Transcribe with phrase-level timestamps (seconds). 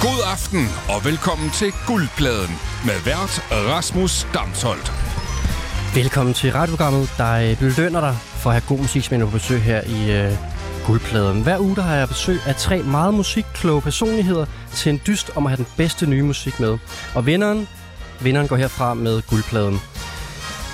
[0.00, 2.54] God aften og velkommen til Guldpladen
[2.86, 4.92] med vært Rasmus Damsholdt.
[5.94, 9.82] Velkommen til radioprogrammet, der øh, belønner dig for at have god musiksmænd på besøg her
[9.86, 10.32] i øh,
[10.86, 11.42] Guldpladen.
[11.42, 15.46] Hver uge der har jeg besøg af tre meget musikkloge personligheder til en dyst om
[15.46, 16.78] at have den bedste nye musik med.
[17.14, 17.68] Og vinderen,
[18.20, 19.80] vinderen går herfra med Guldpladen.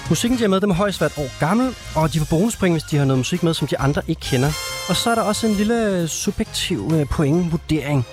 [0.08, 2.82] Musikken, de har med, dem er højst hvert år gammel, og de får bonuspoint, hvis
[2.82, 4.50] de har noget musik med, som de andre ikke kender.
[4.88, 8.06] Og så er der også en lille øh, subjektiv øh, pointvurdering.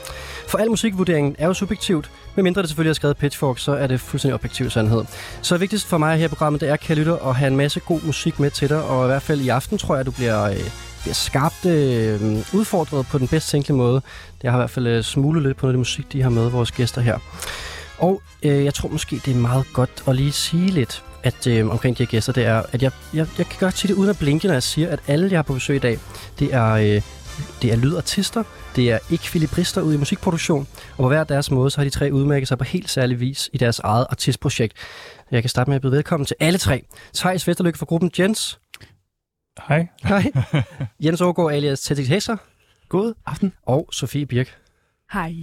[0.47, 3.99] For al musikvurdering er jo subjektivt, medmindre det selvfølgelig er skrevet Pitchfork, så er det
[3.99, 5.03] fuldstændig objektiv sandhed.
[5.41, 7.79] Så vigtigst for mig her i programmet, det er, kan lytte at have en masse
[7.79, 10.43] god musik med til dig, og i hvert fald i aften tror jeg, du bliver,
[10.43, 10.69] øh,
[11.01, 12.21] bliver skarpt øh,
[12.53, 14.01] udfordret på den bedst tænkelige måde.
[14.43, 16.29] Jeg har i hvert fald øh, smuglet lidt på noget af det musik, de har
[16.29, 17.17] med, vores gæster her.
[17.97, 21.69] Og øh, jeg tror måske, det er meget godt at lige sige lidt at, øh,
[21.69, 24.09] omkring de her gæster, det er, at jeg, jeg, jeg kan godt sige det uden
[24.09, 25.99] at blinke, når jeg siger, at alle, jeg har på besøg i dag,
[26.39, 27.01] det er, øh,
[27.61, 28.43] det er lydartister,
[28.75, 32.09] det er ekvilibrister ude i musikproduktion, og på hver deres måde, så har de tre
[32.13, 34.77] udmærket sig på helt særlig vis i deres eget artistprojekt.
[35.31, 36.85] Jeg kan starte med at byde velkommen til alle tre.
[37.13, 38.59] Thijs Vesterlykke fra gruppen Jens.
[39.67, 39.87] Hej.
[40.03, 40.31] Hej.
[41.03, 42.37] Jens Aargaard alias Teddy Hæsser.
[42.89, 43.53] God aften.
[43.65, 44.62] Og Sofie Birk.
[45.13, 45.33] Hej.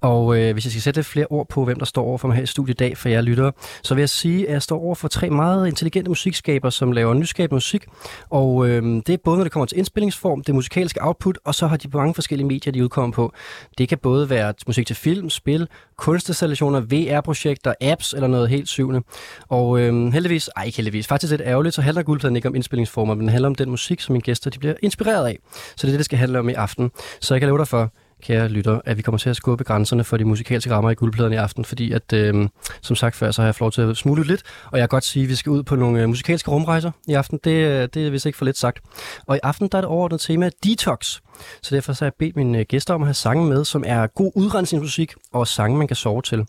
[0.00, 2.36] Og øh, hvis jeg skal sætte flere ord på, hvem der står over for mig
[2.36, 3.52] her i studiet i dag, for jer lyttere,
[3.82, 7.14] så vil jeg sige, at jeg står over for tre meget intelligente musikskaber, som laver
[7.14, 7.86] nyskabende musik.
[8.30, 11.66] Og øh, det er både, når det kommer til indspillingsform, det musikalske output, og så
[11.66, 13.32] har de mange forskellige medier, de udkommer på.
[13.78, 19.02] Det kan både være musik til film, spil, kunstinstallationer, VR-projekter, apps eller noget helt syvende.
[19.48, 23.14] Og øh, heldigvis, ej ikke heldigvis, faktisk lidt ærgerligt, så handler guldpladen ikke om indspillingsformer,
[23.14, 25.38] men den handler om den musik, som mine gæster de bliver inspireret af.
[25.52, 26.90] Så det er det, det skal handle om i aften.
[27.20, 30.04] Så jeg kan love dig for, kære lytter, at vi kommer til at skubbe grænserne
[30.04, 32.48] for de musikalske rammer i guldpladerne i aften, fordi at, øh,
[32.80, 34.88] som sagt før, så har jeg fået lov til at smule lidt, og jeg kan
[34.88, 37.40] godt sige, at vi skal ud på nogle øh, musikalske rumrejser i aften.
[37.44, 38.78] Det, øh, det er vist ikke for lidt sagt.
[39.26, 41.20] Og i aften der er det overordnet tema Detox.
[41.62, 43.84] Så derfor så har jeg bedt mine øh, gæster om at have sange med, som
[43.86, 46.46] er god udrensningsmusik og sange, man kan sove til.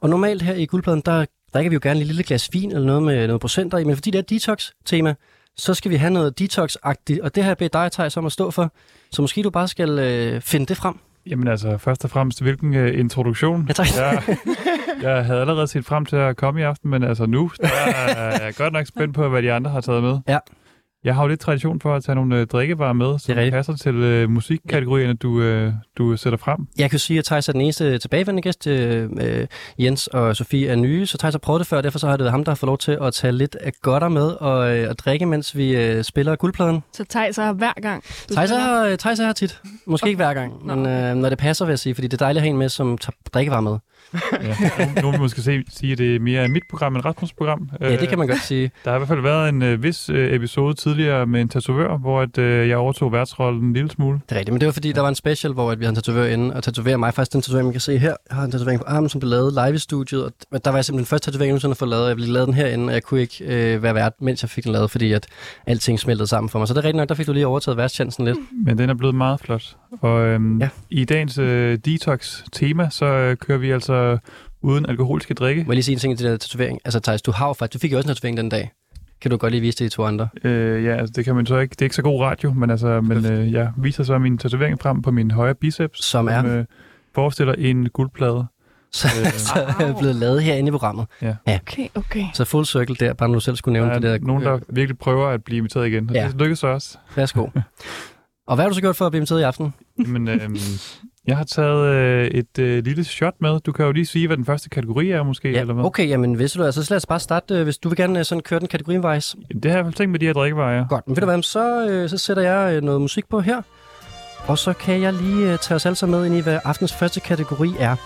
[0.00, 1.24] Og normalt her i guldpladen, der
[1.54, 3.96] drikker vi jo gerne et lille glas vin eller noget med noget procenter i, men
[3.96, 5.14] fordi det er detox-tema,
[5.56, 8.32] så skal vi have noget detox-agtigt, og det har jeg bedt dig, Thijs, om at
[8.32, 8.72] stå for.
[9.10, 10.98] Så måske du bare skal øh, finde det frem.
[11.26, 13.64] Jamen altså, først og fremmest, hvilken uh, introduktion.
[13.68, 13.86] Ja, tak.
[13.96, 14.36] Jeg,
[15.02, 18.44] jeg havde allerede set frem til at komme i aften, men altså nu der er
[18.44, 20.18] jeg godt nok spændt på, hvad de andre har taget med.
[20.28, 20.38] Ja.
[21.04, 23.54] Jeg har jo lidt tradition for at tage nogle uh, drikkevarer med, som rigtigt.
[23.54, 26.66] passer til uh, musikkategorierne, du, uh, du sætter frem.
[26.78, 28.66] Jeg kan sige, at Thijs er den eneste tilbagevendende gæst.
[28.66, 29.46] Øh, øh,
[29.78, 32.16] Jens og Sofie er nye, så Thijs har prøvet det før, og derfor så har
[32.16, 34.76] det været ham, der har fået lov til at tage lidt af godter med og,
[34.76, 36.82] øh, og drikke, mens vi øh, spiller guldpladen.
[36.92, 38.04] Så Thijs er hver gang.
[38.30, 39.60] Thijs er, Thijs er her tit.
[39.86, 42.24] Måske ikke hver gang, men øh, når det passer, vil jeg sige, fordi det er
[42.24, 43.78] dejligt at have en med, som tager drikkevarer med.
[44.42, 44.56] Ja.
[45.02, 47.70] Nu, vil vi måske se, sige, at det er mere mit program end Rasmus' program.
[47.80, 48.70] Ja, det kan man godt sige.
[48.84, 51.96] Der har i hvert fald været en uh, vis uh, episode tidligere med en tatovør,
[51.96, 54.20] hvor at, uh, jeg overtog værtsrollen en lille smule.
[54.28, 55.92] Det er rigtigt, men det var fordi, der var en special, hvor at vi havde
[55.92, 57.14] en tatovør inde og tatoverer mig.
[57.14, 58.14] Faktisk den tatovering, man kan se her.
[58.30, 60.24] Jeg har en tatovering på armen, som blev lavet live i studiet.
[60.24, 62.08] Og der var jeg simpelthen den første tatovering, jeg nogensinde har fået lavet.
[62.08, 64.64] Jeg blev lavet den herinde, og jeg kunne ikke øh, være vært, mens jeg fik
[64.64, 65.26] den lavet, fordi at
[65.66, 66.68] alting smeltede sammen for mig.
[66.68, 68.38] Så det er rigtigt nok, der fik du lige overtaget værtschancen lidt.
[68.66, 69.76] Men den er blevet meget flot.
[70.00, 70.64] Og øhm, Ja.
[70.64, 70.70] ja.
[70.90, 73.92] i dagens øh, detox-tema, så øh, kører vi altså
[74.62, 75.64] uden alkoholiske drikke.
[75.64, 76.78] Må jeg lige sige en ting til den der tatovering?
[76.84, 78.70] Altså, Thijs, du har jo faktisk, du fik jo også en tatovering den dag.
[79.20, 80.28] Kan du godt lige vise det de to andre?
[80.44, 81.70] Øh, ja, altså, det kan man så ikke.
[81.70, 84.80] Det er ikke så god radio, men, altså, men øh, jeg viser så min tatovering
[84.80, 86.58] frem på min højre biceps, Som er?
[86.58, 86.64] øh,
[87.14, 88.44] forestiller en guldplade.
[88.92, 89.32] Så, Øh.
[89.48, 91.06] så er jeg blevet lavet herinde i programmet.
[91.46, 92.24] Okay, okay.
[92.34, 94.26] Så full circle der, bare når du selv skulle nævne er det der.
[94.26, 96.22] nogen, der virkelig prøver at blive inviteret igen, og Ja.
[96.22, 96.28] ja.
[96.28, 96.98] det lykkes så også.
[97.16, 97.46] Værsgo.
[98.46, 99.74] Og hvad har du så gjort for at blive inviteret i aften?
[99.96, 100.40] Men, øh,
[101.26, 103.60] jeg har taget øh, et øh, lille shot med.
[103.60, 105.84] Du kan jo lige sige, hvad den første kategori er måske, Ja, eller hvad?
[105.84, 108.18] okay, jamen hvis du altså, så lad os bare starte, øh, hvis du vil gerne
[108.18, 109.36] øh, sådan køre den kategorivejs.
[109.62, 110.76] Det har jeg i hvert fald tænkt med de her drikkevarer.
[110.76, 110.84] ja.
[110.88, 113.62] Godt, men ved du hvad, så, øh, så sætter jeg øh, noget musik på her.
[114.46, 116.92] Og så kan jeg lige øh, tage os alle sammen med ind i, hvad aftens
[116.92, 117.96] første kategori er.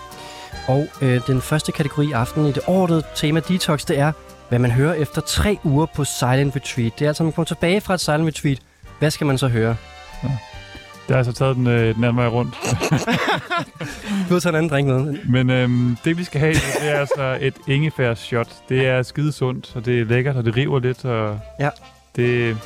[0.67, 4.11] Og øh, den første kategori i aften i det overordnede tema Detox, det er,
[4.49, 6.91] hvad man hører efter tre uger på Silent Retreat.
[6.99, 8.59] Det er altså, når man kommer tilbage fra et Silent Retreat.
[8.99, 9.75] Hvad skal man så høre?
[11.09, 12.55] Det har altså taget den, øh, den anden vej rundt.
[14.29, 15.17] Du har taget en anden drink med.
[15.25, 18.47] Men øhm, det vi skal have, det er altså et ingefær shot.
[18.69, 21.69] Det er skide sundt, og det er lækkert, og det river lidt, og Ja.
[22.15, 22.57] det...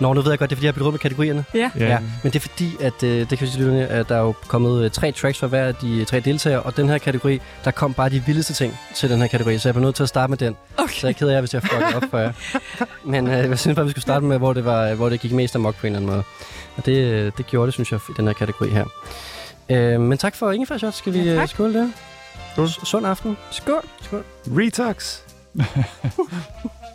[0.00, 1.44] Nå, nu ved jeg godt, det er fordi, jeg har blevet rundt med kategorierne.
[1.54, 1.70] Ja.
[1.78, 4.20] Ja, Ja, men det er fordi, at øh, det kan vi sige, at der er
[4.20, 7.40] jo kommet øh, tre tracks fra hver af de tre deltagere, og den her kategori,
[7.64, 10.02] der kom bare de vildeste ting til den her kategori, så jeg blev nødt til
[10.02, 10.56] at starte med den.
[10.76, 10.92] Okay.
[10.94, 12.32] Så jeg er ked af, hvis jeg fucker op for jer.
[13.12, 15.32] Men øh, jeg synes bare, vi skulle starte med, hvor det, var, hvor det gik
[15.32, 16.22] mest amok på en eller anden måde.
[16.76, 18.84] Og det, øh, det gjorde det, synes jeg, i den her kategori her.
[19.70, 20.94] Øh, men tak for ingefær shot.
[20.94, 21.48] Skal vi Ja, ja, tak.
[21.48, 21.92] skåle det?
[22.52, 22.68] Skål.
[22.68, 23.36] Sund aften.
[23.50, 23.82] Skål.
[24.46, 25.18] Retox.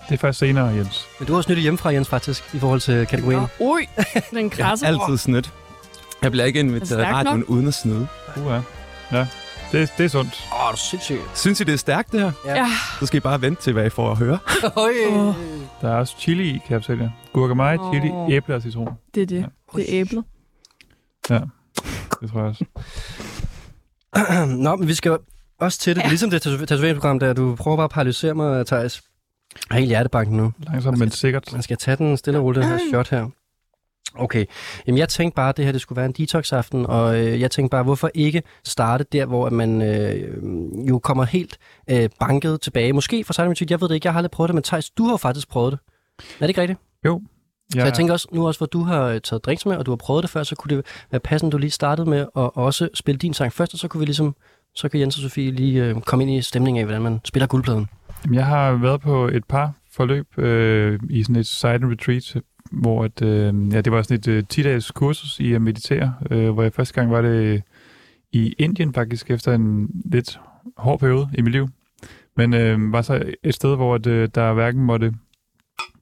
[0.09, 1.05] det er først senere, Jens.
[1.19, 3.39] Men du har også nyttet hjemmefra, Jens, faktisk, i forhold til kategorien.
[3.39, 3.81] Nå, Ui,
[4.31, 4.87] den Jeg krasser.
[4.87, 5.53] har altid snydt.
[6.21, 7.49] Jeg bliver ikke inviteret i radioen nok.
[7.49, 8.07] uden at snyde.
[8.37, 8.43] Uh,
[9.11, 9.27] ja.
[9.71, 10.43] Det, det er sundt.
[10.53, 11.19] Åh, oh, du sindssygt.
[11.35, 12.31] Synes I, det er stærkt, det her?
[12.45, 12.67] Ja.
[12.99, 14.37] Så skal I bare vente til, hvad I får at høre.
[14.75, 14.91] Øj.
[15.81, 17.09] Der er også chili i, kan jeg fortælle jer.
[17.33, 18.31] Gurkemeje, chili, Åh.
[18.31, 18.87] æble og citron.
[19.15, 19.39] Det er det.
[19.41, 19.45] Ja.
[19.75, 20.23] Det er æblet.
[22.21, 22.65] Det tror jeg også.
[24.63, 25.17] Nå, men vi skal
[25.59, 26.01] også til det.
[26.01, 26.07] Ja.
[26.07, 29.03] Ligesom det tatoveringsprogram, der du prøver bare at paralysere mig, Thijs.
[29.53, 30.53] Jeg har helt hjertebanken nu.
[30.59, 31.51] Langsomt, men sikkert.
[31.51, 33.29] Man skal tage den stille og roligt, den her shot her.
[34.15, 34.45] Okay.
[34.87, 37.51] Jamen, jeg tænkte bare, at det her det skulle være en detox-aften, og øh, jeg
[37.51, 41.57] tænkte bare, hvorfor ikke starte der, hvor man øh, jo kommer helt
[41.89, 42.93] øh, banket tilbage.
[42.93, 45.03] Måske for sig jeg ved det ikke, jeg har aldrig prøvet det, men Thijs, du
[45.03, 45.79] har jo faktisk prøvet det.
[46.19, 46.79] Er det ikke rigtigt?
[47.75, 47.79] Ja.
[47.79, 49.91] Så jeg tænker også, nu også, hvor du har øh, taget drinks med, og du
[49.91, 52.89] har prøvet det før, så kunne det være passende, du lige startede med at også
[52.93, 54.35] spille din sang først, og så kunne vi ligesom,
[54.75, 57.47] så kan Jens og Sofie lige øh, komme ind i stemningen af, hvordan man spiller
[57.47, 57.87] guldpladen.
[58.33, 62.35] Jeg har været på et par forløb øh, i sådan et silent retreat,
[62.71, 66.49] hvor et, øh, ja, det var sådan et øh, 10-dages kursus i at meditere, øh,
[66.49, 67.63] hvor jeg første gang var det
[68.31, 70.39] i Indien faktisk, efter en lidt
[70.77, 71.67] hård periode i mit liv.
[72.37, 75.13] Men øh, var så et sted, hvor at, øh, der hverken måtte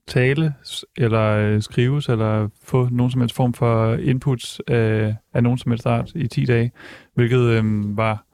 [0.06, 0.54] tale
[0.96, 5.72] eller øh, skrives eller få nogen som helst form for inputs af, af nogen som
[5.72, 6.72] helst art i 10 dage,
[7.14, 8.24] hvilket øh, var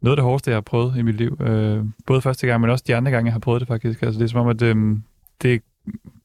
[0.00, 1.36] noget af det hårdeste, jeg har prøvet i mit liv.
[1.40, 4.02] Øh, både første gang, men også de andre gange, jeg har prøvet det faktisk.
[4.02, 4.96] Altså, det er som om, at øh,
[5.42, 5.62] det,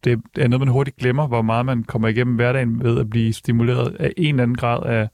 [0.03, 3.33] det er noget, man hurtigt glemmer, hvor meget man kommer igennem hverdagen ved at blive
[3.33, 5.09] stimuleret af en eller anden grad af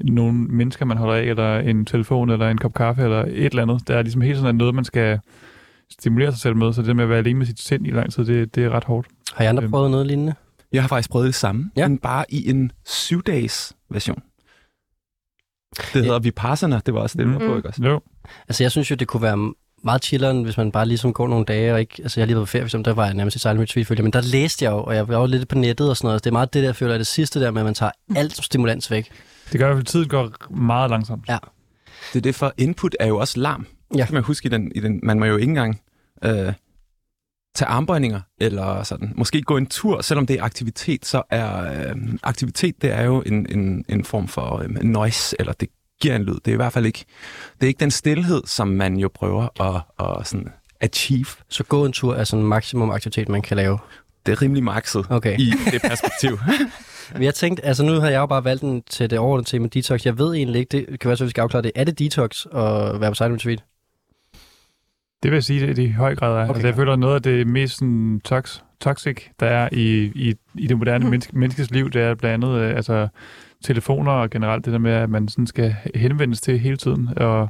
[0.00, 3.62] nogle mennesker, man holder af, eller en telefon, eller en kop kaffe, eller et eller
[3.62, 3.88] andet.
[3.88, 5.20] Der er ligesom helt sådan noget, man skal
[5.90, 8.12] stimulere sig selv med, så det med at være alene med sit sind i lang
[8.12, 9.08] tid, det, det er ret hårdt.
[9.34, 9.70] Har I andre Øhm.
[9.70, 10.34] prøvet noget lignende?
[10.72, 11.88] Jeg har faktisk prøvet det samme, Ja.
[11.88, 14.22] men bare i en syv-dages version.
[15.94, 17.82] Det hedder Vipassana, det var også det, du var på, ikke også?
[17.84, 18.00] Jo.
[18.48, 19.52] Altså, jeg synes jo, det kunne være
[19.84, 21.94] meget chilleren, hvis man bare ligesom går nogle dage, og ikke...
[22.02, 23.68] Altså, jeg har lige været på ferie, for eksempel, der var jeg nærmest i retreat,
[23.86, 25.96] følte jeg, men der læste jeg jo, og jeg var jo lidt på nettet og
[25.96, 26.24] sådan noget.
[26.24, 27.92] Det er meget det der, jeg føler, er det sidste der med, at man tager
[28.16, 29.10] alt stimulans væk.
[29.52, 31.24] Det gør i hvert fald, tiden går meget langsomt.
[31.28, 31.38] Ja.
[32.12, 33.66] Det er det, for input er jo også larm.
[33.94, 33.98] Ja.
[33.98, 35.80] Det kan man huske i den, i den man må jo ikke engang
[36.24, 36.52] øh,
[37.56, 39.12] tage armbøjninger, eller sådan.
[39.16, 43.22] Måske gå en tur, selvom det er aktivitet, så er øh, aktivitet, det er jo
[43.26, 45.68] en, en, en form for øh, noise, eller det
[46.00, 46.34] giver en lyd.
[46.34, 47.04] Det er i hvert fald ikke,
[47.54, 50.48] det er ikke den stillhed, som man jo prøver at, at sådan
[50.80, 51.26] achieve.
[51.48, 53.78] Så gå en tur er sådan maksimum aktivitet, man kan lave.
[54.26, 55.38] Det er rimelig makset Okay.
[55.38, 56.38] i det perspektiv.
[57.12, 59.68] Men jeg tænkte, altså nu har jeg jo bare valgt den til det overordnede tema
[59.68, 60.04] detox.
[60.04, 61.72] Jeg ved egentlig ikke, det kan være så, vi skal afklare det.
[61.74, 63.64] Er det detox at være på silent retreat?
[65.22, 66.42] Det vil jeg sige, det, det i høj grad er.
[66.42, 66.54] Okay.
[66.54, 70.66] Altså, jeg føler, noget af det mest sådan, tox, toxic, der er i, i, i
[70.66, 73.08] det moderne menneske, menneskes liv, det er blandt andet øh, altså,
[73.64, 77.48] telefoner og generelt det der med, at man sådan skal henvendes til hele tiden, og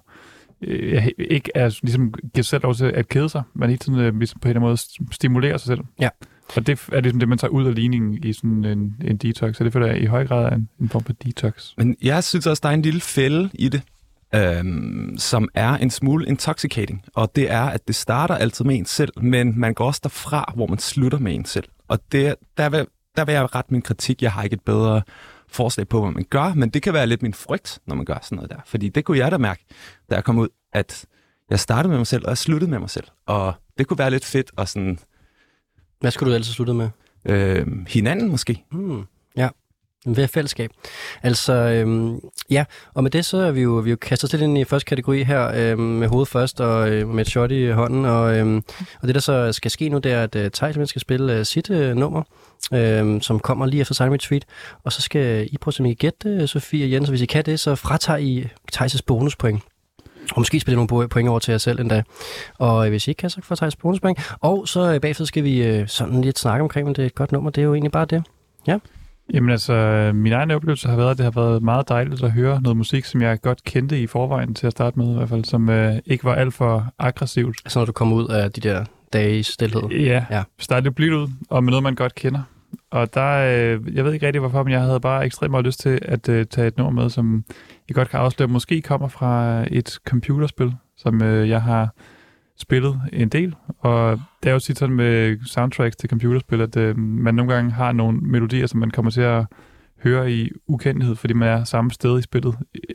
[0.62, 3.98] øh, ikke er, ligesom, giver sig selv lov til at kede sig, men hele tiden
[4.00, 5.80] øh, ligesom på en eller anden måde stimulerer sig selv.
[6.00, 6.08] Ja.
[6.56, 9.56] Og det er ligesom det, man tager ud af ligningen i sådan en, en detox,
[9.56, 11.72] så det føler jeg i høj grad er en, en form for detox.
[11.76, 13.82] Men jeg synes også, der er en lille fælde i det,
[14.37, 17.05] øhm, som er en smule intoxicating.
[17.15, 20.53] Og det er, at det starter altid med en selv, men man går også derfra,
[20.56, 21.69] hvor man slutter med en selv.
[21.88, 22.87] Og det, der, vil,
[23.17, 24.23] der vil jeg rette min kritik.
[24.23, 25.03] Jeg har ikke et bedre
[25.49, 28.19] forslag på, hvad man gør, men det kan være lidt min frygt, når man gør
[28.23, 28.56] sådan noget der.
[28.67, 29.65] Fordi det kunne jeg da mærke,
[30.11, 31.05] da jeg kom ud, at
[31.50, 33.06] jeg startede med mig selv, og jeg sluttede med mig selv.
[33.27, 34.99] Og det kunne være lidt fedt at sådan,
[36.00, 36.88] Hvad skulle du have sluttet med?
[37.25, 38.65] øh, hinanden måske.
[38.73, 39.03] Hmm.
[40.08, 40.70] Ved fællesskab.
[41.23, 42.20] Altså, øhm,
[42.50, 42.64] ja,
[42.94, 45.23] og med det så er vi jo, vi jo kastet lidt ind i første kategori
[45.23, 48.04] her, øhm, med hovedet først og øh, med et shot i hånden.
[48.04, 48.57] Og, øhm,
[49.00, 51.45] og det, der så skal ske nu, det er, at øh, Thijs skal spille øh,
[51.45, 52.23] sit øh, nummer,
[52.75, 54.45] øhm, som kommer lige efter Silent Retreat.
[54.85, 57.45] Og så skal I prøve at gætte, øh, Sofie og Jens, og hvis I kan
[57.45, 59.62] det, så fratager I Thijs' bonuspoint.
[60.33, 62.02] Og måske spille nogle point over til jer selv endda.
[62.59, 64.19] Og øh, hvis I ikke kan, så får Thijs bonuspoint.
[64.40, 67.14] Og så øh, bagefter skal vi øh, sådan lidt snakke omkring, om det er et
[67.14, 67.50] godt nummer.
[67.50, 68.25] Det er jo egentlig bare det.
[68.66, 68.78] Ja.
[69.35, 72.62] Jamen altså, min egen oplevelse har været, at det har været meget dejligt at høre
[72.62, 75.45] noget musik, som jeg godt kendte i forvejen til at starte med, i hvert fald,
[75.45, 77.56] som øh, ikke var alt for aggressivt.
[77.64, 79.83] Altså når du kommer ud af de der dage i stillhed.
[79.90, 80.25] Ja, Ja.
[80.30, 80.42] ja.
[80.59, 82.40] starte lidt blidt ud, og med noget, man godt kender.
[82.90, 85.80] Og der, øh, jeg ved ikke rigtig hvorfor, men jeg havde bare ekstremt meget lyst
[85.80, 87.45] til at øh, tage et nummer med, som
[87.88, 91.95] jeg godt kan afsløre, måske kommer fra et computerspil, som øh, jeg har
[92.58, 93.54] spillet en del.
[93.78, 97.70] Og det er jo tit sådan med soundtracks til computerspil, at øh, man nogle gange
[97.70, 99.46] har nogle melodier, som man kommer til at
[100.02, 102.54] høre i ukendelighed, fordi man er samme sted i spillet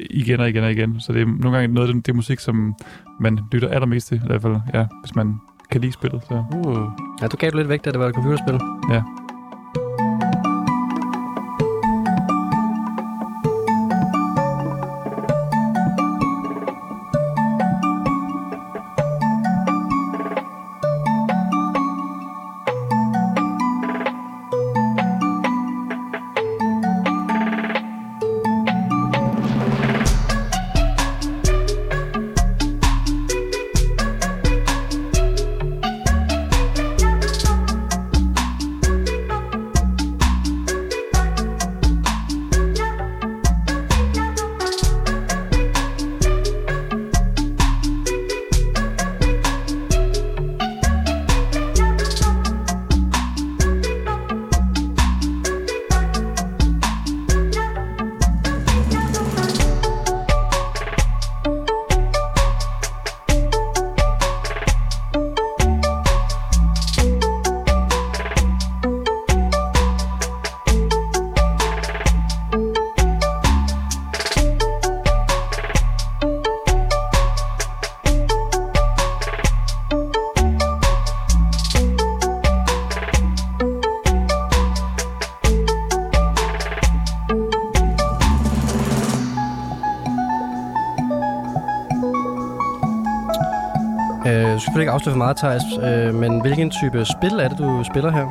[0.09, 0.99] igen og igen og igen.
[0.99, 2.75] Så det er nogle gange noget af det, det musik, som
[3.19, 5.35] man lytter allermest til, i hvert fald, ja, hvis man
[5.71, 6.21] kan lide spillet.
[6.23, 6.43] Så.
[6.51, 6.87] Hmm.
[7.21, 8.59] Ja, du gav du lidt væk, da det var et computerspil.
[8.91, 9.03] Ja.
[95.01, 98.27] Afsløre for meget, Thijs, øh, men hvilken type spil er det, du spiller her?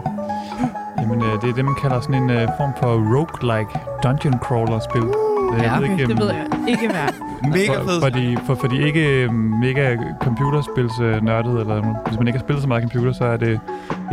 [1.00, 3.70] Jamen, øh, det er det, man kalder sådan en øh, form for roguelike
[4.02, 5.02] dungeon crawler-spil.
[5.02, 7.08] Øh, Ja, jeg ved Okay, ikke, det øhm, ved jeg ikke hvad.
[7.56, 8.00] Mega for, fed.
[8.02, 11.76] for, de, for, for de ikke øh, mega computerspilsnørdet, eller
[12.08, 13.60] hvis man ikke har spillet så meget computer, så er det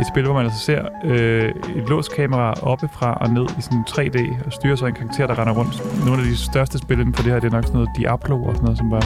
[0.00, 3.84] et spil, hvor man altså ser øh, et låst kamera oppefra og ned i sådan
[3.90, 6.04] 3D, og styrer så en karakter, der render rundt.
[6.06, 8.36] Nogle af de største spil inden for det her, det er nok sådan noget Diablo
[8.44, 9.04] og sådan noget, som var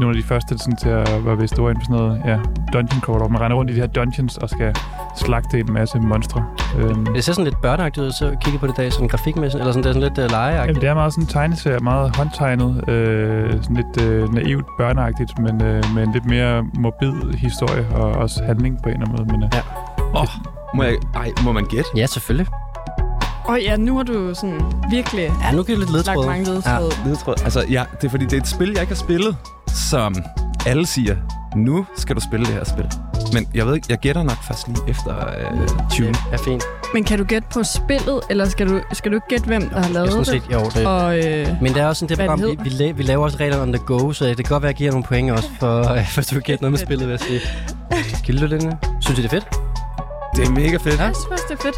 [0.00, 2.38] nogle af de første sådan, til at være ved store inden for sådan noget, ja,
[2.72, 4.74] dungeon crawler, hvor man render rundt i de her dungeons og skal
[5.16, 6.44] slagte en masse monstre.
[6.78, 9.72] Øhm, Det ser sådan lidt børneagtigt ud, så kigge på det dag, sådan grafikmæssigt, eller
[9.72, 10.66] sådan, det er sådan lidt uh, legeagtigt.
[10.68, 15.38] Jamen, det er meget sådan en tegneserie, meget håndtegnet, øh, sådan lidt øh, naivt, børneagtigt,
[15.38, 19.16] men øh, med en lidt mere morbid historie og også handling på en eller anden
[19.26, 19.38] måde.
[19.38, 20.22] Men, øh, Ja.
[20.74, 21.90] Må, jeg, ej, må man gætte?
[21.96, 22.46] Ja, selvfølgelig.
[23.44, 24.60] Og ja, nu har du sådan
[24.90, 26.26] virkelig Ja, nu giver det lidt lagt ledtråd.
[26.26, 27.16] mange ledtråd.
[27.24, 27.44] Tror jeg.
[27.44, 29.36] Altså, ja, det er fordi, det er et spil, jeg ikke har spillet,
[29.90, 30.14] som
[30.66, 31.16] alle siger,
[31.58, 32.86] nu skal du spille det her spil.
[33.32, 36.06] Men jeg ved ikke, jeg gætter nok først lige efter øh, 20.
[36.06, 36.64] Ja, ja, fint.
[36.94, 39.76] Men kan du gætte på spillet, eller skal du, skal du ikke gætte, hvem der
[39.76, 40.26] har Jeg lavet det?
[40.26, 40.86] set, jo, det.
[40.86, 43.24] Og, øh, Men det er også sådan, det program, det vi, vi, la- vi laver
[43.24, 45.30] også reglerne on the go, så det kan godt være, at jeg giver nogle point
[45.30, 47.40] også, for, for at du kan gætte noget med spillet, vil jeg sige.
[48.18, 48.74] Skal lytte lidt?
[49.00, 49.48] Synes I, det er fedt?
[50.36, 51.00] Det er mega fedt.
[51.00, 51.76] jeg synes, det er fedt.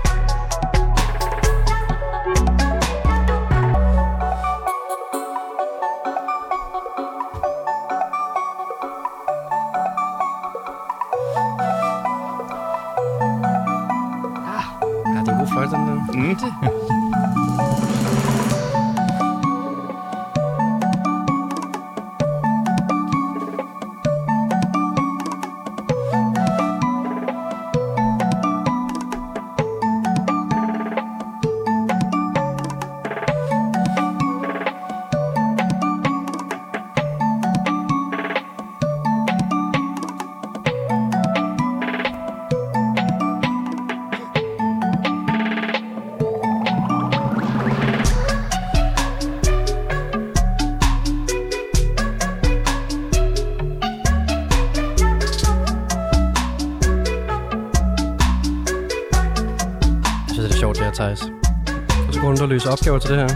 [62.70, 63.28] Opgaver til det her.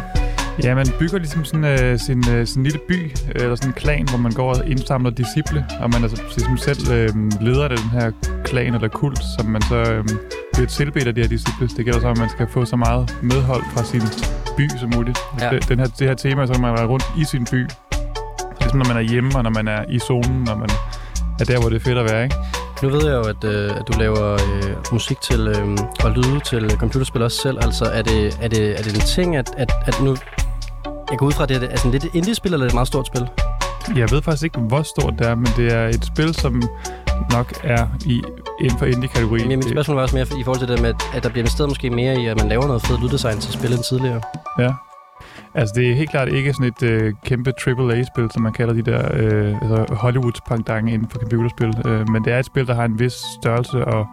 [0.65, 3.75] ja, man bygger ligesom sådan, øh, sin, øh, sin lille by, øh, eller sådan en
[3.75, 7.09] klan, hvor man går og indsamler disciple, og man altså ligesom selv øh,
[7.41, 8.11] leder af den her
[8.45, 10.05] klan eller kult, som man så øh,
[10.53, 11.69] bliver tilbedt af de her disciple.
[11.77, 14.03] Det gælder så, at man skal få så meget medhold fra sin
[14.57, 15.19] by som muligt.
[15.41, 15.55] Ja.
[15.55, 15.59] Ja.
[15.69, 17.67] Den her, det her tema, så man være rundt i sin by.
[18.61, 20.69] Ligesom når man er hjemme, og når man er i zonen, og man
[21.41, 22.37] er der, hvor det er fedt at være, ikke?
[22.85, 26.41] Nu ved jeg jo, at, øh, at du laver øh, musik til øh, og lyde
[26.41, 27.59] til computerspil også selv.
[27.61, 30.17] Altså, er det, er det, er det en ting, at, at, at nu...
[31.11, 32.73] Jeg går ud fra, at det er, er sådan lidt et indie-spil, eller er det
[32.73, 33.29] et meget stort spil?
[33.97, 36.63] Jeg ved faktisk ikke, hvor stort det er, men det er et spil, som
[37.31, 38.23] nok er i,
[38.61, 39.49] inden for indie-kategorien.
[39.49, 41.69] Men mit spørgsmål var også mere i forhold til det med, at der bliver investeret
[41.69, 44.21] måske mere i, at man laver noget fedt lyddesign til spillet end tidligere.
[44.59, 44.73] Ja.
[45.55, 48.83] Altså, det er helt klart ikke sådan et øh, kæmpe AAA-spil, som man kalder de
[48.83, 51.73] der øh, altså Hollywood-pangdange inden for computerspil.
[51.87, 54.07] Øh, men det er et spil, der har en vis størrelse, og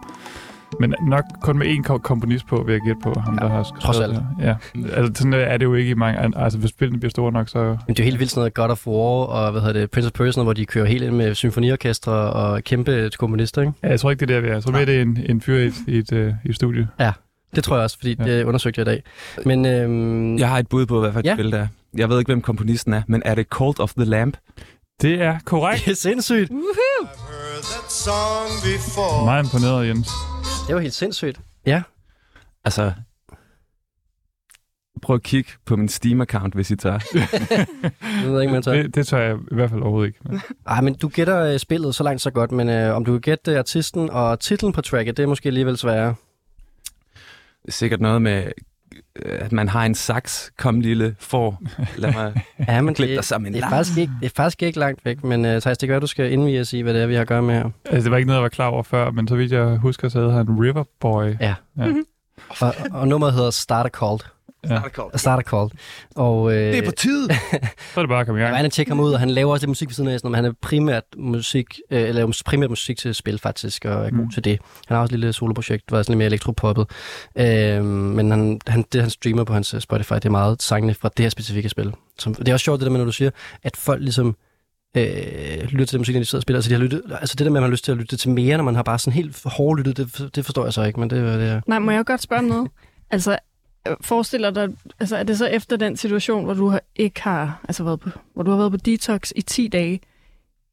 [0.80, 3.48] men nok kun med én ko- komponist på, vil jeg gætte på, ham Ja, der
[3.52, 4.14] har skrevet trods alt.
[4.14, 4.24] det.
[4.40, 4.54] Ja,
[4.96, 6.32] altså sådan øh, er det jo ikke i mange...
[6.36, 7.58] Altså, hvis spillene bliver store nok, så...
[7.64, 9.90] Men det er jo helt vildt sådan noget God of War og hvad hedder det,
[9.90, 13.72] Prince of Persia, hvor de kører helt ind med symfoniorkestre og kæmpe komponister, ikke?
[13.82, 14.52] Ja, jeg tror ikke, det er der, vi er.
[14.52, 16.54] Jeg tror mere, det er en, en fyr i et, i et, øh, i et
[16.54, 16.88] studie.
[17.56, 18.24] Det tror jeg også, fordi Ja.
[18.24, 18.36] ja.
[18.36, 19.02] det undersøgte jeg i dag.
[19.46, 21.34] Men øhm, Jeg har et bud på, hvad for et Ja.
[21.34, 21.66] spil det er.
[21.96, 24.36] Jeg ved ikke, hvem komponisten er, men er det Cult of the Lamp?
[25.02, 25.84] Det er korrekt.
[25.84, 26.50] det er sindssygt.
[26.50, 29.24] I've heard that song before.
[29.24, 30.08] Meget imponeret, Jens.
[30.66, 31.40] Det var helt sindssygt.
[31.66, 31.82] Ja.
[32.64, 32.92] Altså,
[35.02, 36.98] prøv at kigge på min Steam-account, hvis I tør.
[38.22, 38.82] Jeg ved ikke, man tager.
[38.82, 40.18] Det, det tør jeg i hvert fald overhovedet ikke.
[40.24, 43.12] Men Ej, men du gætter øh, spillet så langt så godt, men øh, om du
[43.12, 46.14] kan gætte øh, artisten og titlen på tracket, det er måske alligevel sværere.
[47.62, 48.44] Det er sikkert noget med,
[49.16, 50.52] øh, at man har en saks.
[50.58, 51.62] Kom lille, for.
[51.96, 52.34] Lad mig
[52.68, 53.54] Ja, men klippe dig det, sammen.
[53.54, 55.92] det, er faktisk ikke, det er faktisk ikke langt væk, men øh, Thijs, det kan
[55.92, 57.70] være, du skal indvige os i, hvad det er, vi har at gøre med her.
[57.84, 60.08] Altså, det var ikke noget, jeg var klar over før, men så vidt jeg husker,
[60.08, 61.34] så havde han River Boy.
[61.40, 61.54] Ja.
[62.60, 63.50] Og, og nummeret hedder
[64.66, 65.18] Starter Called.
[65.18, 65.70] Starter Called.
[66.16, 67.28] Og, øh, Det er på tide.
[67.94, 68.52] Så er det bare at komme i Jeg gang.
[68.52, 70.18] var inde og tjekke ham ud, og han laver også lidt musik ved siden af,
[70.20, 74.10] sådan, han er primært musik, øh, eller laver primært musik til spil faktisk, og er
[74.10, 74.30] god Mm.
[74.30, 74.58] til det.
[74.88, 76.86] Han har også et lille soloprojekt, der er sådan lidt mere elektropoppet.
[77.38, 80.94] Øh, men han, han, det, han streamer på hans øh, Spotify, det er meget sangene
[80.94, 81.92] fra det her specifikke spil.
[82.18, 83.30] Som, det er også sjovt, det der med, når du siger,
[83.62, 84.36] at folk ligesom
[84.96, 85.04] øh,
[85.62, 86.58] lytter til den musik, når de sidder og spiller.
[86.58, 88.16] Altså, de har lyttet, altså det der med, at man har lyst til at lytte
[88.16, 90.82] til mere, når man har bare sådan helt hårdt lyttet, det, det forstår jeg så
[90.82, 91.60] ikke, men det, er- det er...
[91.66, 92.70] Nej, må jeg godt spørge om noget?
[93.10, 93.38] Altså,
[94.00, 94.68] forestiller dig,
[95.00, 98.10] altså er det så efter den situation, hvor du har, ikke har, altså været på,
[98.34, 100.00] hvor du har været på detox i 10 dage,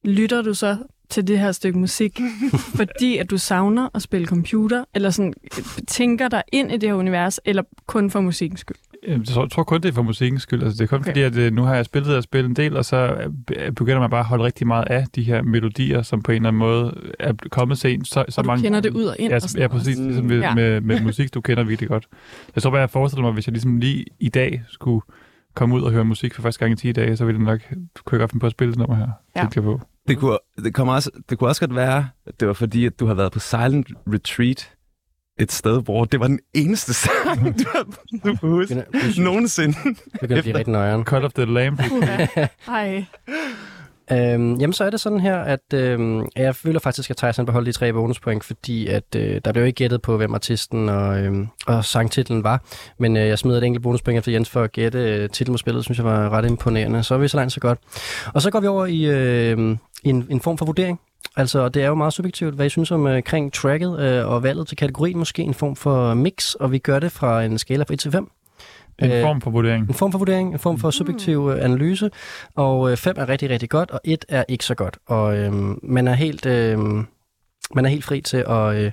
[0.04, 0.78] lytter du så
[1.10, 2.20] til det her stykke musik,
[2.80, 6.90] fordi at du savner at spille computer, eller sådan øh, tænker dig ind i det
[6.90, 8.78] her univers, eller kun for musikkens skyld?
[9.08, 10.64] Jeg tror, jeg tror kun, det er for musikkens skyld.
[10.64, 11.10] Altså, det er kun Okay.
[11.10, 13.16] fordi, at øh, nu har jeg spillet og spillet en del, og så
[13.56, 16.36] øh, begynder man bare at holde rigtig meget af de her melodier, som på en
[16.36, 18.08] eller anden måde er kommet sent.
[18.08, 19.32] Så, så Og du mange, kender det ud og ind.
[19.32, 19.98] Ja, og ja præcis.
[20.00, 20.56] Ligesom med, Ja.
[20.56, 22.08] med, med musik, du kender virkelig godt.
[22.56, 25.02] Jeg tror bare, jeg forestiller mig, hvis jeg ligesom lige i dag skulle
[25.56, 27.60] komme ud og høre musik for første gang i 10 dage, så ville det nok
[28.06, 29.08] kunne jeg godt finde på at spille det nummer her.
[29.36, 29.48] Ja.
[29.56, 29.62] Ja.
[29.62, 29.82] på.
[30.08, 33.00] Det kunne, det, kommer også, det kunne også godt være, at det var fordi, at
[33.00, 34.72] du har været på Silent Retreat
[35.40, 37.84] et sted, hvor det var den eneste sang, du har
[38.26, 38.86] du kunne huske
[39.18, 39.78] nogensinde.
[40.22, 41.04] begynder at blive rigtig nøjeren.
[41.04, 41.82] Cut of the Lamb.
[42.68, 43.06] Ej.
[44.12, 47.68] Øhm, jamen, så er det sådan her, at øhm, jeg føler faktisk, at han beholdt
[47.68, 51.48] de tre bonuspoint, fordi at, øh, der blev ikke gættet på, hvem artisten og, øhm,
[51.68, 52.64] og sangtitlen var.
[52.98, 55.58] Men øh, jeg smider et enkelt bonuspoint efter Jens for at gætte øh, titlen på
[55.58, 57.04] spillet, synes jeg var ret imponerende.
[57.04, 57.80] Så er vi så langt så godt.
[58.34, 61.00] Og så går vi over i, øh, i en, en form for vurdering.
[61.36, 64.44] Altså, det er jo meget subjektivt, hvad I synes om øh, kring tracket øh, og
[64.44, 65.18] valget til kategorien.
[65.18, 68.12] Måske en form for mix, og vi gør det fra en skala fra 1 til
[68.12, 68.32] 5.
[69.02, 69.88] En Øh, form for vurdering.
[69.88, 72.10] En form for vurdering, en form for subjektiv øh, analyse,
[72.56, 74.98] og 5 er rigtig, rigtig godt, og 1 er ikke så godt.
[75.08, 76.80] Og øh, man, er helt, øh,
[77.76, 78.92] man er helt fri til at, øh,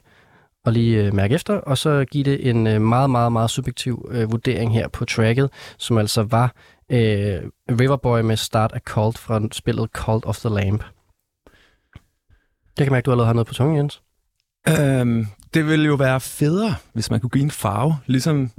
[0.66, 4.08] at lige øh, mærke efter, og så give det en øh, meget, meget, meget subjektiv
[4.10, 6.54] øh, vurdering her på tracket, som altså var
[6.92, 7.38] øh,
[7.80, 10.84] Riverboy med Start a Cult fra spillet Cult of the Lamp.
[12.78, 14.02] Jeg kan mærke, at du allerede har noget på tungen, Jens.
[14.80, 18.50] Øhm, det ville jo være federe, hvis man kunne give en farve, ligesom...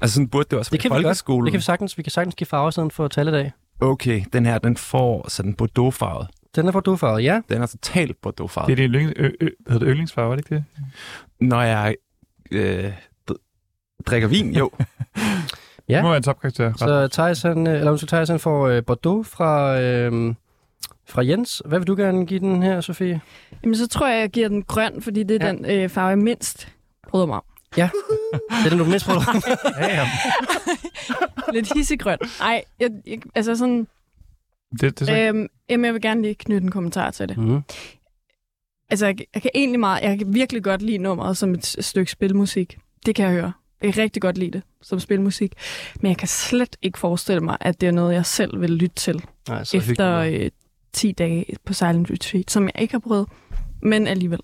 [0.00, 1.04] Altså sådan burde det også Det være kan i vi godt.
[1.04, 1.46] folkeskolen.
[1.46, 1.98] Det kan vi sagtens.
[1.98, 3.52] Vi kan sagtens give farver i stedet for talledag.
[3.80, 6.28] Okay, den her, den får sådan bordeaux-farvet.
[6.56, 7.40] Den er for du ja.
[7.48, 8.66] Den er totalt bordeaux-farvet.
[8.66, 10.64] Det er din yndlings, ø, ø, hedder det yndlingsfarve, er det ikke det?
[11.40, 11.94] Når jeg
[12.50, 12.92] øh,
[13.30, 14.70] dr- drikker vin, jo.
[15.88, 15.96] Ja.
[15.96, 16.72] Det må være en topkarakter.
[16.76, 20.34] Så Thijs, han, øh, eller undskyld, Thijs, han får øh, Bordeaux fra, øh,
[21.08, 21.62] fra Jens.
[21.64, 23.20] Hvad vil du gerne give den her, Sofie?
[23.62, 25.52] Jamen, så tror jeg, jeg giver den grøn, fordi det er Ja.
[25.52, 25.56] ja.
[25.56, 26.68] den øh, farve, jeg mindst
[27.08, 27.42] bryder mig om.
[27.74, 27.82] Det
[28.64, 29.20] er den, du mindst prøver.
[29.80, 30.08] ja, ja.
[31.54, 32.18] Lidt hissegrøn.
[32.40, 33.86] Ej, jeg, jeg, altså sådan...
[34.72, 37.38] Det, det er så, Øhm, jamen, jeg vil gerne lige knytte en kommentar til det.
[37.38, 37.62] Mm.
[38.90, 40.02] Altså, jeg, jeg kan egentlig meget...
[40.02, 42.78] Jeg kan virkelig godt lide nummeret som et stykke spilmusik.
[43.06, 43.52] Det kan jeg høre.
[43.82, 45.52] Jeg kan rigtig godt lide det som spilmusik.
[46.00, 48.96] Men jeg kan slet ikke forestille mig, at det er noget, jeg selv vil lytte
[48.96, 50.50] til Nej, så efter øh,
[50.92, 53.26] 10 dage på Silent Retreat, som jeg ikke har prøvet,
[53.82, 54.40] men alligevel.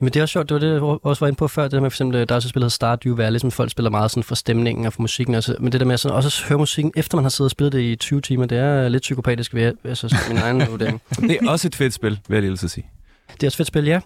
[0.00, 1.72] Jamen, det er også sjovt, det var det, jeg også var inde på før, det
[1.72, 4.22] der med for eksempel, der er også spillet Stardew Valley, som folk spiller meget sådan
[4.22, 6.92] for stemningen og for musikken, altså, men det der med sådan, også at høre musikken,
[6.96, 9.72] efter man har siddet og spillet det i 20 timer, det er lidt psykopatisk ved
[9.84, 11.02] altså, sådan min egen vurdering.
[11.20, 12.86] Det er også et fedt spil, vil jeg lige så sige.
[13.32, 14.00] Det er også et fedt spil, ja.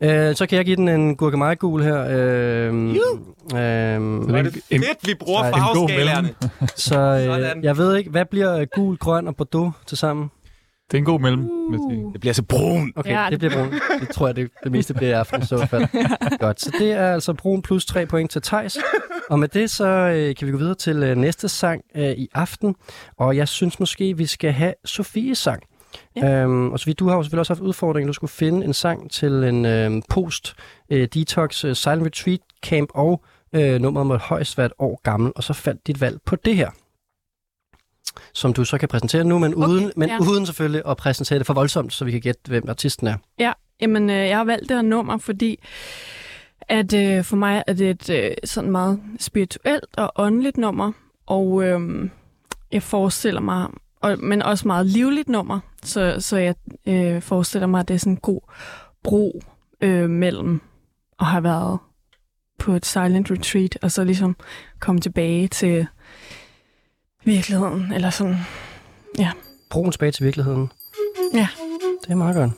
[0.00, 2.06] Øh, så kan jeg give den en gurkemeje-gul her.
[2.10, 2.74] Øh,
[3.54, 6.34] øh, en, en, vi bruger mellem.
[6.76, 7.64] så øh, Sådan.
[7.64, 10.30] jeg ved ikke, hvad bliver øh, gul, grøn og bordeaux til sammen?
[10.90, 11.50] Det er en god mellem,
[11.90, 12.04] sige.
[12.12, 12.92] Det bliver så brun.
[12.96, 13.80] Okay, Ja, det- det bliver brun.
[14.00, 15.86] Det tror jeg, det, det meste bliver i aften i så fald.
[16.38, 18.76] Godt, så det er altså brun plus 3 point til Tejs.
[19.30, 22.28] Og med det, så øh, kan vi gå videre til øh, næste sang øh, i
[22.34, 22.74] aften.
[23.16, 25.62] Og jeg synes måske, vi skal have Sofies sang.
[26.16, 26.42] Ja.
[26.42, 28.06] Øhm, og Sofie, du har jo selvfølgelig også haft udfordringen.
[28.06, 33.80] Du skulle finde en sang til en øh, post-detox øh, silent retreat camp, og øh,
[33.80, 36.70] nummeret må højst være et år gammel, og så faldt dit valg på det her
[38.32, 40.18] som du så kan præsentere nu, men, Okay, uden, men ja.
[40.20, 43.16] uden selvfølgelig at præsentere det for voldsomt, så vi kan gætte, hvem artisten er.
[43.38, 45.58] Ja, jamen, øh, jeg har valgt det her nummer, fordi
[46.68, 50.92] at øh, for mig er det et øh, sådan meget spirituelt og åndeligt nummer,
[51.26, 52.10] og øh,
[52.72, 53.68] jeg forestiller mig,
[54.00, 56.54] og, men også meget livligt nummer, så, så jeg
[56.86, 58.40] øh, forestiller mig, at det er sådan en god
[59.02, 59.42] bro
[59.80, 60.60] øh, mellem
[61.20, 61.78] at have været
[62.58, 64.36] på et silent retreat, og så ligesom
[64.80, 65.86] komme tilbage til
[67.24, 68.36] virkeligheden, eller sådan,
[69.70, 70.72] Broen tilbage til virkeligheden.
[71.34, 71.48] Ja.
[72.02, 72.50] Det er meget godt.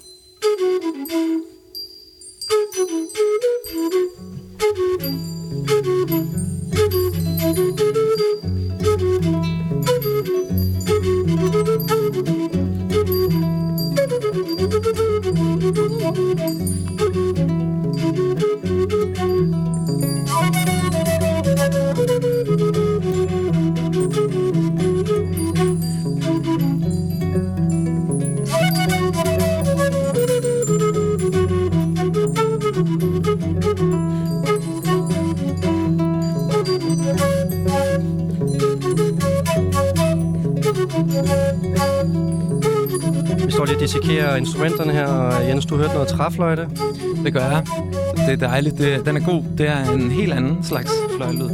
[22.47, 22.86] Vi
[43.57, 46.69] står lige og dissekerer instrumenterne her, og Jens, du hørte noget træfløjte.
[47.25, 47.63] Det gør jeg.
[48.17, 48.79] Det er dejligt.
[48.79, 49.43] Det, den er god.
[49.59, 51.49] Det er en helt anden slags fløjlyd.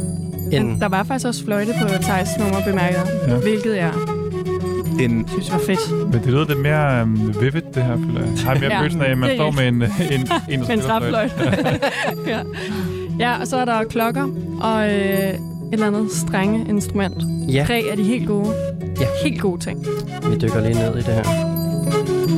[0.51, 3.35] En, Der var faktisk også fløjte på Thijs nummer, bemærker Ja.
[3.35, 3.91] hvilket jeg
[4.99, 5.91] en, synes jeg var fedt.
[6.13, 8.29] Men det lyder lidt mere um, vivid, det her, føler jeg.
[8.45, 11.33] Har mere Ja, følelsen af, at man er står med en, en, en, en, træfløjte.
[12.27, 12.39] ja.
[13.19, 14.27] ja, og så er der klokker
[14.61, 15.39] og øh, et
[15.71, 17.15] eller andet strenge instrument.
[17.47, 18.53] Ja, Tre af de helt gode.
[18.99, 19.05] Ja.
[19.23, 19.85] Helt gode ting.
[20.29, 21.52] vi dykker lige ned i det her.
[21.83, 22.33] Ja,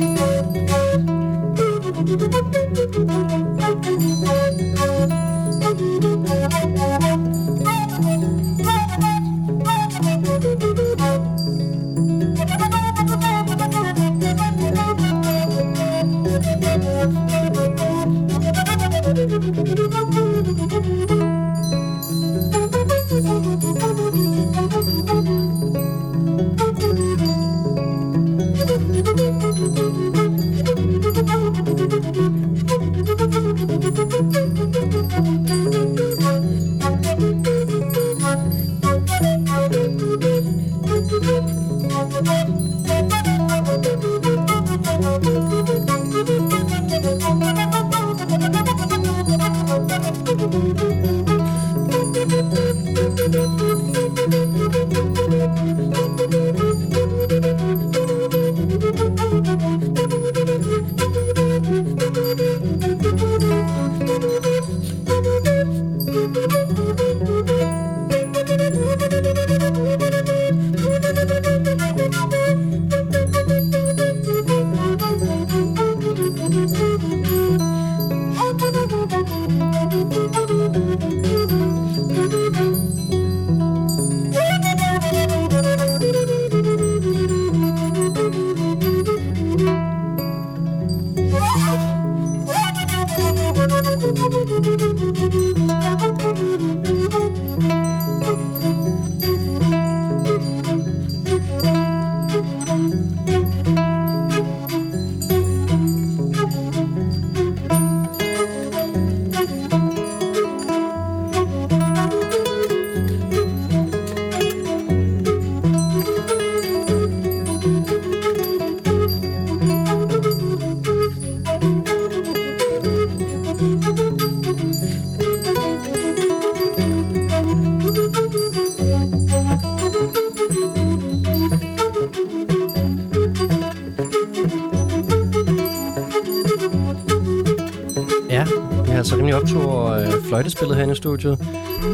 [140.86, 141.38] herinde i studiet.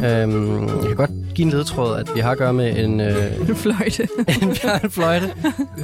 [0.05, 3.40] Øhm, jeg kan godt give en ledetråd, at vi har at gøre med en, øh,
[3.48, 4.09] En fløjte.
[4.42, 4.57] en,
[4.90, 5.31] fløjte.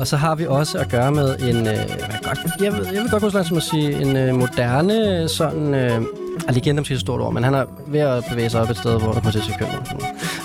[0.01, 3.03] Og så har vi også at gøre med en, øh, jeg, godt, jeg, vil, jeg
[3.03, 5.75] vil godt gå så langt som at sige, en øh, moderne sådan...
[5.75, 6.01] Øh,
[6.49, 8.77] ah, legende måske et stort ord, men han er ved at bevæge sig op et
[8.77, 9.53] sted, hvor der kommer til at se.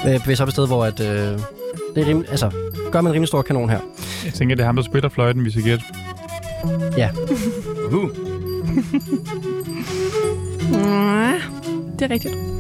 [0.10, 1.08] Øh, bevæge sig op et sted, hvor at, øh,
[1.96, 2.50] det er rimelig, altså,
[2.92, 3.80] gør man en rimelig stor kanon her.
[4.26, 5.84] Jeg tænker, det er ham, der spiller fløjten, vi skal gætte.
[6.64, 7.10] uh, Ja,
[12.00, 12.53] det er rigtigt.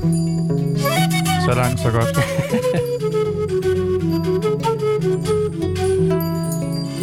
[1.45, 2.17] Så langt, så godt.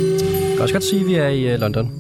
[0.01, 1.93] Jeg kan også godt sige, at vi er i øh, London.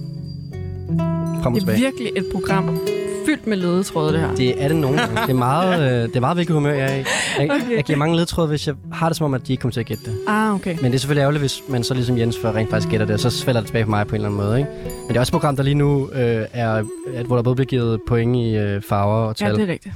[1.42, 1.78] Frem og Det er tilbage.
[1.80, 2.78] virkelig et program
[3.26, 4.34] fyldt med ledetråde, det her.
[4.34, 5.16] Det er det nogle gange.
[5.22, 7.04] Det er meget, øh, det er meget hvilket humør, jeg er i.
[7.38, 7.76] Jeg, Okay.
[7.76, 9.80] jeg giver mange ledtråde, hvis jeg har det som om, at de ikke kommer til
[9.80, 10.14] at gætte det.
[10.28, 10.76] Ah, okay.
[10.82, 13.14] Men det er selvfølgelig ærgerligt, hvis man så ligesom Jens for rent faktisk gætter det,
[13.14, 14.58] og så falder det tilbage på mig på en eller anden måde.
[14.58, 14.70] Ikke?
[14.84, 16.82] Men det er også et program, der lige nu øh, er,
[17.14, 19.54] at, hvor der både bliver givet point i øh, farver og Ja, tal.
[19.56, 19.94] det er rigtigt.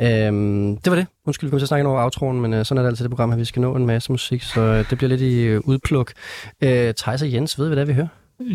[0.00, 1.06] Øhm, det var det.
[1.26, 3.10] Undskyld, vi kom til at snakke over outroen, men øh, sådan er det altid det
[3.10, 3.38] program her.
[3.38, 6.12] Vi skal nå en masse musik, så øh, det bliver lidt i øh, udpluk.
[6.60, 8.06] Øh, Thijs og Jens, ved vi, hvad vi hører?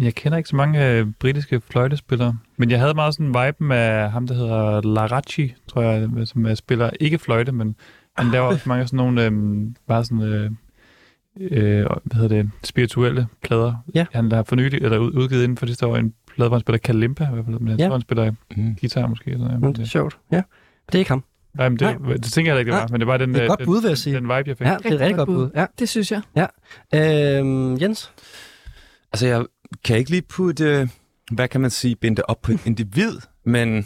[0.02, 3.64] Jeg kender ikke så mange øh, britiske fløjtespillere, men jeg havde meget sådan en vibe
[3.64, 7.76] med ham, der hedder Larachi, tror jeg, som er spiller ikke fløjte, men
[8.18, 9.32] han laver også mange sådan nogle, øh,
[9.88, 10.52] bare sådan, øh,
[11.40, 13.74] øh, hvad hedder det, spirituelle plader.
[13.96, 14.06] Ja.
[14.12, 16.62] Han har for nylig, eller ud- udgivet inden for det år en plade, hvor han
[16.62, 17.86] spiller kalimba, i hvert fald, men jeg Ja.
[17.86, 18.76] tror, han spiller mm.
[18.82, 19.32] guitar måske.
[19.32, 20.18] Eller, Mm, det er det, sjovt.
[20.32, 20.42] Ja.
[20.92, 21.24] Det er ikke ham.
[21.54, 23.38] nej, men det, det, tænker jeg ikke, det var, Nej, men det var den, det
[23.38, 24.16] er øh, godt den, bud, vil jeg sige.
[24.16, 24.68] den vibe, jeg fik.
[24.68, 25.50] Ja, det er et rigtig godt bud.
[25.56, 25.66] Ja.
[25.80, 26.22] Det synes jeg.
[26.94, 28.12] Øhm, Jens?
[29.14, 29.46] Altså, jeg
[29.84, 30.88] kan ikke lige putte, øh,
[31.32, 33.14] hvad kan man sige, binde det op på et individ,
[33.46, 33.86] men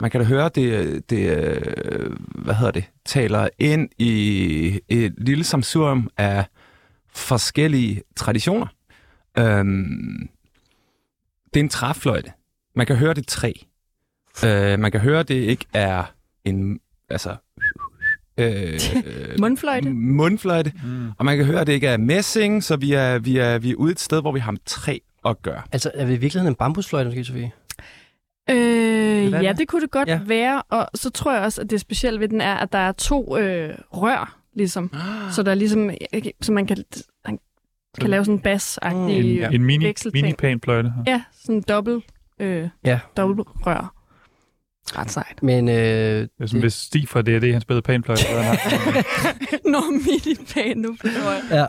[0.00, 5.44] man kan da høre, det, det øh, hvad hedder det, taler ind i et lille
[5.44, 6.44] samsurium af
[7.14, 8.66] forskellige traditioner.
[9.38, 10.28] Øhm,
[11.54, 12.32] det er en træfløjte.
[12.76, 13.52] Man kan høre det træ.
[14.44, 16.04] Øh, man kan høre, det ikke er
[16.44, 16.80] en,
[17.10, 17.36] altså,
[18.38, 18.80] øh,
[19.40, 19.90] Mundfløjte?
[19.90, 20.72] mundfløjte.
[20.84, 21.10] Mm.
[21.18, 23.70] Og man kan høre, at det ikke er messing, så vi er, vi er, vi
[23.70, 25.62] er ude et sted, hvor vi har med træ at gøre.
[25.72, 27.52] Altså, er vi i virkeligheden en bambusfløjte, måske, Sofie?
[28.50, 29.58] Øh, ja, det?
[29.58, 30.12] det kunne det godt Ja.
[30.14, 30.20] ja.
[30.26, 30.62] være.
[30.62, 33.38] Og så tror jeg også, at det specielle ved den er, at der er to
[33.38, 34.92] øh, rør, ligesom.
[35.30, 35.90] Så der er ligesom,
[36.40, 36.76] så man kan,
[38.00, 40.92] kan lave sådan en bass-agtig En, mm, en mini, mini panfløjte.
[41.06, 42.04] Ja, sådan en dobbelt,
[42.40, 43.00] øh, Ja.
[43.16, 43.93] dobbelt rør.
[44.96, 45.42] Ret sejt.
[45.42, 47.82] Men øh, Det er sådan, hvis Stig fra han spillede
[48.16, 51.42] så havde han haft- Nå, mini pan, nu forstår jeg.
[51.50, 51.66] ja.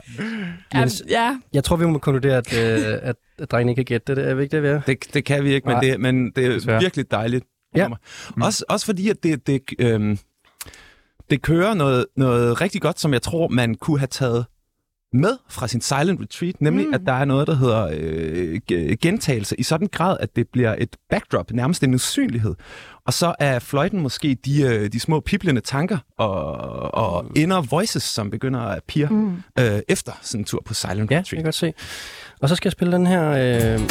[0.73, 3.85] Ja, Jens, ja, jeg tror, vi må konkludere, at, øh, at, at drengene ikke kan
[3.85, 4.29] gætte det.
[4.29, 4.81] Er vi ikke det, vi er?
[4.81, 5.81] Det, det kan vi ikke, men Nej.
[5.81, 6.79] det, men det er Desværre.
[6.81, 7.45] virkelig dejligt.
[7.75, 7.87] Ja.
[7.87, 8.41] Mm.
[8.41, 10.17] Også, også fordi, at det, det, øhm,
[11.29, 14.45] det kører noget, noget rigtig godt, som jeg tror, man kunne have taget
[15.15, 16.89] med fra sin silent retreat, nemlig Mm.
[16.89, 16.93] mm.
[16.93, 20.75] at der er noget, der hedder øh, ge- gentagelse i sådan grad, at det bliver
[20.77, 22.55] et backdrop, nærmest en usynlighed.
[23.05, 26.45] Og så er fløjten måske de, øh, de små piblende tanker og,
[26.93, 29.33] og inner voices, som begynder at appear mm.
[29.59, 31.27] øh, efter sådan en tur på silent Ja, retreat.
[31.27, 31.73] kan jeg godt se.
[32.41, 33.81] Og så skal jeg spille den her øh,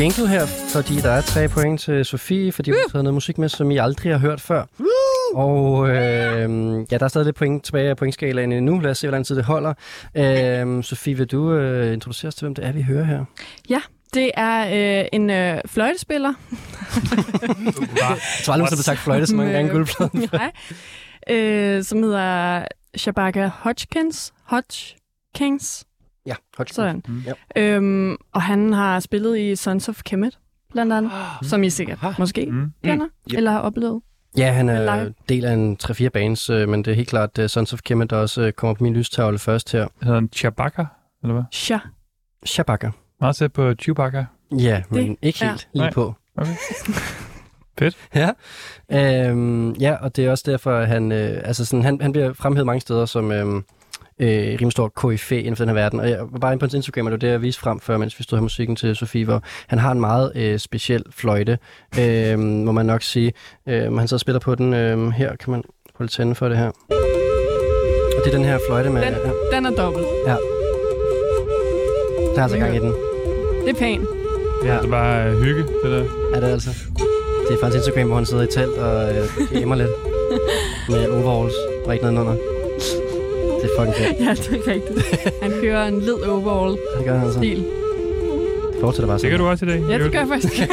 [0.00, 3.38] jingle her, fordi der er tre point til Sofie, fordi hun har taget noget musik
[3.38, 4.64] med, som I aldrig har hørt før.
[5.34, 5.94] Og øh,
[6.92, 8.78] ja, der er stadig lidt point tilbage af pointskalaen endnu.
[8.78, 9.74] Lad os se, hvor lang tid det holder.
[10.14, 13.24] Øh, Sofie, vil du øh, introducere os til, hvem det er, vi hører her?
[14.14, 16.32] Det er øh, en øh, fløjtespiller.
[17.96, 20.28] Jeg tror aldrig, har sagt fløjte så mange gange guldpladen.
[20.32, 20.52] Nej.
[21.30, 22.64] Øh, som hedder
[22.96, 24.32] Shabaka Hodgkins.
[24.44, 25.84] Hodgkins.
[26.26, 27.02] Ja, hold Sådan.
[27.08, 27.22] Mm.
[27.26, 27.32] Ja.
[27.62, 30.38] Øhm, og han har spillet i Sons of Kemet,
[30.72, 31.12] blandt andet.
[31.42, 32.14] Som I sikkert Ah.
[32.18, 32.72] måske Mm.
[32.84, 33.36] kender, Yep.
[33.36, 34.00] eller har oplevet.
[34.36, 35.14] Ja, han er Live.
[35.28, 38.10] del af en 3-4 bands, øh, men det er helt klart uh, Sons of Kemet,
[38.10, 39.86] der også kommer på min lystavle først her.
[40.02, 40.86] Hedder han Chewbacca,
[41.22, 41.44] eller hvad?
[41.52, 41.78] Sha.
[42.44, 42.90] Shabaka.
[43.20, 44.26] Meget tæt på Chewbacca.
[44.52, 45.92] Ja, men ikke helt lige Nej.
[45.92, 46.14] på.
[46.36, 46.50] Okay.
[47.78, 47.96] Fedt.
[48.14, 48.30] Ja,
[48.92, 52.32] øhm, ja, og det er også derfor, at han, øh, altså sådan, han, han bliver
[52.32, 53.62] fremhævet mange steder som øh,
[54.20, 56.00] øh, rimelig stor KFA inden for den her verden.
[56.00, 57.80] Og jeg var bare inde på hans Instagram, og det var det, jeg viste frem
[57.80, 61.02] før, mens vi stod her musikken til Sofie, hvor han har en meget øh, speciel
[61.10, 61.58] fløjte,
[62.00, 63.32] øh, må man nok sige.
[63.68, 65.62] Øh, han så spiller på den øh, her, kan man
[65.96, 66.68] prøve at tænde for det her.
[68.18, 69.02] Og det er den her fløjte med...
[69.02, 69.14] Den,
[69.52, 70.06] Ja, den er dobbelt.
[70.26, 70.36] der
[72.36, 72.92] er altså gang i den.
[73.66, 74.06] Det er pænt.
[74.62, 76.04] Det er bare øh, hygge, det der.
[76.34, 76.70] Er det altså?
[77.48, 79.24] Det er fra hans Instagram, hvor han sidder i telt og øh,
[79.60, 79.90] gamer lidt.
[80.90, 81.54] Med overalls
[81.86, 82.57] og ikke noget under.
[83.62, 84.20] Det er fucking fedt.
[84.26, 85.32] Ja, det er rigtigt.
[85.42, 87.38] Han kører en led overall Det gør han altså.
[87.38, 87.56] stil.
[88.72, 89.30] Det fortsætter bare Det sådan.
[89.30, 89.80] kan du også i dag.
[89.90, 90.62] Ja, det gør jeg faktisk.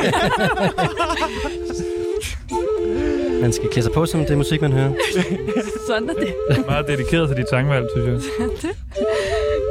[3.41, 4.91] Man skal klæde sig på, som det musik, man hører.
[5.87, 6.33] Sådan er det.
[6.67, 8.71] Meget dedikeret til dit sangvalg, synes jeg.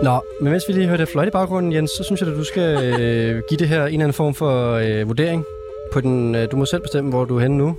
[0.02, 2.44] Nå, men mens vi lige hørte fløjte i baggrunden, Jens, så synes jeg, at du
[2.44, 5.44] skal øh, give det her en eller anden form for øh, vurdering.
[5.92, 7.76] På den, øh, du må selv bestemme, hvor du er henne nu.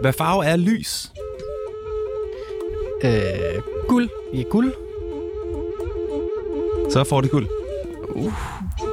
[0.00, 1.10] Hvad farve er lys?
[3.04, 4.08] Øh, guld.
[4.32, 4.72] I guld?
[6.90, 7.46] Så får det guld.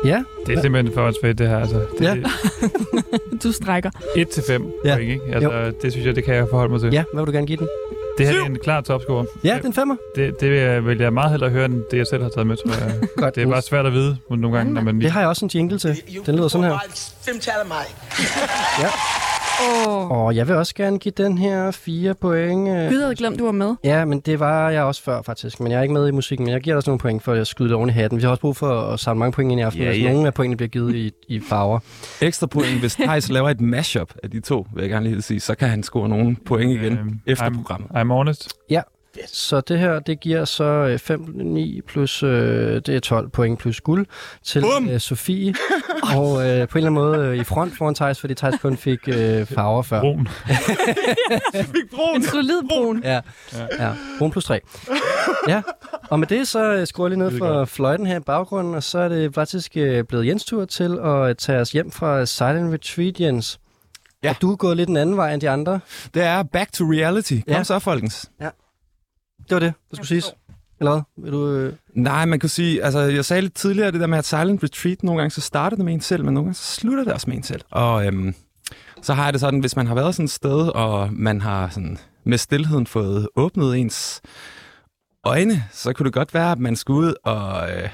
[0.05, 0.23] Ja.
[0.47, 1.57] Det er simpelthen for fedt, det her.
[1.59, 2.15] Altså, det Ja.
[3.43, 3.91] Du strækker.
[4.15, 4.95] 1 til 5 Ja.
[4.95, 5.21] point, ikke?
[5.33, 6.89] Altså, det synes jeg, det kan jeg forholde mig til.
[6.93, 7.67] Ja, hvad vil du gerne give den?
[8.17, 9.25] Det her er en klar topscore.
[9.43, 9.95] Ja, den femmer.
[10.15, 12.47] Det, det vil jeg, vil jeg meget hellere høre, end det, jeg selv har taget
[12.47, 12.93] med, tror jeg.
[13.17, 13.35] Godt.
[13.35, 15.11] Det er bare svært at vide nogle gange, når man Det lige...
[15.11, 16.01] har jeg også en jingle til.
[16.25, 16.77] Den lyder sådan her.
[17.25, 17.85] Femtallet mig.
[19.87, 22.69] Åh, Og jeg vil også gerne give den her fire point.
[22.69, 22.75] øh.
[22.89, 23.75] Gud, jeg havde glemt, du var med.
[23.83, 25.59] Ja, men det var jeg også før, faktisk.
[25.59, 27.33] Men jeg er ikke med i musikken, men jeg giver dig også nogle point for
[27.33, 28.17] at skyde det oven i hatten.
[28.17, 30.05] Vi har også brug for at samle mange point ind i aften, Ja, yeah, hvis
[30.05, 30.11] ja.
[30.11, 31.79] nogle af pointene bliver givet i, i farver.
[32.21, 35.39] Ekstra point, hvis Thijs laver et mashup af de to, vil jeg gerne lige sige,
[35.39, 37.89] så kan han score nogle point igen Øhm, efter I'm- programmet.
[37.89, 38.49] I'm honest.
[39.27, 43.59] Så det her, det giver så øh, 5, 9 plus, øh, det er 12 point
[43.59, 44.05] plus guld
[44.43, 44.89] til Bum!
[44.89, 45.53] øh, Sofie.
[46.17, 48.77] og øh, på en eller anden måde øh, i front foran Thijs, fordi Thijs kun
[48.77, 49.99] fik øh, farver før.
[49.99, 50.27] Brun.
[52.15, 53.01] En solid brun.
[53.03, 53.19] Ja,
[53.79, 53.91] ja.
[54.19, 54.59] Brun plus 3.
[55.47, 55.61] Ja,
[56.09, 58.83] og med det så øh, skruer jeg lige ned for fløjten her i baggrunden, og
[58.83, 62.73] så er det faktisk øh, blevet Jens tur til at tage os hjem fra Silent
[62.73, 63.59] Retreat, Jens.
[64.23, 64.29] Ja.
[64.29, 65.79] Og du er gået lidt en anden vej end de andre.
[66.13, 67.33] Det er back to reality.
[67.33, 67.63] Kom Ja.
[67.63, 68.31] så, folkens.
[69.51, 70.33] Det var det, der skulle siges.
[70.79, 71.23] Eller hvad?
[71.23, 71.73] Vil du, øh...
[71.93, 75.03] Nej, man kan sige, altså jeg sagde lidt tidligere, det der med at silent retreat,
[75.03, 77.29] nogle gange så starter det med en selv, men nogle gange så slutter det også
[77.29, 77.61] med en selv.
[77.69, 78.35] Og øhm,
[79.01, 81.69] så har jeg det sådan, hvis man har været sådan et sted, og man har
[81.69, 84.21] sådan med stillheden fået åbnet ens
[85.23, 87.89] øjne, så kunne det godt være, at man skulle ud og øh,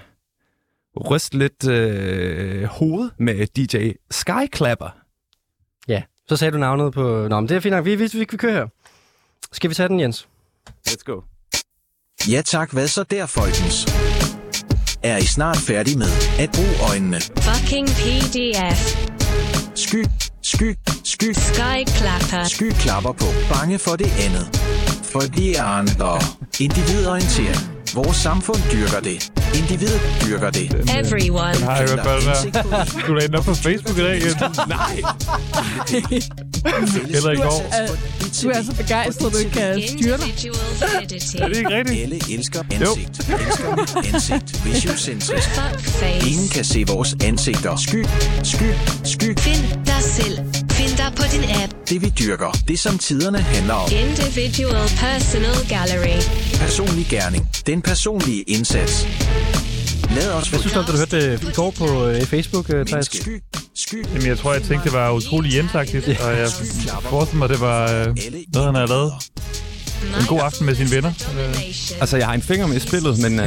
[1.09, 4.89] ryste lidt øh, hoved med DJ Skyclapper.
[5.87, 7.27] Ja, så sagde du navnet på...
[7.27, 7.85] Nå, men det er fint nok.
[7.85, 8.67] Vi, vi, vi, vi kører her.
[9.51, 10.27] Skal vi tage den, Jens?
[10.89, 11.21] Let's go.
[12.25, 13.85] Ja tak, hvad så der, folkens?
[15.03, 16.07] Er I snart færdige med
[16.39, 17.19] at bruge øjnene?
[17.21, 18.97] Fucking PDF.
[19.75, 20.05] Sky,
[20.43, 22.43] sky, sky, Skyclapper.
[22.43, 23.25] sky klapper på.
[23.53, 24.61] Bange for det andet.
[25.03, 26.21] For de andre.
[26.59, 27.76] Individorientering.
[27.95, 29.31] Vores samfund dyrker det.
[29.53, 30.73] Individet dyrker det.
[30.99, 31.53] Everyone.
[31.53, 34.35] Den har jeg Skulle du ind op på Facebook i dag igen?
[34.67, 35.01] Nej.
[37.17, 37.73] Eller i går.
[38.43, 40.33] Du er så begejstret, du ikke kan styre dig.
[41.41, 42.01] Er det ikke rigtigt?
[42.03, 43.19] Alle elsker ansigt.
[43.19, 44.65] Elsker mit ansigt.
[44.65, 45.49] Visiocentrisk.
[45.49, 46.29] Fuckface.
[46.29, 47.75] Ingen kan se vores ansigter.
[47.75, 48.05] Sky,
[48.43, 48.71] sky,
[49.03, 49.39] sky.
[49.39, 50.66] Find dig selv.
[50.77, 51.89] Find dig på din app.
[51.89, 52.51] Det vi dyrker.
[52.67, 53.89] Det som tiderne handler om.
[53.91, 56.21] Individual personal gallery.
[56.59, 57.47] Personlig gerning.
[57.67, 59.07] Den personlige indsats.
[60.15, 62.69] Lad os Hvad synes du om, da du hørte det i går på øh, Facebook,
[62.73, 63.05] øh, Thijs?
[63.05, 63.43] Sky,
[63.75, 64.05] sky.
[64.13, 66.49] Jamen, jeg tror, jeg tænkte, det var utrolig jensagtigt, og jeg
[67.01, 68.15] forestiller mig, det var øh,
[68.53, 69.13] noget, han havde lavet
[70.19, 71.11] en god aften med sine venner.
[72.01, 73.39] Altså, jeg har en finger med i spillet, men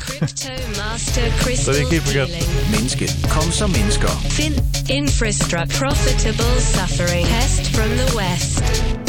[0.00, 2.28] Crypto Master Crystal Så det er ikke helt forkert.
[2.70, 3.10] Menneske.
[3.30, 4.08] Kom som mennesker.
[4.30, 4.54] Find
[4.90, 7.26] infrastructure profitable suffering.
[7.26, 8.58] Pest from the west.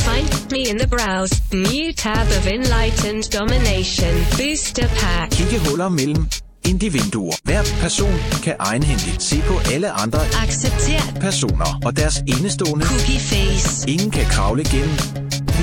[0.07, 1.33] Find me in the browse.
[1.53, 4.13] New tab of enlightened domination.
[4.37, 5.31] Booster pack.
[5.31, 6.27] Kigge huller mellem
[6.67, 7.35] indie-vinduer.
[7.43, 12.85] Hver person kan egenhændigt se på alle andre Accepter personer og deres enestående.
[12.85, 13.89] cookie face.
[13.89, 14.97] Ingen kan kravle gennem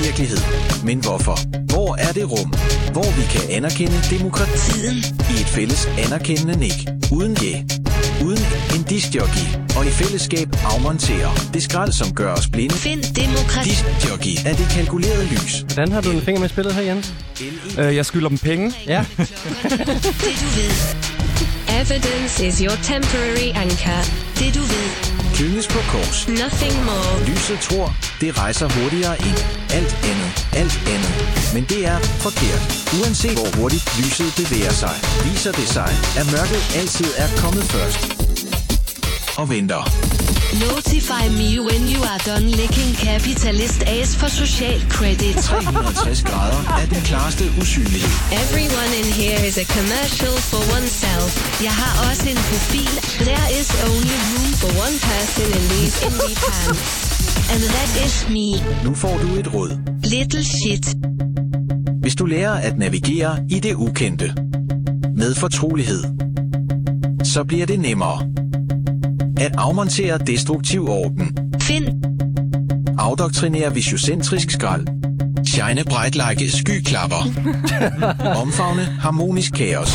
[0.05, 0.37] virkelighed.
[0.83, 1.37] Men hvorfor?
[1.73, 2.49] Hvor er det rum,
[2.91, 4.97] hvor vi kan anerkende demokratiden
[5.31, 6.79] i et fælles anerkendende nik?
[7.11, 7.63] Uden ja,
[8.25, 8.43] uden
[8.75, 12.75] en diskjockey, og i fællesskab afmontere det skrald, som gør os blinde.
[12.75, 13.69] Find demokrati.
[13.69, 15.53] Diskjockey er det kalkulerede lys.
[15.59, 17.13] Hvordan har du en finger med spillet her, Jens?
[17.79, 18.73] øh, jeg skylder dem penge.
[18.87, 19.05] Ja.
[19.17, 19.27] Det
[20.43, 20.73] du ved.
[21.81, 24.01] Evidence is your temporary anchor.
[24.39, 25.22] Det du ved.
[25.33, 26.27] Klynges på kors.
[26.27, 27.25] Nothing more.
[27.27, 27.87] Lyset tror,
[28.21, 29.37] det rejser hurtigere end
[29.77, 31.13] alt andet, alt andet.
[31.53, 32.63] Men det er forkert.
[32.99, 38.22] Uanset hvor hurtigt lyset bevæger sig, viser det sig, at mørket altid er kommet først.
[39.37, 39.81] Og venter.
[40.67, 45.35] Notify me when you are done licking capitalist ass for social credit.
[45.35, 48.13] 360 grader er den klareste usynlighed.
[48.43, 51.29] Everyone in here is a commercial for oneself.
[51.67, 52.93] Jeg har også en profil.
[53.29, 56.87] There is only room for one person in these indie pants.
[57.53, 58.47] And that is me.
[58.87, 59.71] Nu får du et råd.
[60.03, 60.85] Little shit.
[62.01, 64.33] Hvis du lærer at navigere i det ukendte
[65.15, 66.03] med fortrolighed,
[67.23, 68.19] så bliver det nemmere
[69.43, 71.87] at afmontere destruktiv orden, Find.
[72.97, 74.87] Afdoktrinere visiocentrisk skrald,
[75.45, 77.23] shine bright like skyklapper,
[78.41, 79.89] omfavne harmonisk kaos,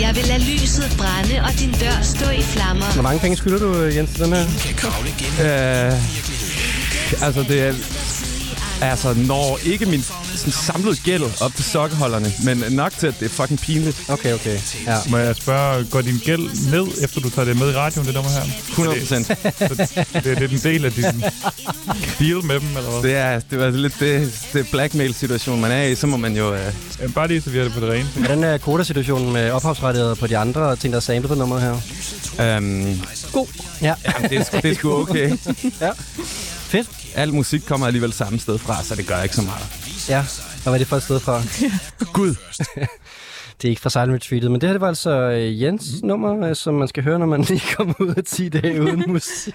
[0.00, 2.92] Jeg vil lade lyset brænde og din dør stå i flammer.
[2.94, 4.44] Hvor mange penge skylder du, Jens, den her?
[4.66, 8.03] kan kravle gennem Øh, altså, det er...
[8.82, 10.02] Altså, når ikke min
[10.36, 14.02] sådan, samlede gæld op til sokkeholderne, men nok til, at det er fucking pinligt.
[14.08, 14.58] Okay, okay.
[14.86, 14.96] Ja.
[15.08, 18.14] må jeg spørge, går din gæld ned, efter du tager det med i radioen, det
[18.14, 18.42] nummer her?
[18.70, 19.26] 100 procent.
[19.58, 21.04] Så det er en del af din
[22.18, 23.02] deal med dem, eller hvad?
[23.10, 25.94] Det er, det er lidt det, det blackmail-situation, man er i.
[25.94, 26.54] Så må man jo...
[26.54, 26.60] Øh,
[27.02, 28.04] Ja, Bare lige så vi har det på det rene.
[28.14, 31.62] Hvordan er kodasituationen med ophavsrettigheder på de andre ting, der er samlet på nummeret
[32.38, 32.56] her?
[32.56, 33.00] øhm,
[33.32, 33.46] God.
[33.82, 33.94] Ja.
[34.14, 35.36] jamen, det, er, sgu- det er sgu okay.
[35.80, 35.90] ja.
[36.68, 36.88] Fedt.
[37.16, 39.66] Al musik kommer alligevel samme sted fra, så det gør ikke så meget.
[40.08, 40.18] Ja.
[40.18, 41.40] Og hvad er det for et sted fra?
[42.18, 42.34] Gud.
[43.62, 46.48] Det er ikke fra Silent Retreatet, men det her det var altså øh, Jens nummer,
[46.48, 49.54] øh, som man skal høre, når man lige kommer ud af 10 dage uden musik.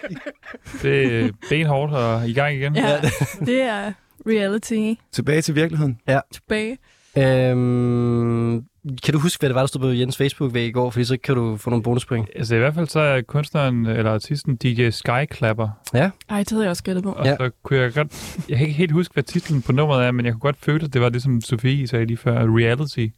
[0.82, 2.76] Det er benhårdt og i gang igen.
[2.76, 3.02] Ja,
[3.40, 3.92] det er
[4.28, 5.98] reality Tilbage til virkeligheden.
[6.34, 6.78] tilbage.
[7.18, 8.64] Øhm,
[9.04, 10.90] kan du huske, hvad det var, der stod på Jens Facebook-væg i går?
[10.90, 12.30] Fordi så kan du få nogle bonuspoint.
[12.36, 15.70] Altså i hvert fald så er kunstneren, eller artisten, DJ Skyclapper.
[15.94, 16.10] Ja.
[16.30, 17.12] Ej, det havde jeg også gættet på.
[17.12, 17.36] Og Ja.
[17.38, 18.38] så kunne jeg godt...
[18.50, 20.86] Jeg kan ikke helt huske, hvad titlen på nummeret er, men jeg kunne godt føle,
[20.86, 22.58] at det var det, som Sofie sagde lige før.
[22.58, 23.00] Reality.
[23.00, 23.12] Jeg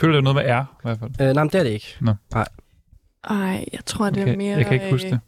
[0.00, 1.10] føler, det er noget med R, i hvert fald.
[1.20, 1.96] Øh, nej, men det er det ikke.
[3.30, 4.56] Ej, jeg tror, det er Okay, mere...
[4.56, 5.20] jeg kan ikke huske det.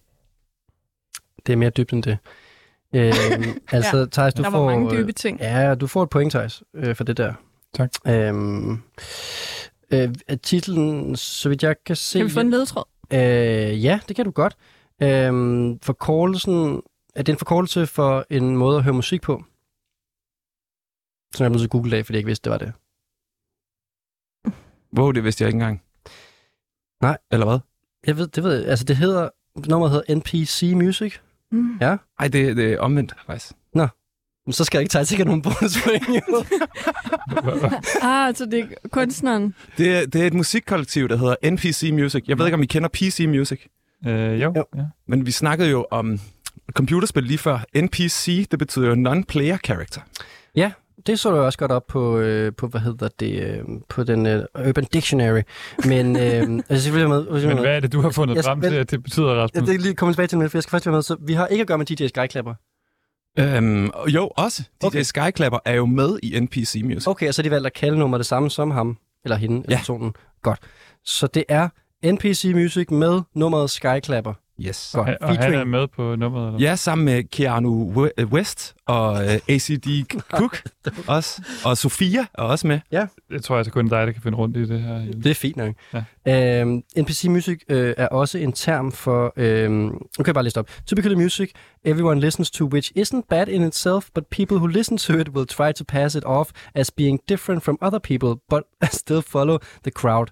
[1.46, 2.18] Det er mere dybt end det.
[2.94, 3.12] Øhm,
[3.72, 4.58] altså, ja, Thijs, du Der får...
[4.58, 5.40] var mange øh, dybe ting.
[5.40, 7.32] Ja, du får et point, Thijs, øh, for det der.
[7.74, 7.90] Tak.
[8.06, 8.82] Øhm,
[10.30, 12.18] øh, titlen, så vidt jeg kan se...
[12.18, 12.84] Kan vi få en ledtråd?
[13.12, 14.56] Øh, ja, det kan du godt.
[15.02, 16.82] Øhm, forkortelsen,
[17.14, 19.44] er det en forkortelse for en måde at høre musik på?
[21.34, 22.72] Som jeg blev til Google af, fordi jeg ikke vidste, det var det.
[24.98, 25.82] Wow, det vidste jeg ikke engang.
[27.02, 27.18] Nej.
[27.30, 27.58] Eller hvad?
[28.06, 28.68] Jeg ved, det ved jeg.
[28.68, 29.28] Altså, det hedder,
[29.68, 31.18] nummeret hedder NPC Music.
[31.50, 31.78] Mm.
[31.80, 31.96] Ja.
[32.18, 33.52] Ej, det, det er omvendt, faktisk.
[34.46, 36.44] Men så skal jeg ikke tage sikkert nogen bonuspoint, jo.
[38.02, 39.54] Ah, så det er kunstneren.
[39.78, 42.24] Det, er- det er et musikkollektiv, der hedder NPC Music.
[42.28, 43.60] Jeg ved ikke, om I kender PC Music,
[44.06, 44.52] Øh, jo.
[44.56, 44.64] Jo.
[44.76, 44.82] Ja.
[45.08, 46.20] men vi snakkede jo om
[46.72, 47.58] computerspil lige før.
[47.82, 50.00] NPC, det betyder jo non-player character.
[51.06, 54.26] Det så du også godt op på, øh, på hvad hedder det, øh, på den
[54.26, 55.40] øh, Urban Dictionary.
[55.86, 58.60] Men, øh, altså selvfølgelig med, med, Men hvad er det, du har fundet Jeg frem
[58.60, 59.68] til, at det betyder, Ja, Rasmus?
[59.68, 61.02] det er lige kommet tilbage til, men for jeg skal først være med.
[61.02, 62.54] Så vi har ikke at gøre med DJ Skyklapper.
[63.38, 64.62] Øhm, jo, også.
[64.82, 65.02] DJ Okay.
[65.02, 67.08] Skyclapper er jo med i NPC Music.
[67.08, 69.70] Okay, og så de valgt at kalde nummeret det samme som ham, eller hende, eller
[69.70, 69.76] Ja.
[69.78, 70.12] personen.
[70.42, 70.58] Godt.
[71.04, 71.68] Så det er
[72.12, 74.34] NPC Music med nummeret Skyklapper.
[74.60, 74.90] Yes.
[74.94, 75.08] Godt.
[75.20, 76.68] Og han er med på nummeret, eller?
[76.68, 79.20] Ja, sammen med Keanu We- West og uh,
[79.54, 79.86] ACD
[80.30, 80.62] Cook
[81.08, 81.42] også.
[81.64, 82.80] Og Sofia er også med.
[83.30, 84.98] Det tror jeg så kun dig, der kan finde rundt i det her.
[85.12, 85.74] Det er fint nok.
[86.26, 86.60] Ja.
[86.60, 89.32] Øhm, NPC Music øh, er også en term for...
[89.36, 90.68] Øhm, nu kan jeg bare liste op.
[90.86, 91.50] Typically music
[91.84, 95.46] everyone listens to, which isn't bad in itself, but people who listen to it will
[95.46, 99.90] try to pass it off as being different from other people, but still follow the
[99.90, 100.26] crowd.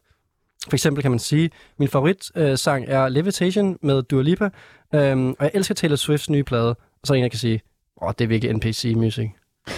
[0.69, 4.51] For eksempel kan man sige, min favoritsang øh, sang er Levitation med Dua Lipa,
[4.95, 6.69] øhm, og jeg elsker Taylor Swifts nye plade.
[6.69, 7.61] Og så er en, jeg kan sige,
[8.03, 9.29] åh, oh, det er virkelig NPC Music.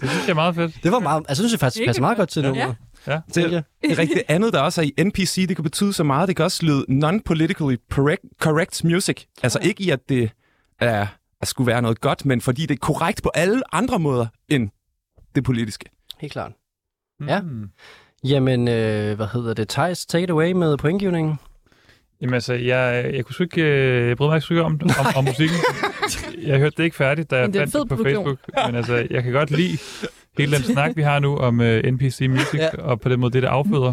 [0.00, 0.80] Det synes jeg er meget fedt.
[0.82, 2.28] Det var meget, altså, det synes jeg faktisk passer meget godt.
[2.28, 2.48] til Ja.
[2.48, 2.76] nummeret.
[3.06, 3.20] Ja.
[3.36, 3.62] jeg.
[3.82, 6.28] Det er rigtigt andet, der også er i NPC, det kan betyde så meget.
[6.28, 9.24] Det kan også lyde non-politically correct, correct music.
[9.42, 10.30] Altså ikke i, at det
[10.80, 11.06] er,
[11.40, 14.70] at skulle være noget godt, men fordi det er korrekt på alle andre måder end
[15.34, 15.84] det politiske.
[16.18, 16.52] Helt klart.
[17.26, 17.40] Ja.
[18.24, 19.68] Jamen, øh, hvad hedder det?
[19.68, 21.38] Thijs, take it away med pointgivningen.
[22.20, 25.06] Jamen altså, jeg, jeg kunne sgu ikke, øh, jeg brød mig ikke så om, om,
[25.16, 25.56] om musikken.
[26.46, 28.24] Jeg hørte det ikke færdigt, da jeg er fandt det på produktion.
[28.24, 28.38] Facebook.
[28.66, 29.78] Men altså, jeg kan godt lide
[30.38, 32.68] hele den snak, vi har nu om uh, NPC Music, Ja.
[32.78, 33.92] og på den måde, det det afføder.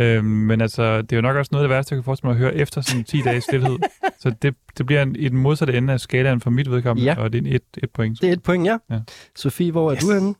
[0.00, 0.06] Ja.
[0.16, 2.28] Øhm, men altså, det er jo nok også noget af det værste, jeg kan forestille
[2.28, 3.76] mig at høre efter sådan 10 dages stillhed.
[4.18, 7.18] Så det, det bliver en, i den modsatte ende af skalaen for mit vedkommende, Ja.
[7.20, 8.20] og det er en et, et point.
[8.20, 8.78] Det er et point, ja.
[8.90, 8.98] Ja.
[9.36, 10.04] Sofie, hvor er Yes.
[10.04, 10.34] du henne?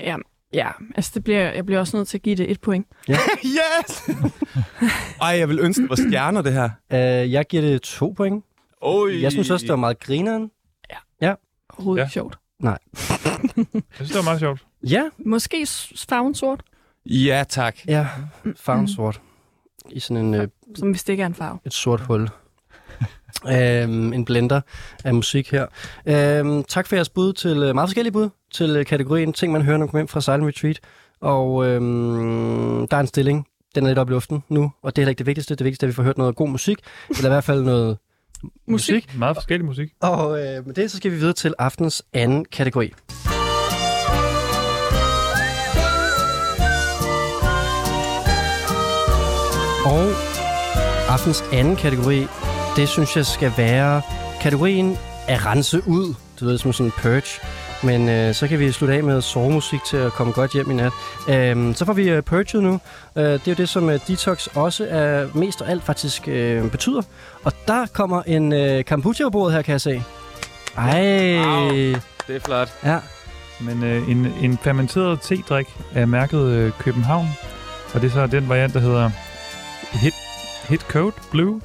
[0.00, 0.16] Ja,
[0.52, 2.86] ja altså det bliver, jeg bliver også nødt til at give det et point.
[3.08, 4.10] yes!
[5.22, 6.70] Ej, jeg vil ønske, det var stjerner, det her.
[6.92, 8.44] Uh, jeg giver det to point.
[8.80, 9.20] Oj.
[9.22, 10.50] Jeg synes også, det var meget grineren.
[11.78, 12.04] Overhovedet Ja.
[12.04, 12.38] ikke sjovt.
[12.62, 12.76] Jeg
[13.94, 14.66] synes, det var meget sjovt.
[14.90, 15.02] Ja.
[15.18, 15.66] Måske
[16.08, 16.62] farven sort,
[17.06, 17.76] Ja, tak.
[17.86, 18.08] Ja,
[18.56, 19.20] farven sort.
[19.90, 21.58] I sådan en, øh, som hvis det ikke er en farve.
[21.64, 22.28] et sort hul.
[23.48, 24.60] Øhm, en blender
[25.04, 25.66] af musik her.
[26.06, 29.62] Øhm, tak for jeres bud til, øh, meget forskellige bud til øh, kategorien ting, man
[29.62, 30.80] hører, når man kommer hjem fra Silent Retreat.
[31.20, 33.46] Og øhm, der er en stilling.
[33.74, 35.54] Den er lidt op i luften nu, og det er heller ikke det vigtigste.
[35.54, 36.78] Det vigtigste er, at vi får hørt noget god musik,
[37.10, 37.98] eller i hvert fald noget
[38.68, 38.94] musik.
[38.94, 39.18] musik.
[39.18, 39.88] Meget forskellig musik.
[40.00, 42.92] Og øh, med det, så skal vi videre til aftens anden kategori.
[49.86, 50.04] Og
[51.08, 52.26] aftens anden kategori,
[52.76, 54.02] det synes jeg skal være
[54.40, 54.98] kategorien
[55.28, 56.14] at rense ud.
[56.40, 57.40] Du ved, som sådan en purge.
[57.82, 60.74] Men øh, så kan vi slutte af med sovemusik til at komme godt hjem i
[60.74, 60.92] nat.
[61.28, 62.80] Øhm, så får vi øh, purget nu.
[63.16, 66.70] Øh, det er jo det, som øh, detox også er mest og alt faktisk øh,
[66.70, 67.02] betyder.
[67.44, 70.02] Og der kommer en øh, kombucha på bordet her, kan jeg se.
[70.76, 71.38] Ej.
[71.38, 71.70] Wow.
[72.26, 72.68] Det er flot.
[72.84, 72.98] Ja.
[73.60, 77.28] Men øh, en, en fermenteret te-drik er mærket øh, København,
[77.94, 79.10] og det er så den variant, der hedder
[79.92, 80.14] Hit,
[80.68, 81.60] Hit Code Blue.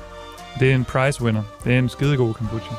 [0.60, 1.44] Det er en prize winner.
[1.64, 2.76] Det er en skidegod kombucha.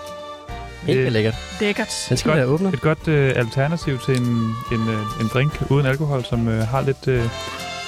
[0.87, 1.35] Mega lækkert.
[1.61, 2.07] Lækkert.
[2.09, 2.39] Den skal godt.
[2.39, 2.75] være åbnet.
[2.75, 4.27] Et godt øh, alternativ til en,
[4.73, 7.25] en, øh, en drink uden alkohol, som øh, har lidt øh,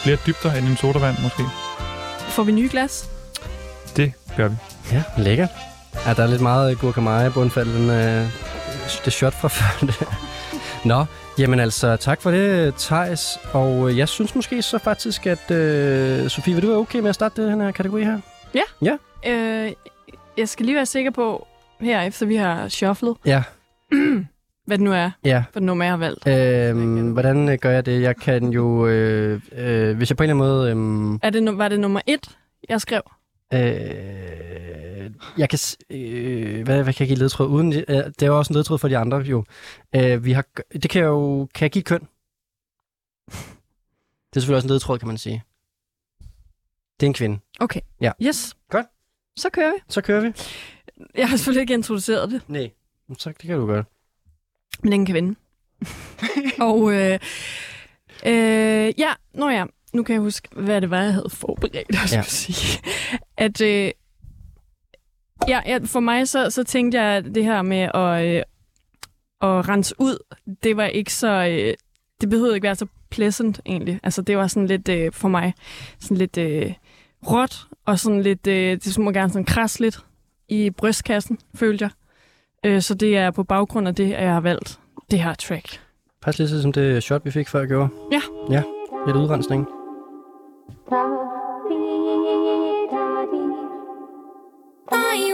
[0.02, 1.42] flere dybder end en sodavand måske.
[2.28, 3.10] Får vi nye glas?
[3.96, 4.56] Det gør vi.
[4.92, 5.48] Ja, lækkert.
[6.06, 8.26] Ja, der er lidt meget i bundfald, den, øh,
[9.04, 9.86] det shot fra før.
[10.84, 11.04] Nå,
[11.38, 13.38] jamen altså, tak for det, Thijs.
[13.52, 17.08] Og øh, jeg synes måske så faktisk, at øh, Sofie, vil du være okay med
[17.08, 18.18] at starte den her kategori her?
[19.26, 19.72] Øh,
[20.36, 21.46] jeg skal lige være sikker på,
[21.80, 23.42] her efter vi har shufflet, Ja.
[24.66, 25.44] hvad det nu er, Ja.
[25.52, 26.26] for nummer jeg har valgt.
[26.28, 28.02] Øhm, hvordan øh, gør jeg det?
[28.02, 31.14] Jeg kan jo, øh, øh, hvis jeg på en eller anden måde...
[31.14, 33.02] Øh, Er det, var det nummer et, jeg skrev?
[33.54, 33.60] Øh,
[35.38, 35.58] jeg kan...
[35.90, 37.72] Øh, hvad, hvad kan jeg give ledtråd uden?
[37.72, 39.44] Øh, det er jo også en ledtråd for de andre, jo.
[39.96, 41.48] Øh, vi har, det kan jeg jo...
[41.54, 42.00] Kan jeg give køn?
[44.30, 45.42] Det er selvfølgelig også en ledtråd, kan man sige.
[47.00, 47.38] Det er en kvinde.
[47.60, 47.80] Okay.
[48.00, 48.12] Ja.
[48.22, 48.54] Yes.
[48.70, 48.86] Godt.
[49.36, 49.78] Så kører vi.
[49.88, 50.32] Så kører vi.
[51.14, 52.70] Jeg har selvfølgelig ikke introduceret det, Nej.
[53.18, 53.84] Så det kan du gøre.
[54.82, 55.34] men den kan vinde.
[56.68, 57.18] og øh,
[58.26, 62.08] øh, ja, nå ja, nu kan jeg huske, hvad det var, jeg havde forberedt, jeg
[62.12, 62.22] ja.
[62.22, 62.82] sige.
[63.36, 63.90] At øh,
[65.48, 68.42] ja, ja, for mig så, så tænkte jeg, at det her med at, øh,
[69.40, 70.18] at rense ud,
[70.62, 71.28] det var ikke så...
[71.28, 71.74] Øh,
[72.20, 74.00] det behøvede ikke være så pleasant egentlig.
[74.02, 75.54] Altså det var sådan lidt øh, for mig
[75.98, 76.72] sådan lidt øh,
[77.30, 79.98] råt og sådan lidt øh, det må gerne sådan kras lidt
[80.48, 81.90] i brystkassen, følte jeg.
[82.70, 84.80] Øh, så det er på baggrund af det, at jeg har valgt
[85.10, 85.80] det her track.
[86.22, 87.88] Pas lidt som det shot, vi fik før gjorde.
[88.12, 88.20] Ja.
[88.50, 88.62] Ja,
[89.06, 89.66] lidt udrensning.
[94.92, 95.33] Alaska,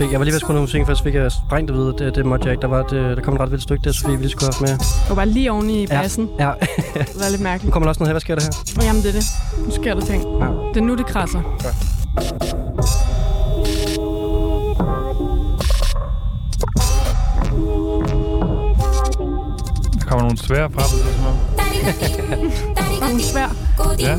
[0.00, 1.94] fik, jeg var lige ved at skrue noget musik, først fik jeg sprængt at vide,
[1.98, 2.62] det, det måtte jeg ikke.
[2.62, 4.66] Der, var, det, der kom et ret vildt stykke der, Sofie, vi lige skulle have
[4.66, 4.78] med.
[4.78, 6.30] Det var bare lige oven i bassen.
[6.38, 6.52] Ja, ja.
[6.94, 7.72] Det var lidt nu mærkeligt.
[7.72, 8.12] kommer der også noget her.
[8.12, 8.86] Hvad sker der her?
[8.86, 9.24] Jamen, det er det.
[9.64, 10.22] Nu sker der ting.
[10.40, 10.46] Ja.
[10.74, 11.42] Det er nu, det krasser.
[19.98, 20.84] Der kommer nogle svære frem.
[20.98, 21.36] det er som om.
[23.02, 23.48] Og hun er svær.
[23.98, 24.16] Ja.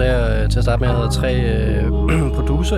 [0.00, 2.76] Sagde jeg øh, til at starte med, at jeg havde tre øh, producer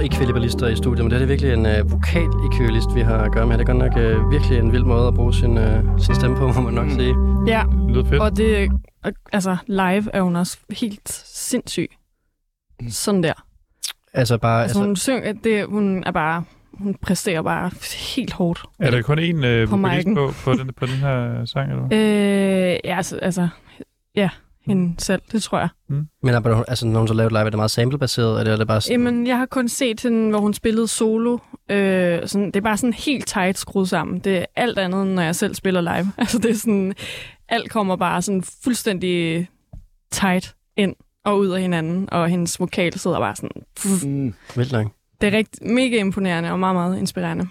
[0.69, 3.47] i studiet, men det er virkelig en øh, vokal i kølist, vi har at gøre
[3.47, 3.59] med.
[3.59, 6.37] Det er godt nok øh, virkelig en vild måde at bruge sin, øh, sin stemme
[6.37, 7.15] på, må man nok sige.
[7.47, 8.23] Ja, Det lyder fedt.
[8.23, 8.71] og det,
[9.33, 11.91] altså, live er hun også helt sindssyg.
[12.89, 13.45] Sådan der.
[14.15, 14.63] Altså bare...
[14.63, 16.45] Altså, hun synger, det, hun er bare,
[16.75, 17.71] hun præsterer bare
[18.17, 18.63] helt hårdt.
[18.79, 19.77] Er der kun én øh, På
[20.15, 21.85] på, på, den, på den her sang, eller?
[21.85, 23.49] Øh, ja, altså, altså,
[24.15, 24.29] ja,
[24.67, 25.69] hende selv, det tror jeg.
[26.23, 28.67] Men er, altså, når hun så lavet live, er det meget samplebaseret, eller er det
[28.67, 29.01] bare sådan...
[29.01, 31.39] Jamen, jeg har kun set den, hvor hun spillede solo.
[31.69, 34.19] Øh, sådan, det er bare sådan helt tight skruet sammen.
[34.19, 36.13] Det er alt andet, end når jeg selv spiller live.
[36.19, 36.95] Altså, det er sådan,
[37.49, 39.49] alt kommer bare sådan fuldstændig
[40.11, 40.95] tight ind
[41.25, 43.63] og ud af hinanden, og hendes vokal sidder bare sådan...
[43.77, 44.05] Pff.
[44.05, 44.35] Mm.
[44.57, 44.87] Vildt nok.
[45.21, 47.49] Det er rigtig, mega imponerende og meget, meget inspirerende.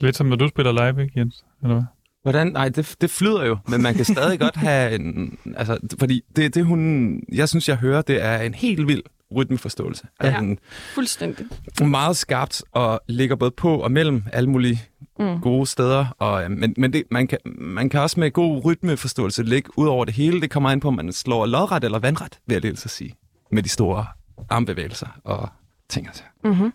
[0.00, 1.44] Lidt som når du spiller live, ikke Jens?
[1.62, 1.84] Eller hvad?
[2.22, 2.46] Hvordan?
[2.46, 5.38] Nej, det, det flyder jo, men man kan stadig godt have en...
[5.56, 7.12] Altså, fordi det, det hun...
[7.32, 9.02] Jeg synes, jeg hører, det er en helt vild
[9.36, 10.06] rytmeforståelse.
[10.22, 10.26] Ja.
[10.26, 10.58] Altså, en
[10.94, 11.46] Fuldstændig.
[11.80, 14.82] meget skarpt og ligger både på og mellem alle mulige
[15.20, 15.40] Mm.
[15.40, 16.06] gode steder.
[16.18, 20.04] Og, men men det, man, kan, man kan også med god rytmeforståelse ligge ud over
[20.04, 20.40] det hele.
[20.40, 23.14] Det kommer an på, om man slår lodret eller vandret, vil jeg lige så sige.
[23.52, 24.06] Med de store
[24.50, 25.48] armbevægelser og
[25.88, 26.30] ting og sager.
[26.44, 26.72] Mm-hmm.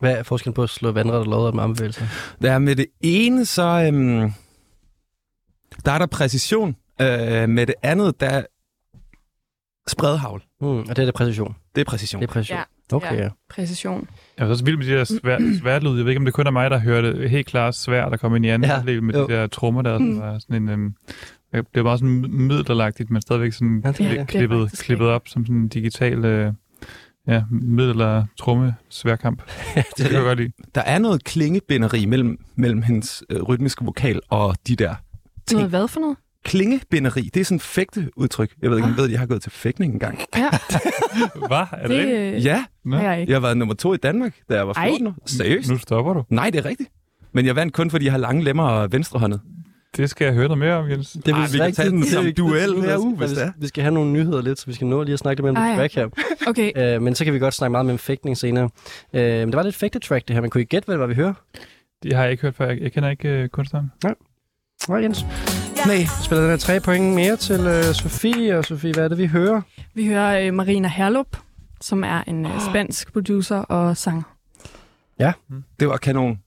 [0.00, 2.06] Hvad er forskellen på at slå vandret og lodret med armbevægelser?
[2.42, 3.62] Der er med det ene, så
[3.92, 4.32] øhm,
[5.84, 6.76] der er der præcision.
[7.00, 8.42] Øh, med det andet, der er
[9.88, 10.42] spredhavl.
[10.60, 11.56] Mm, og det er det præcision.
[11.74, 12.22] Det er præcision.
[12.22, 12.58] Det er præcision.
[12.58, 12.96] Ja.
[12.96, 13.28] Okay, ja.
[13.50, 14.08] Præcision.
[14.38, 15.96] Jeg er også vild med de der svær, sværlyd.
[15.96, 18.16] Jeg ved ikke, om det kun er mig, der hører det helt klart svært, der
[18.16, 19.26] kommer ind i anden Ja, med jo.
[19.26, 19.98] de der trommer der.
[19.98, 20.18] Mm.
[20.20, 20.94] var sådan en, øhm,
[21.52, 24.28] det er meget sådan middelalderagtigt, men stadigvæk sådan Ja, det det.
[24.28, 26.52] klippet, Det klippet op som sådan en digital øh,
[27.26, 29.42] ja, middelalder tromme sværkamp.
[29.96, 30.52] det kan jeg godt lide.
[30.74, 34.94] Der er noget klingebinderi mellem, mellem hendes øh, rytmiske vokal og de der
[35.48, 35.58] ting.
[35.58, 36.16] Noget hvad for noget?
[36.44, 38.50] Klingebinderi, det er sådan et fægteudtryk.
[38.62, 40.18] Jeg ved ikke, om I ved, at jeg har gået til fægtning engang.
[40.36, 40.48] Ja,
[41.48, 41.66] Hvad?
[41.72, 43.30] Er det, det øh, Ja, Nå, har jeg ikke.
[43.32, 44.88] jeg har været nummer to i Danmark, da jeg var Ej.
[44.88, 45.14] 14 år.
[45.26, 45.70] Seriøst?
[45.70, 46.24] Nu stopper du.
[46.30, 46.90] Nej, det er rigtigt.
[47.32, 49.40] Men jeg vandt kun, fordi jeg har lange lemmer og venstrehåndet.
[49.96, 51.10] Det skal jeg høre noget mere om, Jens.
[51.12, 53.30] Det er Ej, vi kan tage den det som duel Det er vist- uge, hvis
[53.30, 53.52] vi- det er.
[53.58, 55.56] Vi skal have nogle nyheder lidt, så vi skal nå lige at snakke lidt mellem
[55.56, 55.76] Ah, ah, ja.
[55.76, 56.08] track her.
[56.48, 58.64] Okay, Uh, men så kan vi godt snakke meget med fægtning senere.
[58.64, 58.70] Uh,
[59.20, 61.32] men det var lidt fægtetrack det her, men kunne I gætte, hvad, hvad vi hører?
[62.02, 62.66] Det har jeg ikke hørt før.
[62.68, 63.92] Jeg, jeg kender ikke uh, kunstneren.
[64.04, 64.14] Nej,
[64.96, 65.26] Jens.
[65.86, 66.04] Nej.
[66.24, 69.26] Spiller den her tre point mere til uh, Sofie, og Sofie, hvad er det, vi
[69.26, 69.60] hører?
[69.94, 71.36] vi hører øh, Marina Herlup,
[71.80, 74.22] som er en øh, spansk producer og sanger.
[75.80, 76.38] Det var kanon.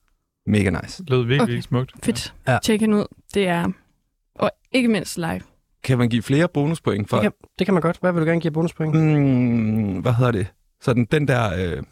[0.47, 1.03] Mega nice.
[1.03, 1.61] Det lød virkelig Okay.
[1.61, 1.91] smukt.
[2.03, 2.33] Fedt.
[2.47, 2.51] Ja.
[2.51, 2.59] Ja.
[2.63, 3.05] Tjek hende ud.
[3.33, 3.67] Det er...
[4.35, 5.41] Og ikke mindst live.
[5.83, 7.17] Kan man give flere bonuspoint for...
[7.17, 7.97] Det kan, det kan man godt.
[8.01, 8.95] Hvad vil du gerne give bonuspoint?
[8.95, 10.47] Mm, hvad hedder det?
[10.81, 11.75] Sådan den der...
[11.77, 11.83] Øh,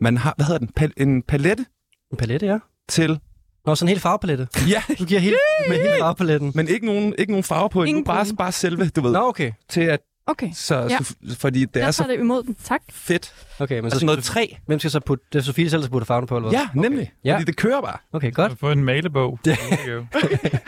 [0.00, 0.34] man har...
[0.36, 0.70] Hvad hedder den?
[0.80, 1.66] Pal- en palette
[2.12, 2.58] En palette, ja.
[2.88, 3.20] til...
[3.66, 4.48] Nå, sådan en helt farvepalette.
[4.68, 5.36] Ja, Du giver helt,
[5.68, 6.52] med hele farvepaletten.
[6.54, 7.82] men ikke nogen, ikke nogen farver på.
[7.82, 9.12] Ingen bare, bare selve, du ved.
[9.12, 9.52] Nå, okay.
[9.68, 10.98] Til at Okay, Så, Ja.
[10.98, 12.56] så fordi det jeg er så det imod den.
[12.64, 12.80] Tak.
[12.90, 13.34] fedt.
[13.58, 14.46] Okay, men så Altså skal noget træ.
[14.66, 15.24] Hvem skal så putte...
[15.32, 16.58] Det er Sofie selv, der putter farven på, eller hvad?
[16.74, 17.12] Ja, nemlig.
[17.24, 17.34] Ja.
[17.34, 17.96] Fordi det kører bare.
[18.12, 18.58] Okay, godt.
[18.60, 19.38] Få en malebog.
[19.44, 20.60] Det- Det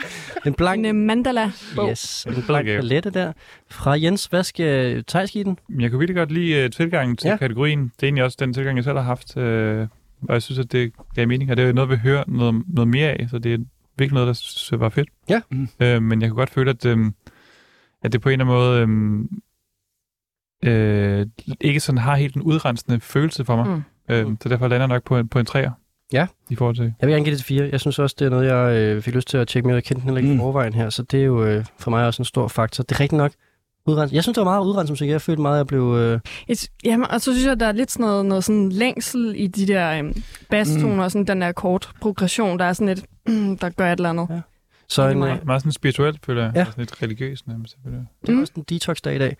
[0.45, 0.85] En blank...
[0.85, 1.51] En uh, mandala.
[1.89, 2.79] Yes, en blank gave.
[2.79, 3.33] palette der.
[3.71, 5.59] Fra Jens, hvad skal Thijs give den?
[5.79, 7.31] Jeg kunne virkelig godt lide uh, tilgangen til Ja.
[7.31, 7.37] ja.
[7.37, 7.79] kategorien.
[7.83, 9.37] Det er egentlig også den tilgang, jeg selv har haft.
[9.37, 9.87] Uh,
[10.21, 12.63] og jeg synes, at det gav mening, og det er jo noget, vi hører noget,
[12.67, 13.57] noget mere af, så det er
[13.97, 15.09] virkelig noget, der synes var fedt.
[15.29, 15.41] Ja.
[15.51, 15.67] Mm.
[15.83, 17.15] Uh, men jeg kunne godt føle, at, um,
[18.03, 19.29] at det på en eller anden måde um,
[20.67, 23.67] uh, ikke sådan har helt en udrensende følelse for mig.
[23.67, 23.83] Mm.
[24.25, 24.31] Mm.
[24.31, 25.71] Uh, så derfor lander jeg nok på en, på en træer.
[26.13, 26.27] Ja.
[26.49, 26.93] I forhold til...
[27.01, 27.69] Jeg vil gerne give det til fire.
[27.71, 29.75] Jeg synes også, det er noget, jeg øh, fik lyst til at tjekke mere.
[29.75, 30.35] Jeg kendte den heller ikke mm.
[30.35, 32.83] I forvejen her, så det er jo øh, for mig også en stor faktor.
[32.83, 33.31] Det er rigtigt nok.
[33.87, 34.11] Udrens.
[34.13, 35.09] Jeg synes, det var meget udrenset musik.
[35.09, 35.95] Jeg følte meget, at jeg blev...
[35.97, 36.19] Øh...
[36.47, 39.47] Et, jamen, og så synes jeg, der er lidt sådan noget, noget sådan længsel i
[39.47, 40.99] de der øhm, basstoner, mm.
[40.99, 43.05] og sådan den der kort progression, der er sådan lidt,
[43.61, 44.27] der gør et eller andet.
[44.29, 44.39] Ja.
[44.89, 46.51] Så Det en, øh, Meget sådan spirituelt, føler jeg.
[46.55, 46.65] Ja.
[46.65, 47.75] Sådan lidt religiøst nærmest.
[47.83, 48.05] føler jeg.
[48.21, 48.41] det er Mm.
[48.41, 49.35] også en detox-dag i dag.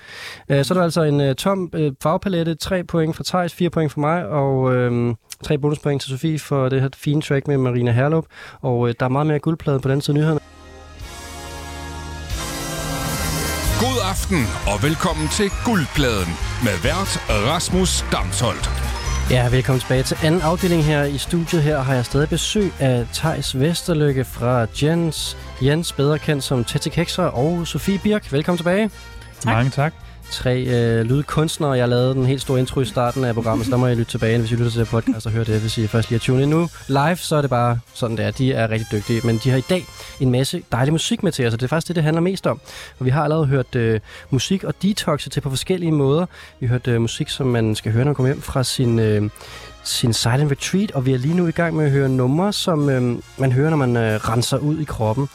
[0.49, 2.55] Øh, så er der altså en øh, tom øh, farvepalette.
[2.55, 6.69] 3 point for Thijs, 4 point for mig, og øh, 3 bonuspoint til Sofie for
[6.69, 8.25] det her fine track med Marina Herlup.
[8.61, 10.39] Og øh, der er meget mere guldplade på den side nyhederne.
[14.15, 18.69] Aften og velkommen til Guldpladen med vært Rasmus Damsholdt.
[19.31, 21.63] Ja, velkommen tilbage til anden afdeling her i studiet.
[21.63, 26.89] Her har jeg stadig besøg af Tejs Vesterlykke fra Jens, Jens, bedre kendt som Tete
[26.89, 28.31] Kekser, og Sofie Birk.
[28.31, 28.89] Velkommen tilbage.
[29.39, 29.45] Tak.
[29.45, 29.93] Mange tak.
[30.31, 31.71] Tre øh, lydkunstnere.
[31.71, 34.11] Jeg lavede den helt store intro i starten af programmet, så der må jeg lytte
[34.11, 36.23] tilbage, hvis I lytter til det podcast og hører det, hvis I først lige har
[36.23, 36.69] tunet ind nu.
[36.87, 38.31] Live, så er det bare sådan, det er.
[38.31, 39.85] De er rigtig dygtige, men de har i dag
[40.19, 42.47] en masse dejlig musik med til os, og det er faktisk det, det handler mest
[42.47, 42.59] om.
[42.99, 43.99] Og vi har allerede hørt øh,
[44.29, 46.25] musik og detoxe til på forskellige måder.
[46.59, 48.99] Vi har hørt øh, musik, som man skal høre, når man kommer hjem fra sin...
[48.99, 49.29] Øh,
[49.87, 52.89] sin silent retreat, og vi er lige nu i gang med at høre numre, som
[52.89, 55.29] øh, man hører, når man øh, renser ud i kroppen.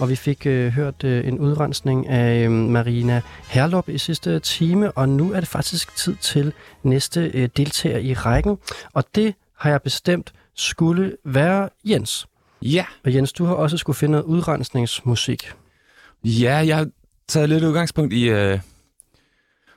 [0.00, 4.90] Og vi fik øh, hørt øh, en udrensning af øh, Marina Herlop i sidste time,
[4.92, 8.58] og nu er det faktisk tid til næste øh, deltager i rækken.
[8.92, 12.26] Og det har jeg bestemt skulle være Jens.
[12.62, 12.84] Ja.
[13.04, 15.52] Og Jens, du har også skulle finde noget udrensningsmusik.
[16.24, 16.88] Ja, jeg har
[17.28, 18.58] taget lidt udgangspunkt i, øh,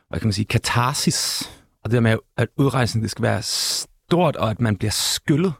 [0.09, 1.49] hvad kan man sige, katarsis.
[1.83, 5.53] Og det der med, at udrejsen det skal være stort, og at man bliver skyllet.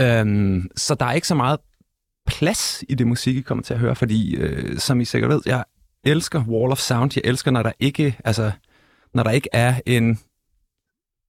[0.00, 1.58] Øhm, så der er ikke så meget
[2.28, 5.40] plads i det musik, I kommer til at høre, fordi, øh, som I sikkert ved,
[5.46, 5.64] jeg
[6.04, 7.10] elsker Wall of Sound.
[7.16, 8.50] Jeg elsker, når der ikke, altså,
[9.14, 10.18] når der ikke er en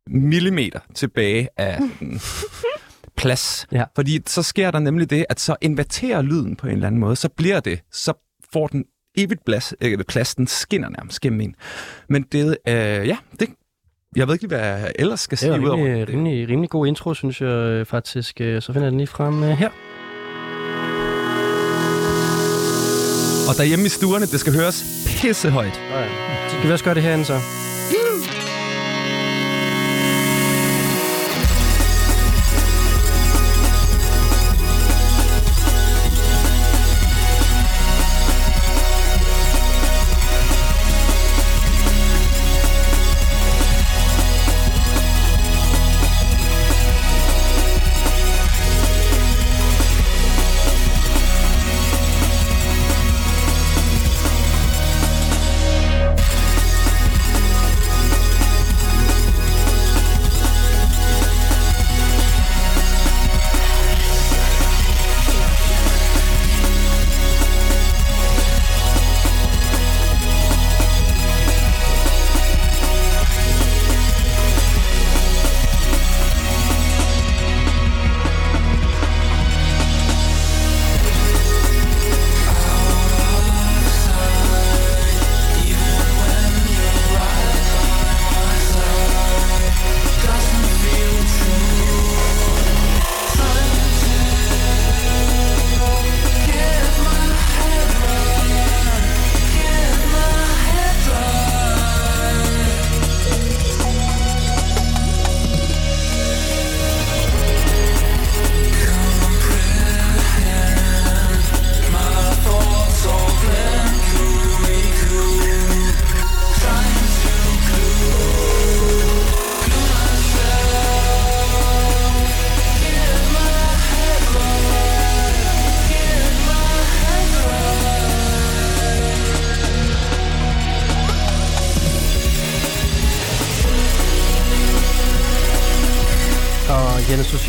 [0.08, 2.20] millimeter tilbage af sådan,
[3.18, 3.68] plads.
[3.72, 3.84] Ja.
[3.96, 7.16] Fordi så sker der nemlig det, at så inverterer lyden på en eller anden måde.
[7.16, 8.14] Så bliver det, så
[8.54, 8.86] får den
[9.18, 11.56] evigt plads, øh, plads den skinner nærmest gennem en.
[12.10, 12.74] Men det, øh,
[13.08, 13.50] ja, det,
[14.16, 16.10] jeg ved ikke hvad jeg ellers skal Det sige jo ud over rimelig, det.
[16.16, 18.42] rimelig, rimelig god intro, synes jeg øh, faktisk.
[18.42, 19.70] Øh, Så finder jeg den lige frem øh, her.
[23.50, 25.76] Og derhjemme i stuerne, det skal høres pissehøjt.
[26.50, 27.40] Så kan vi også gøre det herinde så.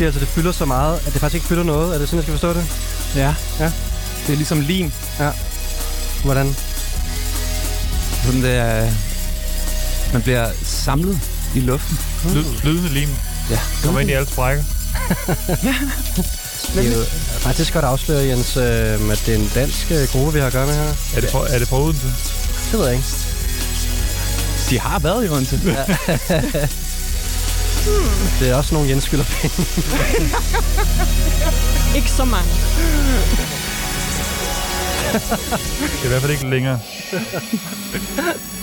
[0.01, 1.95] Siger altså, at det fylder så meget, at det faktisk ikke fylder noget.
[1.95, 2.65] Er det sådan, jeg skal forstå det?
[3.15, 3.35] Ja.
[3.59, 3.71] Ja.
[4.27, 4.91] Det er ligesom lim.
[6.23, 6.55] Hvordan?
[8.23, 8.91] Sådan det er,
[10.13, 11.19] Man bliver samlet
[11.55, 11.99] i luften.
[12.33, 13.09] Lyd, flydende lim.
[13.49, 13.59] Ja.
[13.83, 14.63] Kommer ind i alle sprækker.
[16.75, 17.03] Det er jo
[17.39, 18.63] faktisk godt afsløre, Jens, øh,
[19.11, 20.93] at det er en dansk øh, gruppe, vi har at gøre med her.
[21.15, 22.07] Er det fra, er det fra Odense?
[22.71, 23.07] Det ved jeg ikke.
[24.69, 25.61] De har været i Odense.
[28.39, 29.67] Det er også nogle Jens skylder penge.
[31.97, 32.49] Ikke så mange.
[35.11, 36.79] Det er i hvert fald ikke længere.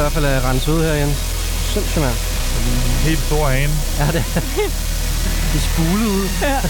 [0.00, 1.18] i hvert fald uh, rense ud her, Jens.
[1.72, 2.14] Sindssygt, mand.
[3.08, 3.72] Helt stor hane.
[3.98, 4.40] Ja, det er
[5.52, 6.28] det spulet ud.
[6.42, 6.60] Ja,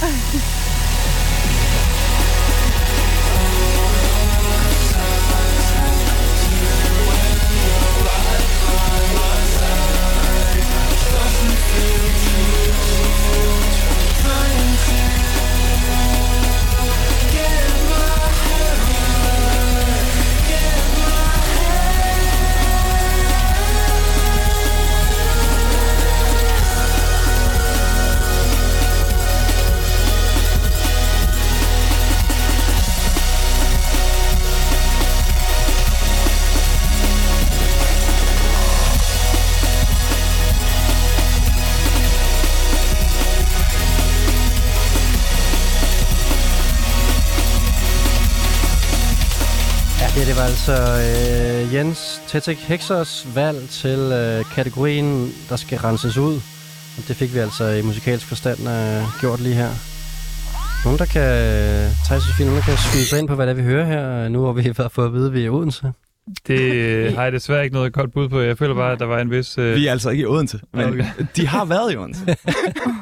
[50.70, 56.34] altså øh, Jens Tetek Hexers valg til øh, kategorien, der skal renses ud.
[56.98, 59.70] Og det fik vi altså i musikalsk forstand øh, gjort lige her.
[60.84, 61.22] Nogen, der kan,
[62.06, 64.28] Thijs Sofie, nogen, der kan skyde sig ind på, hvad det er, vi hører her,
[64.28, 65.92] nu hvor vi har fået at vide, at vi er i Odense.
[66.46, 68.40] Det øh, har jeg desværre ikke noget godt bud på.
[68.40, 69.58] Jeg føler bare, at der var en vis...
[69.58, 71.04] Øh, Vi er altså ikke i Odense, men Okay.
[71.36, 72.36] de har været i Odense.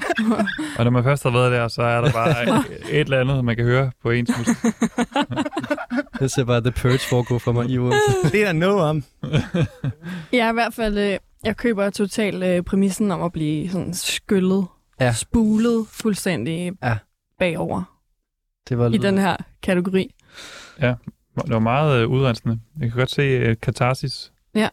[0.78, 2.46] og når man først har været der, så er der bare
[2.90, 4.56] et eller andet, man kan høre på ens musik.
[6.20, 7.98] Det ser bare The Purge foregå for mig i Odense.
[8.32, 9.04] Det er der noget om.
[10.32, 10.98] Jeg er i hvert fald...
[10.98, 14.66] Øh, jeg køber totalt øh, præmissen om at blive sådan skyllet,
[15.00, 15.12] Ja.
[15.12, 16.96] spulet fuldstændig Ja.
[17.38, 17.82] bagover
[18.68, 20.14] Det var i den her kategori.
[20.80, 20.96] Det
[21.48, 22.60] var meget øh, udrensende.
[22.80, 24.32] Jeg kan godt se øh, katarsis.
[24.54, 24.68] Ja.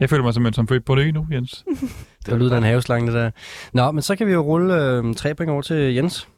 [0.00, 1.64] Jeg føler mig simpelthen som født på det nu, Jens.
[2.26, 3.30] Det var lyden af en haveslange, det der.
[3.72, 6.28] Nå, men så kan vi jo rulle øh, tre point over til Jens.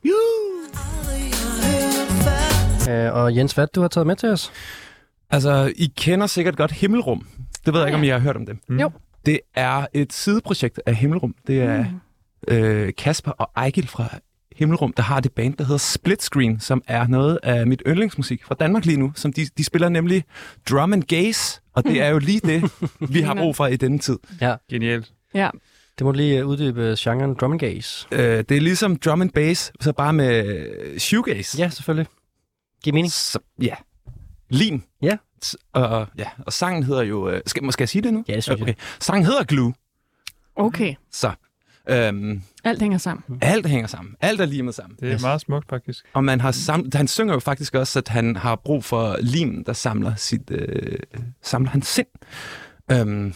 [2.91, 4.53] Øh, og Jens, hvad du har taget med til os?
[5.31, 7.27] Altså, I kender sikkert godt Himmelrum.
[7.67, 8.57] Det ved jeg ikke, om I har hørt om det.
[8.69, 8.79] Mm.
[8.81, 8.91] Jo.
[9.27, 11.35] Det er et sideprojekt af Himmelrum.
[11.47, 11.85] Det er
[12.49, 12.55] Mm.
[12.55, 14.05] øh, Kasper og Ejgil fra
[14.57, 18.45] Himmelrum, der har det band, der hedder Split Screen, som er noget af mit yndlingsmusik
[18.45, 19.13] fra Danmark lige nu.
[19.15, 20.25] Som de, de spiller nemlig
[20.71, 22.71] drum and gaze, og det er jo lige det,
[23.15, 24.19] vi har brug for i denne tid.
[24.71, 25.13] Genialt.
[25.35, 25.51] Ja,
[25.99, 28.07] Det må du lige øh, uddybe genren drum and gaze.
[28.13, 31.59] Øh, det er ligesom drum and bass, så bare med shoegaze.
[31.59, 32.07] Ja, selvfølgelig.
[32.85, 33.13] Giv mening.
[33.13, 33.75] Så, ja.
[34.49, 34.83] Lim.
[35.03, 35.17] Ja.
[35.45, 36.29] S- Og, ja.
[36.47, 37.29] og sangen hedder jo...
[37.29, 38.25] Øh, skal, skal jeg sige det nu?
[38.29, 38.65] Ja, det synes jeg.
[38.65, 38.75] okay.
[39.01, 39.75] Sangen hedder Glue.
[40.57, 40.95] okay.
[41.13, 41.33] Så
[41.89, 43.39] øhm, Alt hænger sammen.
[43.43, 44.15] alt hænger sammen.
[44.21, 44.97] Alt er limet sammen.
[45.01, 45.23] Det er Yes.
[45.23, 46.05] meget smukt, faktisk.
[46.13, 49.65] Og man har sam- han synger jo faktisk også, at han har brug for lim,
[49.65, 50.99] der samler sit øh,
[51.43, 52.07] samler hans sind.
[52.93, 53.35] Øhm,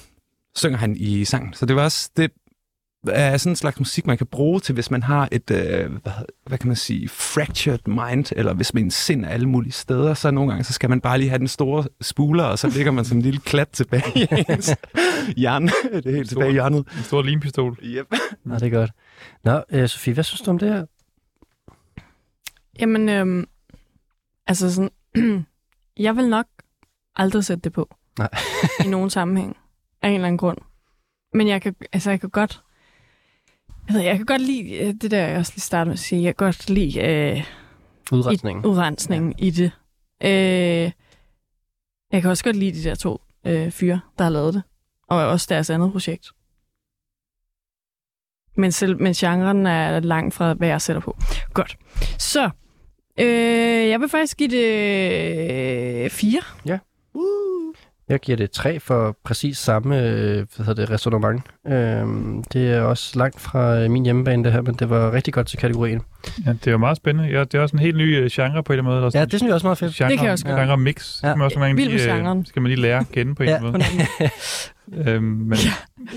[0.55, 1.55] synger han i sangen.
[1.55, 2.31] Så det var også det
[3.13, 6.13] er sådan en slags musik, man kan bruge til, hvis man har et, øh, hvad,
[6.47, 10.31] hvad kan man sige, fractured mind, eller hvis man sind er alle mulige steder, så
[10.31, 13.05] nogle gange, så skal man bare lige have den store spuler, og så ligger man
[13.05, 14.77] som en lille klat tilbage i ens
[15.37, 15.71] hjerne.
[15.93, 16.79] Det er helt tilbage i hjernet.
[16.79, 17.79] En stor limpistol.
[17.83, 18.15] Yep.
[18.51, 18.91] Ja, det er godt.
[19.45, 20.85] Nå, øh, Sofie, hvad synes du om det her?
[22.81, 23.47] Jamen, øhm,
[24.47, 24.91] altså sådan,
[26.07, 26.47] jeg vil nok
[27.17, 27.95] aldrig sætte det på.
[28.19, 28.29] Nej.
[28.85, 29.57] I nogen sammenhæng.
[30.03, 30.59] Af en eller anden grund.
[31.35, 32.63] Men jeg kan, altså jeg kan godt,
[33.89, 35.99] jeg, ved, jeg kan godt lide øh, det der, jeg også lige startede med at
[35.99, 37.45] sige, jeg kan godt lide øh,
[38.13, 38.65] Udrensningen.
[38.65, 39.45] i, udrensningen ja.
[39.45, 39.71] i det.
[40.25, 40.93] Øh,
[42.13, 44.63] jeg kan også godt lide de der to øh, fyre, der har lavet det.
[45.09, 46.27] Og også deres andet projekt.
[48.57, 51.17] Men, selv, men genren er langt fra, hvad jeg sætter på.
[51.55, 51.77] Godt.
[52.19, 52.51] Så,
[53.21, 54.65] øh, jeg vil faktisk give det
[56.05, 56.41] øh, fire.
[58.09, 61.43] Jeg giver det tre for præcis samme øh, hvad hedder det, restaurant.
[61.67, 65.35] Øhm, det er også langt fra øh, min hjemmebane, det her, men det var rigtig
[65.35, 66.01] godt til kategorien.
[66.47, 67.31] Ja, det er jo meget spændende.
[67.31, 69.07] Ja, det er også en helt ny øh, genre på en eller anden måde.
[69.07, 69.95] Eller Ja, det synes jeg også er meget fedt.
[69.95, 70.59] Genre, Det kan jeg også godt.
[70.59, 71.23] genre mix.
[71.23, 71.29] Ja.
[71.29, 71.33] Ja.
[71.33, 72.47] Skal man også med lige, øh, genren.
[72.47, 74.31] skal man lige lære at kende på en Ja, eller anden måde.
[75.15, 75.59] Øhm, men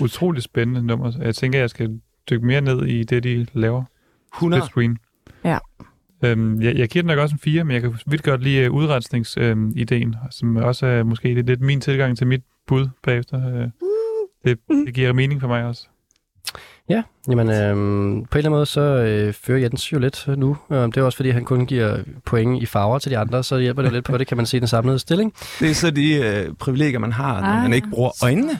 [0.00, 1.12] utrolig spændende nummer.
[1.22, 1.90] Jeg tænker, jeg skal
[2.30, 3.82] dykke mere ned i det, de laver.
[4.36, 4.60] 100.
[4.62, 4.98] Split screen.
[5.44, 5.58] Ja.
[6.24, 8.70] Øhm, jeg, jeg giver den nok også en 4, men jeg kan vildt godt lide
[8.70, 13.56] uh, udrensningsideen, som også er måske lidt, lidt min tilgang til mit bud bagefter.
[13.56, 13.68] Øh,
[14.44, 15.86] det, det giver mening for mig også.
[16.88, 20.56] Ja, jamen øh, på en eller anden måde, så øh, fører Jens jo lidt nu.
[20.70, 23.58] Øh, det er også fordi, han kun giver point i farver til de andre, så
[23.58, 25.32] hjælper det lidt på det, kan man se i den samlede stilling.
[25.60, 27.62] Det er så de øh, privilegier, man har, når Ah.
[27.62, 28.52] man ikke bruger øjnene.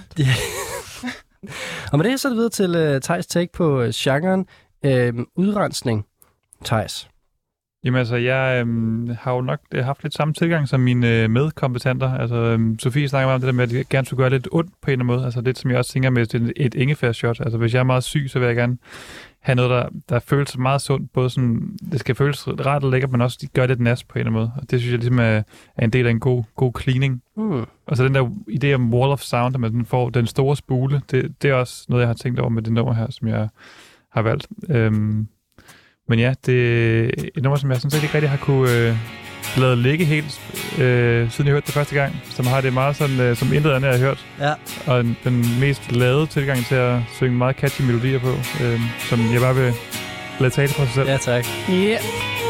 [1.93, 4.47] Og med det så er det videre til øh, Thijs take på øh, genren
[4.85, 6.05] øh, udrensning.
[6.65, 7.09] Thijs.
[7.85, 11.30] Jamen altså, jeg øhm, har jo nok øh, haft lidt samme tilgang som mine øh,
[11.30, 12.12] medkompetenter.
[12.12, 14.49] Altså, øhm, Sofie snakker meget om det der med, at jeg gerne skulle gøre lidt
[14.53, 15.24] ondt på en eller anden måde.
[15.24, 17.41] Altså lidt som jeg også tænker med et, et ingefær-shot.
[17.41, 18.78] Altså hvis jeg er meget syg, så vil jeg gerne
[19.41, 21.12] have noget, der, der føles meget sundt.
[21.12, 24.20] Både sådan, det skal føles ret og lækkert, men også gør lidt nas på en
[24.20, 24.53] eller anden måde.
[24.57, 25.43] Og det synes jeg ligesom er,
[25.76, 27.22] er en del af en god, god cleaning.
[27.37, 27.64] Mm.
[27.87, 31.01] Og så den der idé om wall of sound, at man får den store spule,
[31.11, 33.49] det, det er også noget, jeg har tænkt over med det nummer her, som jeg
[34.11, 34.47] har valgt.
[34.68, 35.28] Øhm,
[36.09, 36.59] men ja, det
[37.05, 38.97] er et nummer, som jeg sådan set ikke rigtig har kunne øh,
[39.57, 40.41] lade ligge helt,
[40.79, 42.17] øh, siden jeg hørte det første gang.
[42.25, 44.27] Som har det meget sådan, øh, som intet andet, jeg har hørt.
[44.41, 44.53] Ja.
[44.87, 48.31] Og en, den mest lavede tilgang til at synge meget catchy melodier på,
[48.65, 49.73] øh, som jeg bare vil
[50.41, 51.09] lade tale for sig selv.
[51.09, 51.45] Ja, tak.
[51.71, 52.41] Yeah.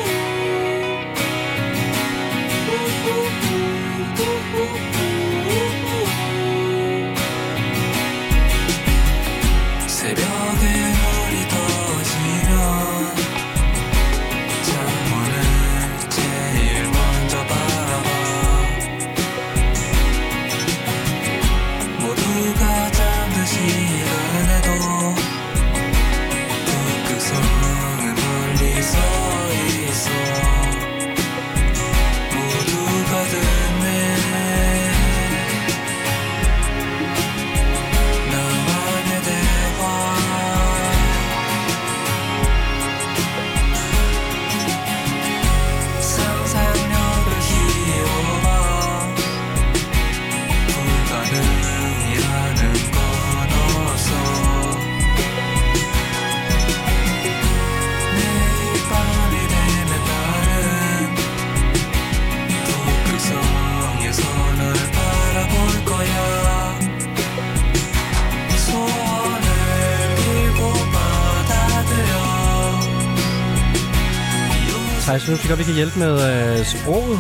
[75.53, 77.19] Godt, vi kan hjælpe med øh, sproget,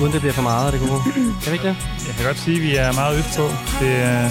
[0.00, 1.00] uden det bliver for meget af det gode?
[1.42, 1.76] Kan vi ikke det?
[2.06, 3.42] Jeg kan godt sige, at vi er meget østpå.
[3.80, 4.28] Det er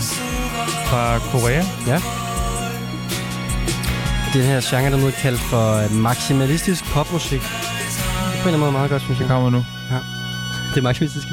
[0.90, 1.64] fra Korea.
[1.88, 1.98] Ja.
[4.34, 7.42] Den her genre, der er noget kaldt for øh, maksimalistisk popmusik.
[7.42, 9.30] Det er på en eller anden måde meget godt, synes Det jeg.
[9.30, 9.66] kommer nu.
[10.74, 11.28] Det er maksimalistisk.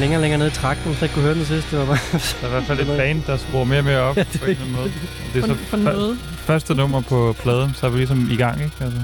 [0.00, 1.44] Der mund bare kom længere og længere ned i trakten, så jeg kunne høre den
[1.44, 1.70] sidste.
[1.70, 1.98] Det var bare...
[2.12, 4.50] Der er i hvert fald et band, der skruer mere og mere op på en
[4.50, 4.92] eller anden måde.
[5.34, 6.18] Det er For, så for noget.
[6.18, 8.76] første nummer på pladen, så er vi ligesom i gang, ikke?
[8.80, 8.98] Altså.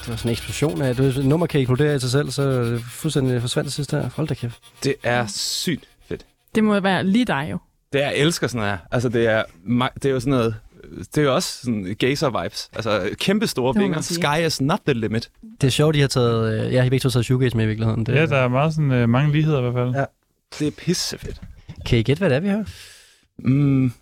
[0.00, 2.42] Det var sådan en eksplosion af, du ved, nummer kan eksplodere i sig selv, så
[2.42, 4.08] er det fuldstændig forsvandt det sidste her.
[4.16, 4.58] Hold da kæft.
[4.84, 6.22] Det er sygt fedt.
[6.54, 7.58] Det må være lige dig jo.
[7.92, 8.78] Det er, jeg elsker sådan noget her.
[8.92, 9.42] Altså, det er,
[9.94, 10.54] det er jo sådan noget...
[11.14, 12.68] Det er jo også sådan gazer-vibes.
[12.72, 14.00] Altså, kæmpe store Det vinger.
[14.00, 15.30] Sky is not the limit.
[15.60, 16.52] Det er sjovt, de har taget...
[16.66, 18.06] øh, Ja, I har begge to taget shoegaze med i virkeligheden.
[18.06, 19.94] Det, Ja, der er meget sådan, øh, mange ligheder i hvert fald.
[19.94, 20.04] Ja.
[20.58, 21.40] Det er pissefedt.
[21.86, 22.64] Kan I gætte, hvad det er, vi har?
[23.38, 23.92] Mm,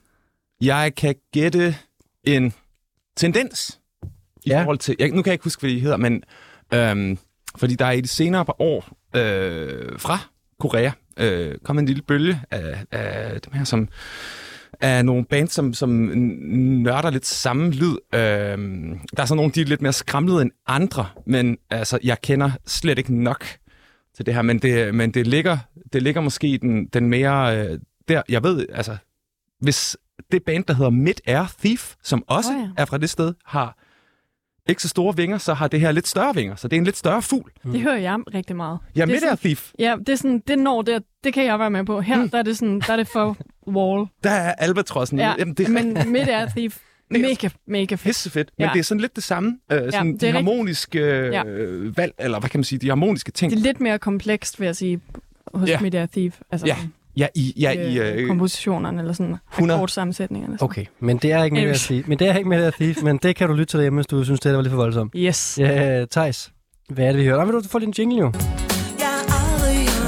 [0.61, 1.77] jeg kan gætte
[2.25, 2.55] en
[3.17, 4.59] tendens i Ja.
[4.61, 4.97] forhold til...
[4.99, 6.23] Jeg, nu kan jeg ikke huske, hvad de hedder, men...
[6.75, 7.19] Øhm,
[7.59, 10.19] fordi der er i de senere par år øh, fra
[10.61, 13.89] Korea øh, kommet en lille bølge af, af dem her, som
[14.81, 17.97] af nogle bands, som, som nørder lidt samme lyd.
[18.15, 22.21] Øhm, der er så nogle, de er lidt mere skramlede end andre, men altså, jeg
[22.23, 23.45] kender slet ikke nok
[24.21, 25.59] til det her, men det, men det, ligger,
[25.93, 27.59] det ligger måske i den, den mere...
[27.59, 28.97] Øh, der, jeg ved, altså,
[29.61, 29.97] hvis
[30.33, 32.69] det band, der hedder Mid Air Thief, som også oh, ja.
[32.77, 33.79] er fra det sted, har
[34.67, 36.85] ikke så store vinger, så har det her lidt større vinger, så det er en
[36.85, 37.51] lidt større fugl.
[37.73, 38.79] Det hører jeg rigtig meget.
[38.97, 41.59] Ja, Det Mid Air Thief, Ja, det er sådan, det når der, det kan jeg
[41.59, 42.01] være med på.
[42.01, 42.31] Her, Mm.
[42.31, 44.07] der er det sådan, der er det for wall.
[44.25, 45.19] der er albatrossen.
[45.19, 46.79] Ja, Jamen, det er men midt er Thief.
[47.11, 48.03] Nej, Mega, mega fedt.
[48.03, 48.73] pissefedt, men Ja.
[48.73, 49.59] det er sådan lidt det samme.
[49.73, 51.45] Øh, sådan det er de harmoniske Ja.
[51.45, 53.53] øh, valg, eller hvad kan man sige, de harmoniske ting.
[53.53, 55.01] Det er lidt mere komplekst, vil jeg sige,
[55.55, 55.73] hos Ja.
[55.75, 55.81] ja.
[55.81, 56.39] Media Thief.
[56.53, 56.77] Altså, Ja,
[57.17, 59.77] Ja, i, ja, i, øh, øh, kompositionerne, eller sådan 100.
[59.79, 60.55] akkordsammensætningerne.
[60.59, 60.65] sådan.
[60.65, 62.05] Okay, men det er ikke med at sige.
[62.07, 64.07] Men det er ikke med at Thief, men det kan du lytte til derhjemme, hvis
[64.07, 65.13] du synes, det var lidt for voldsomt.
[65.17, 65.59] Yes.
[65.59, 66.51] Ja, Thijs.
[66.89, 67.39] Hvad er det, vi hører?
[67.39, 68.33] Nå, vil du få din jingle jo?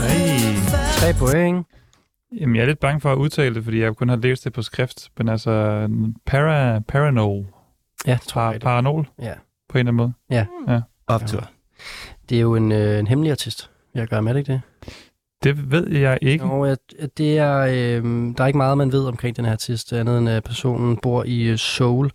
[0.08, 0.56] Hey.
[0.98, 1.66] Tre point.
[2.40, 4.52] Jamen, jeg er lidt bange for at udtale det, fordi jeg kun har læst det
[4.52, 5.08] på skrift.
[5.18, 5.86] Men altså,
[6.26, 7.46] para, paranol.
[8.06, 8.60] Ja, det tror Par, jeg.
[8.60, 9.32] paranol, Ja.
[9.68, 10.14] på en eller anden
[10.68, 10.82] måde.
[11.06, 11.48] optur.
[12.28, 14.60] Det er jo en, øh, en hemmelig artist, jeg gør med det ikke det?
[15.42, 16.44] Det ved jeg ikke.
[16.44, 18.04] At, at det er, øh,
[18.36, 21.24] der er ikke meget, man ved omkring den her artist, andet end at personen bor
[21.24, 22.10] i øh, Seoul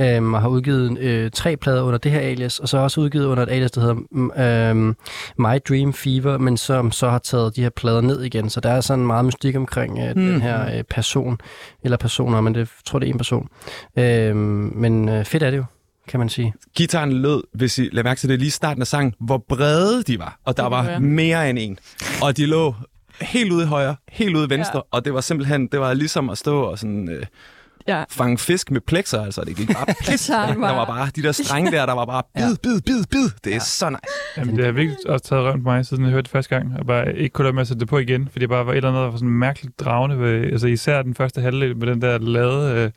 [0.00, 3.26] øh, og har udgivet øh, tre plader under det her alias, og så også udgivet
[3.26, 4.94] under et alias, der hedder mm, øh,
[5.38, 8.50] My Dream Fever, men som så har taget de her plader ned igen.
[8.50, 10.26] Så der er sådan meget mystik omkring øh, Hmm.
[10.26, 11.38] den her øh, person,
[11.84, 13.48] eller personer, men det jeg tror det er en person.
[13.98, 15.64] Øh, men øh, fedt er det jo,
[16.08, 16.52] kan man sige.
[16.76, 20.02] Gitaren lød, hvis I lader mærke til det lige i starten af sangen, hvor brede
[20.02, 20.38] de var.
[20.44, 21.00] Og der var være.
[21.00, 21.78] mere end en.
[22.22, 22.74] Og de lå
[23.20, 24.76] helt ude i højre, helt ude i venstre.
[24.76, 24.80] Ja.
[24.90, 27.08] Og det var simpelthen, det var ligesom at stå og sådan...
[27.08, 27.22] Øh,
[27.88, 28.04] Ja.
[28.10, 29.40] fange fisk med plekser, altså.
[29.40, 30.26] Det gik bare pis.
[30.26, 33.30] Der var bare de der strenge der, der var bare bid, bid, bid, bid.
[33.44, 33.58] Det er ja.
[33.58, 34.00] så nice.
[34.36, 36.72] Jamen, det har virkelig også taget røven på mig, siden jeg hørte det første gang.
[36.78, 38.72] Og bare ikke kunne lade med at sætte det på igen, fordi det bare var
[38.72, 41.86] et eller andet, der var sådan mærkeligt dragende ved, altså især den første halvdel med
[41.86, 42.90] den der lade øh,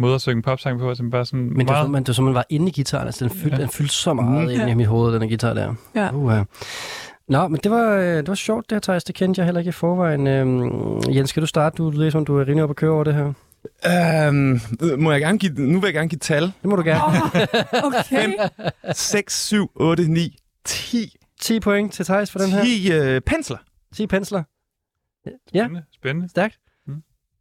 [0.00, 1.90] måde at synge popsang på, som bare sådan Men det var, meget...
[1.90, 3.06] men det var som, man var inde i gitaren.
[3.06, 3.62] Altså, den fyldte, Ja.
[3.62, 4.60] den fyldte så meget Mm.
[4.60, 5.74] ind i mit hoved, den her guitar der.
[5.94, 6.12] Ja.
[6.14, 6.32] Uh,
[7.28, 9.04] Nå, men det var, øh, det var sjovt, det her, Thijs.
[9.04, 10.26] Det kendte jeg heller ikke i forvejen.
[10.26, 11.76] Øhm, Jens, skal du starte?
[11.76, 13.32] Du lyder som, du er rimelig op at køre over det her.
[14.28, 14.60] Øhm,
[14.98, 16.42] må jeg gerne give, nu vil jeg gerne give tal.
[16.42, 17.02] Det må du gerne.
[17.84, 18.32] Okay.
[18.94, 21.16] 6, 7, 8, 9, 10.
[21.40, 22.64] 10 point til Thijs for den her.
[22.64, 23.56] 10 øh, pensler.
[23.94, 24.42] 10 pensler.
[25.26, 25.82] Ja, Spændende.
[25.94, 26.28] Spændende.
[26.28, 26.58] stærkt.
[26.86, 26.94] Mm.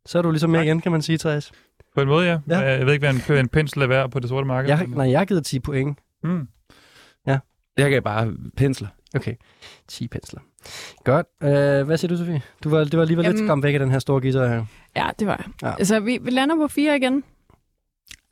[0.05, 0.66] Så er du ligesom med Tak.
[0.66, 1.51] igen, kan man sige, Thijs.
[2.00, 2.39] På en måde, ja.
[2.50, 2.60] Ja.
[2.60, 2.78] ja.
[2.78, 4.70] Jeg ved ikke, hvad en, en pensel er værd på det sorte marked.
[4.70, 5.97] Jeg, nej, jeg har givet 10 point.
[6.24, 6.47] Mm.
[7.78, 8.88] Jeg gav bare pensler.
[9.16, 9.34] Okay,
[9.88, 10.39] 10 pensler.
[11.04, 11.28] Godt.
[11.43, 12.41] Øh, hvad siger du, Sofie?
[12.64, 14.66] Du var, det var alligevel lidt Jamen- skræmt væk af den her store guitar her.
[14.95, 15.45] Ja, det var jeg.
[15.62, 15.68] Ja.
[15.68, 15.76] Ja.
[15.80, 17.24] Altså, vi, vi lander på fire igen.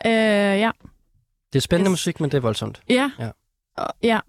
[0.06, 0.72] Øh, ja.
[1.54, 1.94] Det er spændende Yes.
[1.94, 2.82] musik, men det er voldsomt.
[2.90, 3.12] Ja.
[3.20, 3.30] Ja.
[4.04, 4.20] Ja.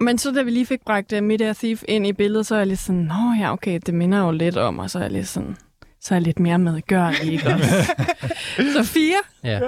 [0.00, 2.58] Men så da vi lige fik bragt uh, Midair Thief ind i billedet, så er
[2.58, 5.10] jeg lidt sådan, nå ja, okay, det minder jo lidt om, og så er jeg
[5.12, 5.56] lidt sådan,
[6.06, 7.92] så er jeg lidt mere med gør ikke også?
[8.76, 9.60] så fire Ja.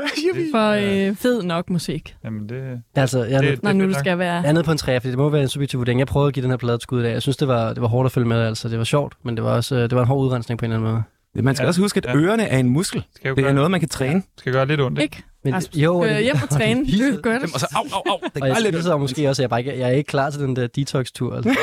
[0.53, 0.70] for
[1.11, 2.82] øh, fed nok musik, Jamen, det...
[2.95, 4.34] Altså, jeg, Det- når nu fedt det skal være.
[4.34, 5.99] Jeg er nede på en træ, fordi det må være en subjektiv vurdering.
[5.99, 7.12] Jeg prøvede at give den her plade et skud i dag.
[7.12, 8.41] Jeg synes, det var, det var hårdt at følge med.
[8.43, 8.68] Altså.
[8.68, 10.72] Det var sjovt, men det var også øh, det var en hård udrensning på en
[10.72, 11.03] eller anden måde.
[11.45, 11.68] Man skal Ja.
[11.68, 12.16] også huske, at Ja.
[12.16, 13.03] ørerne er en muskel.
[13.16, 14.22] Skal Det er gøre, noget, man kan træne.
[14.39, 15.16] skal gøre lidt ondt, ikke?
[15.16, 15.26] Ikke?
[15.45, 16.86] Men, Rasmus, jo, øh, hjem og træne.
[17.14, 17.55] Det gør det.
[17.55, 18.18] Og så, au, au, au.
[18.34, 20.30] Det og jeg lidt så måske også, at jeg, bare ikke, jeg er ikke klar
[20.30, 21.34] til den der detox-tur.
[21.36, 21.55] Altså,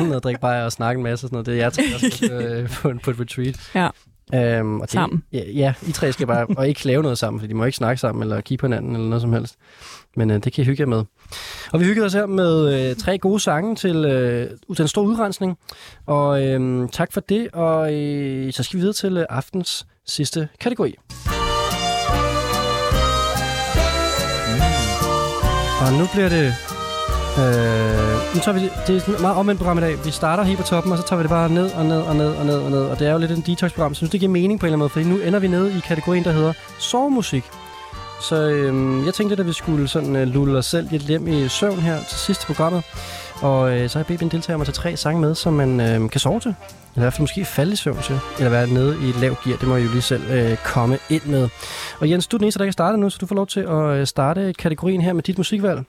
[0.00, 1.46] ned og drikke bare og snakke en masse og sådan noget.
[1.46, 3.70] Det er jeg til også, øh, på, en- på et retreat.
[3.74, 3.88] Ja.
[4.34, 5.22] Øhm, og det, Sammen.
[5.32, 7.76] Ja, ja, I tre skal bare, og ikke lave noget sammen, for de må ikke
[7.76, 9.54] snakke sammen eller kigge på hinanden eller noget som helst.
[10.16, 11.04] Men øh, det kan I hygge jer med.
[11.72, 15.58] Og vi hyggede os her med øh, tre gode sange til øh, den store udrensning.
[16.06, 20.48] Og øh, tak for det, og øh, så skal vi videre til øh, aftens sidste
[20.60, 20.94] kategori.
[25.80, 26.69] Og nu bliver det...
[27.38, 30.04] Øh, nu tager vi det, det er et meget omvendt program i dag.
[30.04, 32.16] Vi starter helt på toppen, og så tager vi det bare ned og ned og
[32.16, 32.78] ned og ned og ned.
[32.80, 33.94] Og det er jo lidt en detox-program.
[33.94, 35.48] Så jeg synes, det giver mening på en eller anden måde, fordi nu ender vi
[35.48, 37.44] nede i kategorien, der hedder sovemusik.
[38.20, 41.28] Så øhm, jeg tænkte lidt, at vi skulle sådan øh, lulle os selv lidt hjem
[41.28, 42.82] i søvn her til sidste programmet.
[43.42, 45.52] Og øh, så har jeg bedt min deltager om at tage tre sange med, som
[45.52, 46.48] man øh, kan sove til.
[46.94, 48.18] Eller i hvert fald måske falde i søvn til.
[48.38, 49.56] Eller være nede i et lavt gear.
[49.56, 51.48] Det må I jo lige selv øh, komme ind med.
[52.00, 53.60] Og Jens, du er den eneste, der kan starte nu, så du får lov til
[53.60, 55.84] at øh, starte kategorien her med dit musikvalg.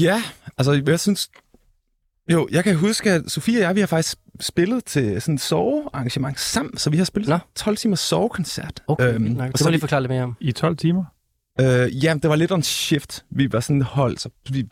[0.00, 0.22] Ja,
[0.58, 1.30] altså jeg synes...
[2.32, 5.40] Jo, jeg kan huske, at Sofie og jeg, vi har faktisk spillet til sådan et
[5.40, 7.38] sovearrangement sammen, så vi har spillet Nå.
[7.54, 8.82] 12 timers sovekoncert.
[8.86, 10.36] Okay, Øhm, og så vi- lige forklare lidt mere om.
[10.40, 11.04] I 12 timer?
[11.60, 13.24] Øh, ja, det var lidt on shift.
[13.30, 14.64] Vi var sådan et hold, så vi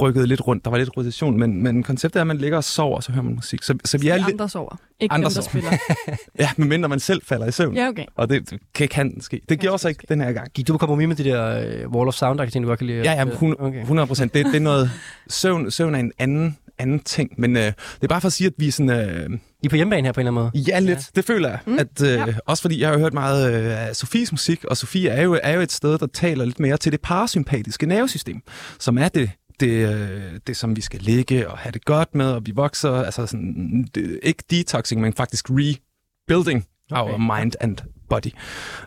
[0.00, 0.64] rykkede lidt rundt.
[0.64, 3.12] Der var lidt rotation, men, men konceptet er, at man ligger og sover, og så
[3.12, 3.62] hører man musik.
[3.62, 4.76] Så, så vi er andre sover.
[5.00, 5.48] Ikke Andre dem, der sover.
[5.48, 5.70] spiller.
[6.38, 7.74] Ja, medmindre man selv falder i søvn.
[7.74, 8.04] Ja, okay.
[8.14, 9.40] Og det kan, kan ske.
[9.48, 10.52] Det gjorde så ikke den her gang.
[10.52, 12.86] Gik du på kompromis med de der øh, Wall of sound ting, du godt kan
[12.86, 13.02] lide?
[13.02, 13.80] Ja, ja, Øh, 100 Okay.
[13.80, 14.34] 100 procent.
[14.34, 14.90] Det, det er noget...
[15.28, 18.46] Søvn, søvn er en anden, anden ting, men øh, det er bare for at sige,
[18.46, 18.90] at vi er sådan...
[19.10, 19.30] Øh,
[19.62, 20.64] I er på hjemmebane her på en eller anden måde?
[20.68, 20.98] Ja, lidt.
[20.98, 21.02] Ja.
[21.14, 21.58] Det føler jeg.
[21.66, 22.34] Mm, at, øh, ja.
[22.46, 25.52] Også fordi jeg har hørt meget øh, af Sofies musik, og Sofie er jo, er
[25.52, 28.40] jo et sted, der taler lidt mere til det parasympatiske nervesystem,
[28.78, 32.26] som er det, det, øh, det, som vi skal ligge og have det godt med,
[32.26, 32.92] og vi vokser.
[32.92, 37.12] Altså sådan, det, ikke detoxing, men faktisk rebuilding okay.
[37.12, 37.76] our mind and
[38.08, 38.30] body.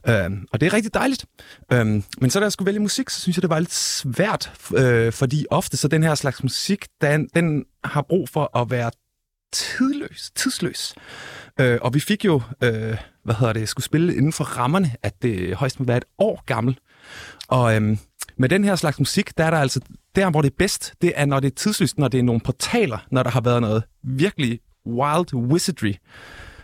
[0.07, 1.25] Øhm, og det er rigtig dejligt.
[1.73, 4.51] Øhm, men så da jeg skulle vælge musik, så synes jeg, det var lidt svært,
[4.77, 8.91] øh, fordi ofte så den her slags musik, den, den har brug for at være
[9.55, 10.95] tidløs, tidsløs.
[11.59, 15.21] Øh, og vi fik jo, øh, hvad hedder det, skulle spille inden for rammerne, at
[15.21, 16.77] det højst må være et år gammel.
[17.47, 17.97] Og øh,
[18.37, 19.79] med den her slags musik, der er der altså,
[20.15, 22.41] der hvor det er bedst, det er når det er tidsløst, når det er nogle
[22.41, 25.93] portaler, når der har været noget virkelig wild wizardry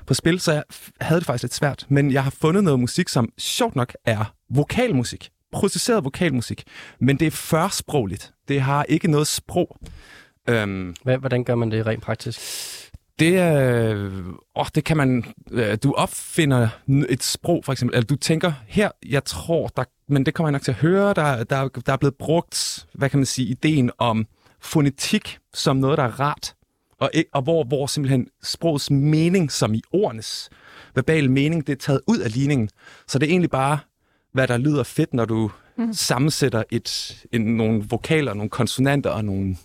[0.08, 0.64] på spil, så jeg
[1.02, 1.86] havde det faktisk lidt svært.
[1.90, 5.30] Men jeg har fundet noget musik, som sjovt nok er vokalmusik.
[5.52, 6.64] Processeret vokalmusik.
[7.00, 8.34] Men det er førsprogligt.
[8.48, 9.78] Det har ikke noget sprog.
[10.50, 12.40] Øhm, Hvad, hvordan gør man det rent praktisk?
[13.22, 13.62] Det,
[13.94, 14.24] øh,
[14.56, 15.26] åh, det kan man...
[15.52, 16.70] Øh, du opfinder
[17.10, 17.96] et sprog, for eksempel.
[17.96, 21.14] Eller du tænker, her, jeg tror, der, men det kommer jeg nok til at høre,
[21.14, 24.28] der, der, der er blevet brugt, hvad kan man sige, ideen om
[24.62, 26.56] fonetik som noget, der er rart.
[27.00, 30.50] Og, og hvor, hvor simpelthen sprogets mening, som i ordenes
[30.96, 32.70] verbale mening, det er taget ud af ligningen.
[33.08, 33.80] Så det er egentlig bare,
[34.34, 35.94] hvad der lyder fedt, når du mm.
[35.94, 39.58] sammensætter et, en, nogle vokaler, nogle konsonanter og nogle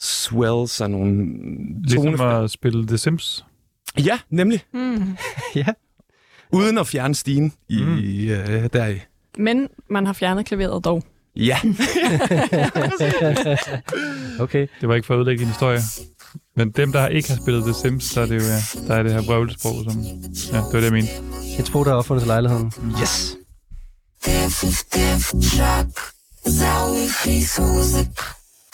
[0.00, 1.24] swells og nogle
[1.82, 3.44] Ligesom at spille The Sims.
[3.98, 4.62] Ja, nemlig.
[4.72, 5.16] Mm.
[5.54, 5.66] Ja.
[6.52, 7.98] Uden at fjerne stigen i, Mm.
[7.98, 9.00] øh, deri.
[9.38, 11.02] Men man har fjernet klaveret dog.
[11.36, 11.58] Ja.
[14.40, 14.66] Okay.
[14.80, 15.80] Det var ikke for at ødelægge din historie.
[16.56, 19.02] Men dem, der ikke har spillet The Sims, der er det jo, ja, der er
[19.02, 20.00] det her vrøvlesprog, som...
[20.52, 21.10] Ja, det var det, jeg mente.
[21.58, 22.72] Et sprog, der er opfundet til lejligheden.
[23.02, 23.36] Yes.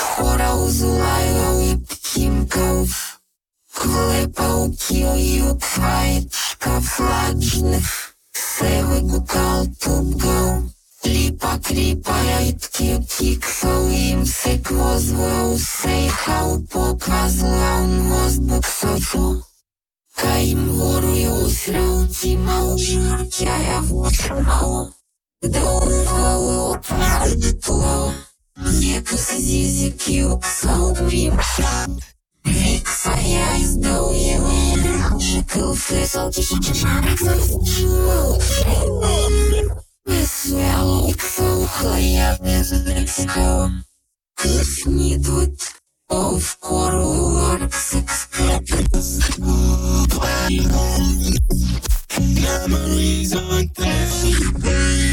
[0.02, 2.88] Хора узулаю тимков,
[3.74, 10.62] клепав кілю файтка фладжних, севи гукал тупгав,
[11.06, 12.66] ліпа кріпають
[13.08, 19.44] кіксов їм секвозвав, сейхав показлав мозбук софу.
[20.16, 24.88] Каїм горою усрав тімав, жартяя в очмав,
[25.42, 25.82] да.
[28.56, 31.86] Веках зизики уксал бримша.
[32.44, 35.20] Векса я издал его играл.
[35.20, 38.40] Шикал фэсал кишеча шарик засчивал.
[40.04, 43.70] Весвял уксал хая без дрексикал.
[44.34, 45.60] Кыс не дует.
[46.08, 48.28] Ов кору ларпсикс.
[52.42, 55.12] Memories aren't there, baby.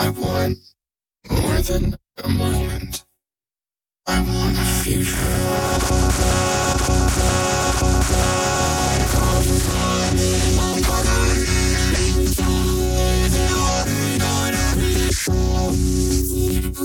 [0.00, 0.58] I want
[1.28, 3.04] more than a moment.
[4.06, 5.58] I want a future.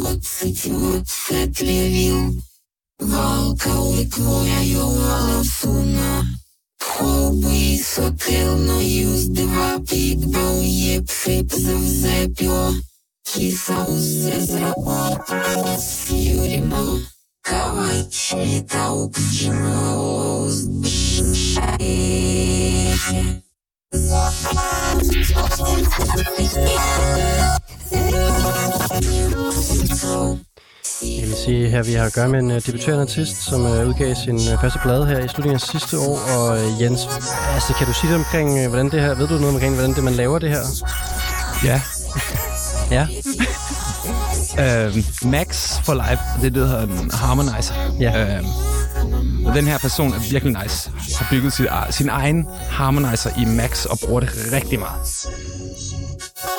[0.05, 2.41] Отцветет свет ревью
[2.99, 6.25] Волка ликує ласуна
[6.79, 12.73] Хобий сокил, но юз дива підбав є псип завзепіо
[13.23, 16.99] Тихо здесь работала с Юрима
[17.41, 21.63] Кавачита упчилась Бишаэфе
[31.01, 33.87] Jeg vil sige her, vi har at gøre med en øh, debuterende artist, som øh,
[33.87, 36.17] udgav sin øh, første plade her i slutningen af sidste år.
[36.37, 37.01] Og Jens,
[37.53, 40.03] altså kan du sige det omkring, hvordan det her, ved du noget omkring, hvordan det
[40.03, 40.63] man laver det her?
[41.63, 41.81] Ja,
[42.91, 43.07] Ja.
[44.59, 47.73] Øhm, Max for Life, det er det, der hedder en harmonizer.
[47.99, 48.37] Ja.
[48.37, 50.91] Øhm, og den her person er virkelig nice.
[51.17, 54.99] Har bygget sin, sin egen harmonizer i Max og bruger det rigtig meget.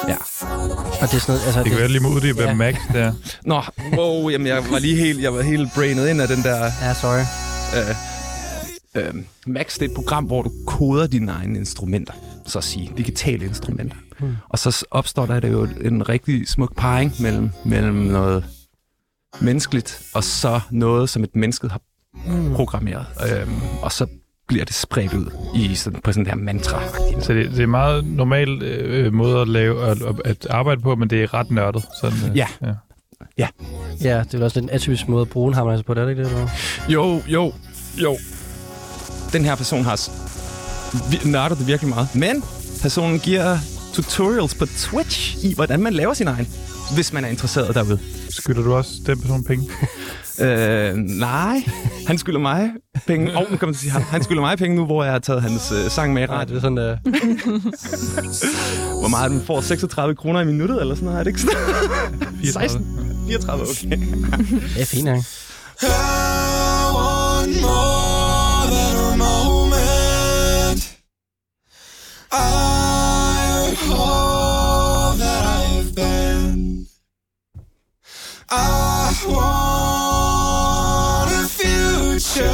[0.09, 0.17] Ja.
[1.01, 1.63] Og det er sådan noget, altså...
[1.63, 2.55] Det kan være lige uddybe, hvad Ja.
[2.55, 3.13] Max det er.
[3.51, 3.63] Nå,
[3.97, 6.65] wow, jamen jeg var lige helt, jeg var helt brainet ind af den der...
[6.83, 7.25] Ja, sorry.
[7.77, 9.15] Øh, øh,
[9.47, 12.13] Max, det er et program, hvor du koder dine egne instrumenter,
[12.47, 13.97] så at sige, digitale instrumenter.
[14.19, 14.37] Hmm.
[14.49, 18.45] Og så opstår der jo en rigtig smuk parring mellem, mellem noget
[19.41, 21.81] menneskeligt, og så noget, som et menneske har
[22.55, 23.07] programmeret.
[23.33, 24.07] Øhm, og så
[24.49, 26.83] bliver det spredt ud i sådan, på sådan der mantra
[27.21, 30.95] Så det, det er en meget normal øh, måde at lave at, at arbejde på,
[30.95, 31.85] men det er ret nørdet.
[32.01, 32.47] Sådan, øh, Ja.
[33.39, 33.49] ja.
[34.03, 36.11] Ja, det er også lidt en atypisk måde at bruge en på, det er det
[36.11, 36.31] ikke det?
[36.31, 36.49] Eller?
[36.89, 37.53] Jo, jo,
[38.03, 38.17] jo.
[39.33, 40.01] Den her person har
[41.31, 42.15] nørdet det virkelig meget.
[42.15, 42.43] Men
[42.83, 43.59] personen giver
[43.95, 46.49] tutorials på Twitch i, hvordan man laver sin egen,
[46.95, 47.99] hvis man er interesseret derude.
[48.31, 49.71] Skylder du også den person penge?
[50.41, 51.63] Øh, nej,
[52.07, 52.71] han skylder mig
[53.07, 53.31] penge.
[53.31, 53.91] Åh, oh, nu kan man sige.
[53.91, 56.57] Han skylder mig penge nu, hvor jeg har taget hans øh, sang med i radio.
[56.57, 56.97] er sådan, der...
[59.01, 59.61] Hvor meget den får?
[59.61, 61.19] 36 kroner i minuttet, eller sådan noget?
[61.19, 61.57] Er det ikke sådan?
[62.43, 62.53] 34.
[62.53, 62.87] 16?
[63.29, 63.99] 34, okay.
[64.75, 65.25] Det er fint, ikke?
[65.83, 65.87] I
[66.97, 70.83] want more than a moment.
[72.33, 72.64] I
[78.57, 82.51] I want a future.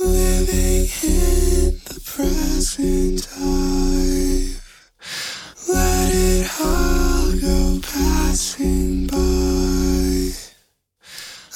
[0.00, 4.56] Living in the present time.
[5.68, 7.58] Let it all go
[7.92, 10.32] passing by.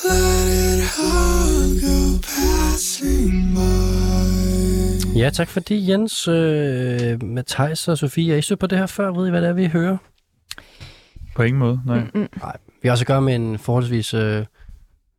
[0.09, 5.19] Let it all go passing by.
[5.19, 9.13] Ja, tak fordi Jens, øh, Mathias og Sofie, er I stødt på det her før?
[9.13, 9.97] Ved I, hvad det er, vi hører?
[11.35, 12.01] På ingen måde, nej.
[12.01, 12.29] Mm-mm.
[12.43, 12.57] Nej.
[12.83, 14.45] Vi har også at gøre med en forholdsvis øh,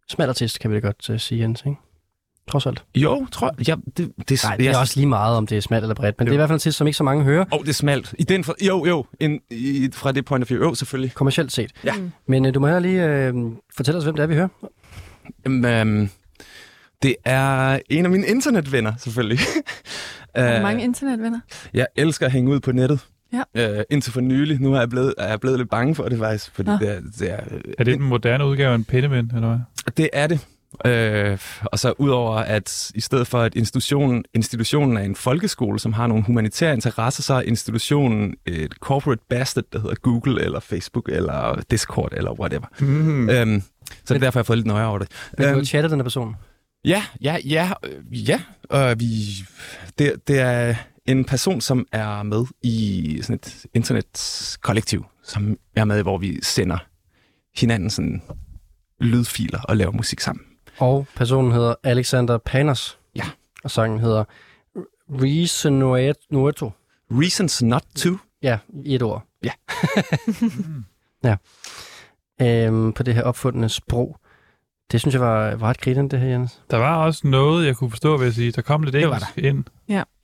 [0.10, 1.78] smal artist, kan vi da godt øh, sige, Jens, ikke?
[2.48, 2.84] Trods alt.
[2.96, 3.68] Jo, tror jeg.
[3.68, 6.20] Ja, det, det, Nej, det er også lige meget, om det er smalt eller bredt,
[6.20, 7.62] men det er i hvert fald en artist, som ikke så mange hører, Åh, oh,
[7.62, 8.14] det er smalt.
[8.20, 9.06] I den for, jo, jo.
[9.20, 10.64] En, i, fra det point of view.
[10.64, 11.14] Jo, selvfølgelig.
[11.14, 11.72] kommercielt set.
[11.84, 11.94] Ja.
[12.28, 13.34] Men øh, du må her lige øh,
[13.76, 14.48] fortælle os, hvem det er, vi hører.
[15.46, 16.10] Jamen, øhm,
[17.04, 19.40] det er en af mine internetvenner, selvfølgelig.
[20.36, 21.40] Har du Øh, mange internetvenner?
[21.74, 23.00] Jeg elsker at hænge ud på nettet.
[23.34, 23.78] Ja.
[23.80, 24.60] Øh, indtil for nylig.
[24.62, 26.52] Nu er jeg blevet, er jeg blevet lidt bange for det faktisk.
[26.56, 26.78] Fordi Nå.
[26.78, 27.38] det, er, det, er,
[27.80, 29.60] Er det den moderne udgave af en pindeven, eller hvad?
[29.98, 30.48] det er det.
[30.86, 35.94] Øh, og så udover at i stedet for at institutionen, institutionen er en folkeskole, som
[35.94, 41.10] har nogle humanitære interesser, så er institutionen et corporate bastard, der hedder Google eller Facebook
[41.10, 42.66] eller Discord eller whatever.
[42.80, 43.30] Mm.
[43.30, 45.08] Øhm, så det er derfor, jeg har fået lidt nøje over det.
[45.38, 46.36] Men du Øhm, har chattet den her person.
[46.86, 48.42] Ja, ja, ja, øh, ja.
[48.70, 49.06] Og vi,
[50.00, 50.76] det, det er
[51.12, 56.78] en person, som er med i sådan et internetkollektiv, som er med, hvor vi sender
[57.56, 58.22] hinanden sådan
[59.00, 60.46] lydfiler og laver musik sammen.
[60.78, 63.00] Og personen hedder Alexander Panos.
[63.16, 63.26] Ja.
[63.64, 64.24] Og sangen hedder
[65.10, 66.72] Reasonueto.
[67.12, 68.10] Reasons not to.
[68.44, 69.24] Ja, i et ord.
[69.44, 69.52] Ja.
[71.30, 71.38] ja.
[72.42, 74.18] Øhm, på det her opfundne sprog.
[74.92, 76.62] Det synes jeg var, var ret grinende, det her, Jens.
[76.72, 78.52] Der var også noget, jeg kunne forstå, vil jeg sige.
[78.52, 79.64] Der kom lidt Det engelsk ind.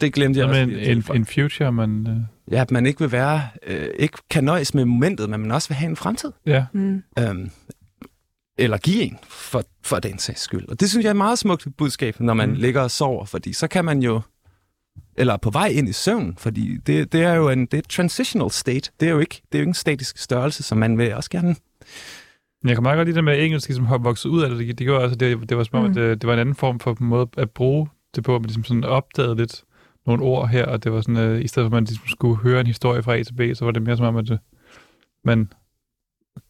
[0.02, 0.78] Det glemte jeg Noget også.
[0.92, 2.08] at en, en, future, man...
[2.08, 2.18] Øh,
[2.52, 5.70] Ja, at man ikke vil være, øh, ikke kan nøjes med momentet, men man også
[5.70, 6.32] vil have en fremtid.
[6.46, 6.66] ja.
[6.74, 7.04] Mm.
[7.20, 7.52] Øhm,
[8.58, 10.68] eller give en, for, for den sags skyld.
[10.70, 12.56] Og det synes jeg er et meget smukt budskab, når man Mm.
[12.56, 14.22] ligger og sover, fordi så kan man jo,
[15.18, 17.82] eller er på vej ind i søvn, fordi det, det er jo en det er
[17.90, 18.92] transitional state.
[19.00, 21.30] Det er jo ikke, det er jo ikke en statisk størrelse, som man vil også
[21.30, 21.56] gerne.
[22.64, 24.60] Jeg kan meget godt lide det med at engelsk, ligesom har vokset ud af det.
[24.60, 25.88] Det, det, gjorde også, at det, det var som om, Mm.
[25.90, 25.94] mm.
[25.94, 28.36] det, det var en anden form for måde at bruge det på.
[28.36, 29.64] at Man ligesom sådan opdagede lidt
[30.06, 32.38] nogle ord her, og det var sådan, øh, i stedet for at man ligesom skulle
[32.38, 34.38] høre en historie fra A til B, så var det mere som om, at øh,
[35.24, 35.52] man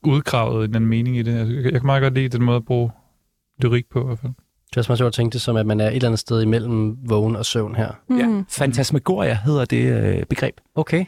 [0.03, 1.33] udgravede en anden mening i det.
[1.39, 2.91] Altså, jeg, jeg kan meget godt lide den måde at bruge
[3.63, 4.31] lyrik på i hvert fald.
[4.69, 6.19] Det er også meget sjovt at tænke det som, at man er et eller andet
[6.19, 7.91] sted imellem vågen og søvn her.
[8.09, 8.17] Mm.
[8.17, 8.43] Ja.
[8.49, 10.55] Fantasmagoria hedder det øh, begreb.
[10.75, 11.05] Okay.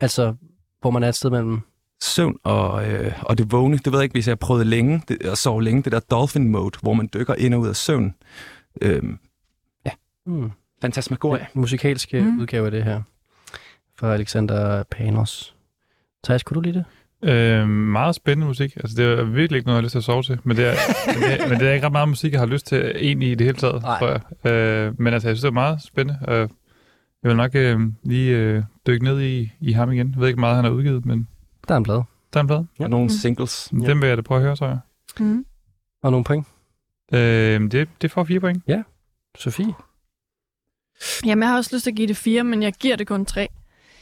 [0.00, 0.34] Altså,
[0.80, 1.60] hvor man er et sted mellem...
[2.02, 3.78] Søvn og, øh, og det vågne.
[3.78, 5.82] Det ved jeg ikke, hvis jeg har prøvet længe, det, at sove længe.
[5.82, 8.14] Det der dolphin mode, hvor man dykker ind og ud af søvn.
[8.82, 9.18] Øhm,
[10.26, 10.50] Hmm.
[10.82, 11.40] Fantasmagoria.
[11.42, 12.26] Ja, musikalske Mm.
[12.26, 12.40] mm.
[12.40, 13.02] udgave af det her.
[13.98, 15.54] Fra Alexander Panos.
[16.24, 16.84] Thijs, kunne du lide
[17.22, 17.30] det?
[17.30, 18.76] Øh, meget spændende musik.
[18.76, 20.38] Altså, det er virkelig ikke noget, jeg har lyst til at sove til.
[20.44, 20.72] Men det er,
[21.14, 23.30] men det er, men det er ikke ret meget musik, jeg har lyst til egentlig
[23.30, 23.98] i det hele taget, Nej.
[23.98, 24.08] tror
[24.44, 24.52] jeg.
[24.52, 26.18] Øh, men altså, jeg synes, det er meget spændende.
[26.22, 26.36] Og
[27.22, 30.10] jeg vil nok øh, lige øh, dykke ned i, i ham igen.
[30.12, 31.28] Jeg ved ikke hvor meget, han har udgivet, men
[31.70, 32.02] Der er en plade.
[32.32, 32.66] der er en plade.
[32.78, 32.84] Ja.
[32.84, 33.08] Og nogle Mm.
[33.10, 33.68] singles.
[33.72, 33.86] Ja.
[33.86, 34.78] Dem vil jeg da prøve at høre, tror jeg.
[35.20, 35.44] Mm.
[36.02, 36.46] Og nogle point.
[37.12, 38.62] Øh, det, det får fire point.
[39.38, 39.74] Sofie?
[41.24, 43.24] Jamen, jeg har også lyst til at give det fire, men jeg giver det kun
[43.24, 43.48] tre.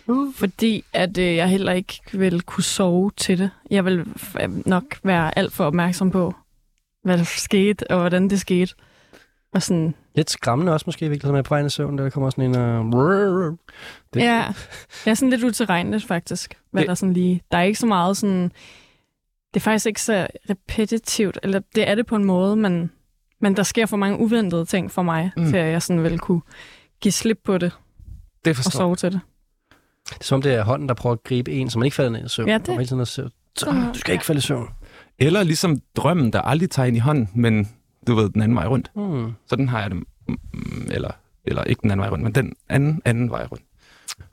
[0.06, 0.34] Uh.
[0.34, 3.50] Fordi at øh, jeg heller ikke vil kunne sove til det.
[3.70, 6.34] Jeg vil f- nok være alt for opmærksom på,
[7.04, 8.74] hvad der skete, og hvordan det skete.
[9.52, 12.44] Og sådan, Lidt skræmmende også måske, virkelig, med på vejen i søvn, der kommer sådan
[12.56, 12.94] en...
[12.94, 13.56] Uh...
[14.14, 14.34] Det- ja,
[15.06, 16.58] jeg er sådan lidt utilregneligt faktisk.
[16.70, 18.42] Hvad Det- der sådan lige, der er ikke så meget sådan,
[19.54, 22.90] det er faktisk ikke så repetitivt, eller det er det på en måde, men,
[23.40, 25.46] men der sker for mange uventede ting for mig, Mm.
[25.48, 26.40] til at jeg sådan vil kunne
[27.00, 27.72] give slip på det
[28.44, 29.20] Det og forstår sove til det.
[30.08, 31.94] Det er som om det er hånden, der prøver at gribe en, så man ikke
[31.94, 32.48] falder ned i søvn.
[32.48, 34.68] Ja, det- Og hele tiden at se- Sådan- Du skal ikke falde i søvn.
[35.18, 37.68] Eller ligesom drømmen, der aldrig tager ind i hånden, men
[38.06, 38.90] du ved, den anden vej rundt.
[38.94, 39.32] Hmm.
[39.46, 40.04] Sådan har jeg det.
[40.28, 41.10] mm, Eller,
[41.44, 43.64] eller ikke den anden vej rundt, men den anden, anden vej rundt.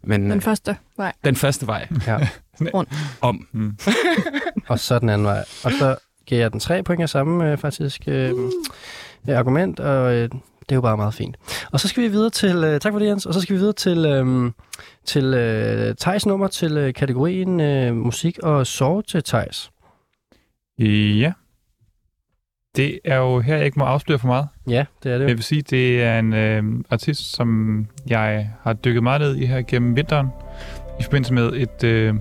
[0.04, 1.14] Men Den den, første vej.
[1.24, 2.30] den første vej Ja.
[3.22, 3.48] om.
[3.52, 3.78] Mm.
[4.68, 5.40] Og så den anden vej.
[5.64, 8.32] Og så giver jeg den tre point af samme øh, faktisk øh,
[9.30, 10.30] øh, argument, og øh,
[10.60, 11.38] det er jo bare meget fint.
[11.72, 13.60] Og så skal vi videre til, øh, tak for det Jens, og så skal vi
[13.60, 14.52] videre til, øh,
[15.06, 19.72] til øh, Thijs nummer til øh, kategorien øh, musik og sove til Thijs.
[20.80, 21.32] Ja.
[22.76, 24.48] Det er jo her, jeg ikke må afsløre for meget.
[24.70, 28.74] Ja, det er det Jeg vil sige, det er en øh, artist, som jeg har
[28.74, 30.28] dykket meget ned i her gennem vinteren,
[31.00, 32.14] i forbindelse med et øh,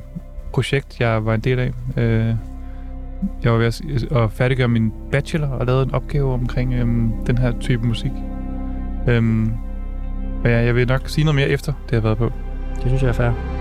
[0.53, 1.73] projekt, jeg var en del af.
[1.97, 2.35] Øh,
[3.43, 3.83] jeg var ved at,
[4.17, 6.87] at færdiggøre min bachelor og lavede en opgave omkring øh,
[7.27, 8.13] den her type musik.
[9.09, 9.53] Øhm,
[10.45, 12.33] og ja, jeg vil nok sige noget mere efter, det har været på.
[12.75, 13.54] Det synes jeg er fair.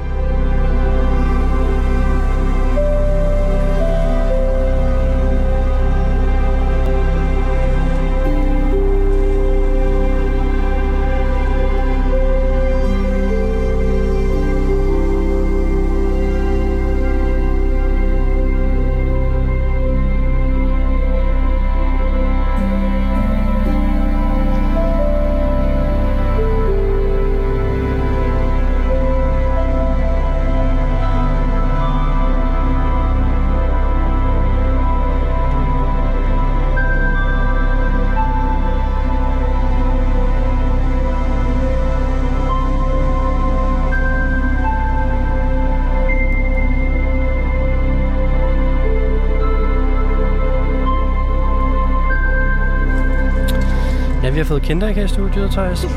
[54.24, 55.88] Ja, vi har fået Kinder her i studiet, Thijs.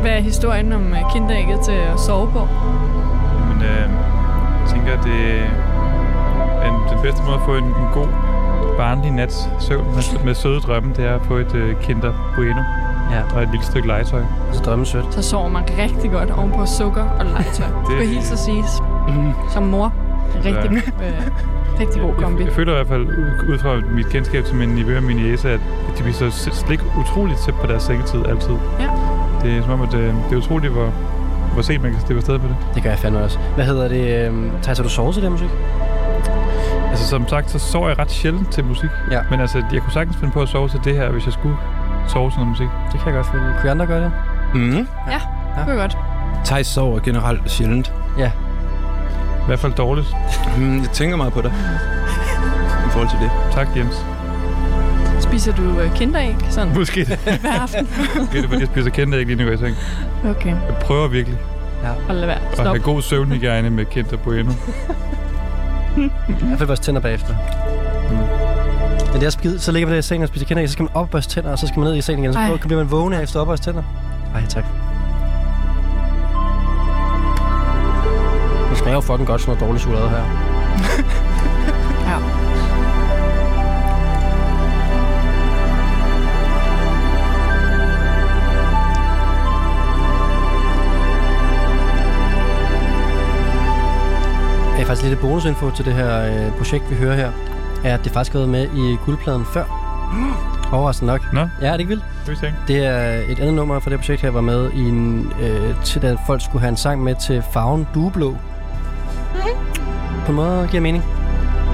[0.00, 2.48] Hvad er historien om øh, kinderægget til at sove på?
[3.48, 3.80] Men øh,
[4.60, 5.40] jeg tænker, at det
[6.62, 8.06] er en- den bedste måde at få en, en god
[8.76, 12.62] barnlig nats søvn med, med søde drømme, det er at få et øh, Kinder Bueno
[13.10, 14.20] Ja, og et lille stykke legetøj.
[14.20, 15.14] og så drømme sødt.
[15.14, 17.66] Så sover man rigtig godt ovenpå sukker og legetøj.
[17.66, 18.80] Det skal helt så siges.
[19.08, 19.32] Mm.
[19.50, 19.92] Som mor.
[20.44, 21.26] Rigtig, øh,
[21.80, 22.40] rigtig god kombi.
[22.42, 23.02] Jeg, jeg føler i hvert fald,
[23.48, 25.60] ud- fra mit kendskab til min nivå og min jæse, at
[25.98, 28.54] de bliver så s- slet ikke utroligt tæt på deres sengetid altid.
[28.80, 28.88] Ja.
[29.42, 30.92] Det er som om, at øh, det er utroligt, hvor,
[31.52, 32.56] hvor sent man kan slippe afsted på det.
[32.74, 33.38] Det gør jeg fandme også.
[33.54, 34.26] Hvad hedder det?
[34.28, 34.32] Øh,
[34.62, 35.48] Thijs, har du sovet til det musik?
[36.90, 38.90] Altså som sagt, så sover jeg ret sjældent til musik.
[39.10, 39.20] Ja.
[39.30, 41.56] Men altså, jeg kunne sagtens finde på at sove til det her, hvis jeg skulle
[42.08, 42.68] sove til noget musik.
[42.92, 43.44] Det kan jeg godt følge.
[43.60, 44.12] Kunne I andre gøre det?
[44.54, 44.60] Mm.
[45.66, 45.98] Det er godt.
[46.44, 47.92] Thijs sover generelt sjældent.
[48.18, 48.20] I
[49.48, 50.06] hvert fald dårligt.
[50.56, 51.52] Mm, jeg tænker meget på det.
[52.86, 53.30] I forhold til det.
[53.52, 54.04] Tak, Jens.
[55.20, 57.18] Spiser du øh, kinderæg sådan Måske det.
[57.40, 57.88] hver aften?
[58.18, 59.80] Måske det, fordi jeg spiser ikke lige nu, jeg tænker.
[60.24, 61.38] Okay, Jeg prøver virkelig
[62.06, 62.38] hold lad være.
[62.52, 62.66] Stop.
[62.66, 64.50] have god søvnhygiejne med Kinder Bueno.
[65.96, 67.34] I hvert fald vores tænder bagefter.
[68.10, 68.16] Mm.
[69.12, 70.82] Men det er skide, så ligger man der i sengen og spiser kinder, så skal
[70.82, 72.32] man op og børste tænder, og så skal man ned i sengen igen.
[72.32, 72.56] Så Ej.
[72.56, 73.82] bliver man vågen af efter op og børste tænder.
[74.34, 74.64] Ej, tak.
[78.88, 80.24] Smager jo fucking godt, sådan noget dårligt chokolade her.
[82.08, 82.18] Ja.
[94.78, 97.30] Ja, faktisk lidt bonusinfo til det her øh, projekt, vi hører her,
[97.84, 99.64] er, at det faktisk har været med i guldpladen før.
[100.72, 101.32] Overraskende nok.
[101.32, 102.04] Nå, Ja, er det ikke vildt?
[102.26, 102.58] det jeg ikke.
[102.68, 106.06] Det er et andet nummer fra det projekt her, var med i en, øh, til
[106.06, 108.36] at folk skulle have en sang med til farven dueblå.
[110.28, 111.04] På en måde giver mening.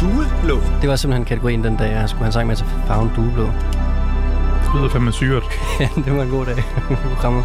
[0.00, 0.60] Dueblå.
[0.80, 3.44] Det var simpelthen kategorien den dag, jeg skulle have en sang med til farven dueblå.
[3.44, 5.42] Det lyder fandme syret.
[5.80, 6.58] Ja, det var en god dag
[6.90, 7.44] i programmet.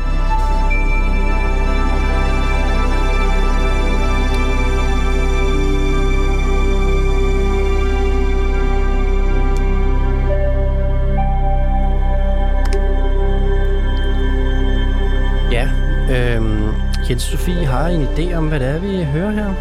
[15.51, 15.69] Ja,
[16.11, 16.67] øhm,
[17.09, 19.53] Jens Sofie har I en idé om, hvad det er, vi hører her?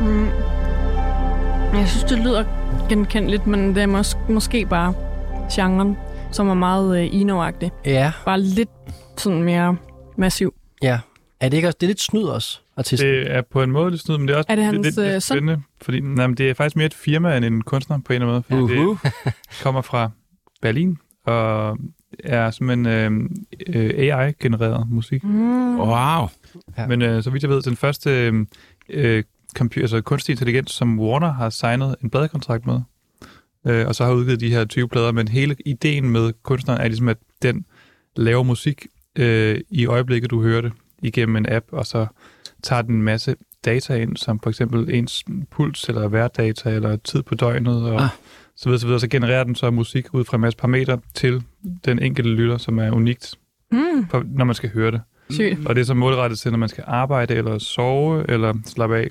[0.00, 0.43] Mm.
[1.74, 2.44] Jeg synes, det lyder
[2.88, 4.94] genkendeligt, men det er mås- måske bare
[5.52, 5.96] genren,
[6.32, 7.70] som er meget øh, ino-agtig.
[7.86, 8.68] Ja, Bare lidt
[9.16, 9.76] sådan mere
[10.18, 10.54] massiv.
[10.82, 10.98] ja.
[11.40, 13.08] Er det ikke også, det er lidt snyd også, artisten?
[13.08, 14.86] Det er på en måde lidt snyd, men det er også Er det lidt, hans,
[14.96, 15.36] lidt, øh, lidt søn?
[15.36, 15.62] spændende.
[15.82, 18.34] Fordi nej, men det er faktisk mere et firma end en kunstner på en eller
[18.34, 18.68] anden måde.
[18.68, 18.98] Fordi Uhu.
[19.24, 20.10] det kommer fra
[20.62, 20.96] Berlin
[21.26, 21.78] og
[22.24, 23.30] er simpelthen øh,
[23.66, 25.24] øh, AI-genereret musik.
[25.24, 25.78] Mm.
[25.80, 26.28] Wow.
[26.78, 26.86] Ja.
[26.86, 28.46] Men øh, så vidt jeg ved, den første øh,
[28.90, 29.24] øh,
[29.54, 32.80] computer, altså kunstig intelligens, som Warner har signet en pladekontrakt med,
[33.66, 36.88] øh, og så har udgivet de her 20 plader, men hele ideen med kunstneren er
[36.88, 37.64] ligesom, at den
[38.16, 38.86] laver musik
[39.18, 40.72] øh, i øjeblikket, du hører det,
[41.02, 42.06] igennem en app, og så
[42.62, 47.22] tager den en masse data ind, som for eksempel ens puls, eller værdata, eller tid
[47.22, 48.02] på døgnet, og Ah.
[48.02, 48.08] ah.
[48.56, 49.00] så videre, så videre.
[49.00, 51.42] Så genererer den så musik ud fra en masse parametre til
[51.84, 53.34] den enkelte lytter, som er unikt,
[53.72, 54.06] Mm.
[54.10, 55.00] for, når man skal høre det.
[55.30, 55.66] Sygt.
[55.66, 59.08] Og det er så målrettet til, når man skal arbejde, eller sove, eller slappe af,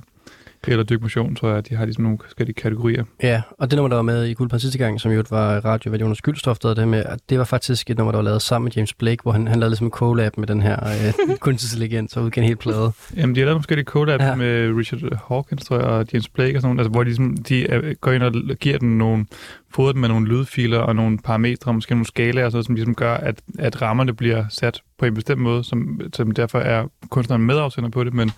[0.71, 1.69] eller dykke motion, tror jeg.
[1.69, 3.03] De har ligesom nogle forskellige kategorier.
[3.23, 5.89] Ja, og det nummer, der var med i Guldpand sidste gang, som jo var radio,
[5.89, 8.65] hvad Jonas Gyldstof, der det med, det var faktisk et nummer, der var lavet sammen
[8.65, 11.67] med James Blake, hvor han, han lavede ligesom en collab med den her øh, kunstig
[11.67, 12.91] intelligens og udgav en hel plade.
[13.15, 14.35] Jamen, de har lavet nogle forskellige collabs Ja.
[14.35, 17.37] med Richard Hawkins, tror jeg, og James Blake og sådan nogle, altså, hvor de, ligesom,
[17.37, 19.25] de går ind og giver den nogle,
[19.73, 22.75] fodret den med nogle lydfiler og nogle parametre, måske nogle skalaer og sådan noget, som
[22.75, 26.87] ligesom gør, at, at rammerne bliver sat på en bestemt måde, som, som derfor er
[27.09, 28.31] kunstneren medafsender på det, men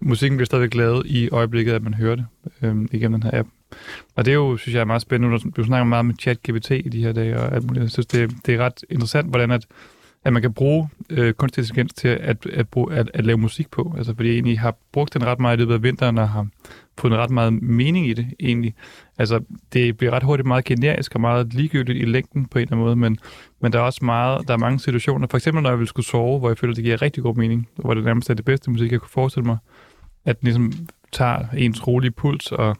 [0.00, 2.26] musikken bliver stadigvæk lavet i øjeblikket, at man hører det
[2.62, 3.48] øh, igennem den her app.
[4.16, 5.38] Og det er jo, synes jeg, er meget spændende.
[5.56, 7.82] Du snakker meget med ChatGPT i de her dage, og alt muligt.
[7.82, 9.66] Jeg synes, det, det er ret interessant, hvordan at,
[10.24, 13.70] at man kan bruge øh, kunstig intelligens til at, at, bruge, at, at lave musik
[13.70, 13.94] på.
[13.96, 16.46] Altså, fordi jeg egentlig har brugt den ret meget i løbet af vinteren, og har
[16.98, 18.74] fundet ret meget mening i det, egentlig.
[19.18, 19.40] Altså,
[19.72, 22.84] det bliver ret hurtigt meget generisk og meget ligegyldigt i længden på en eller anden
[22.84, 23.18] måde, men,
[23.60, 25.26] men der er også meget, der er mange situationer.
[25.30, 27.68] For eksempel, når jeg vil skulle sove, hvor jeg føler, det giver rigtig god mening,
[27.76, 29.56] og hvor det nærmest er det bedste musik, jeg kunne forestille mig,
[30.24, 30.72] at den ligesom
[31.12, 32.76] tager ens rolige puls, og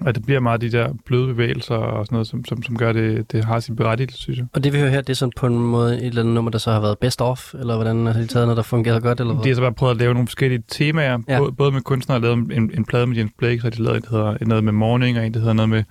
[0.00, 2.92] og det bliver meget de der bløde bevægelser og sådan noget, som, som, som gør
[2.92, 4.46] det, det har sin berettigelse, synes jeg.
[4.52, 6.50] Og det vi hører her, det er sådan på en måde et eller andet nummer,
[6.50, 9.20] der så har været best of, eller hvordan har de taget noget, der fungerer godt,
[9.20, 9.44] eller hvad?
[9.44, 11.38] De har så bare prøvet at lave nogle forskellige temaer, Ja.
[11.38, 13.82] både, både med kunstnere, der lavet en, en plade med James Blake, så har de
[13.82, 15.82] lavet en, der hedder noget med Morning, og en, der hedder noget med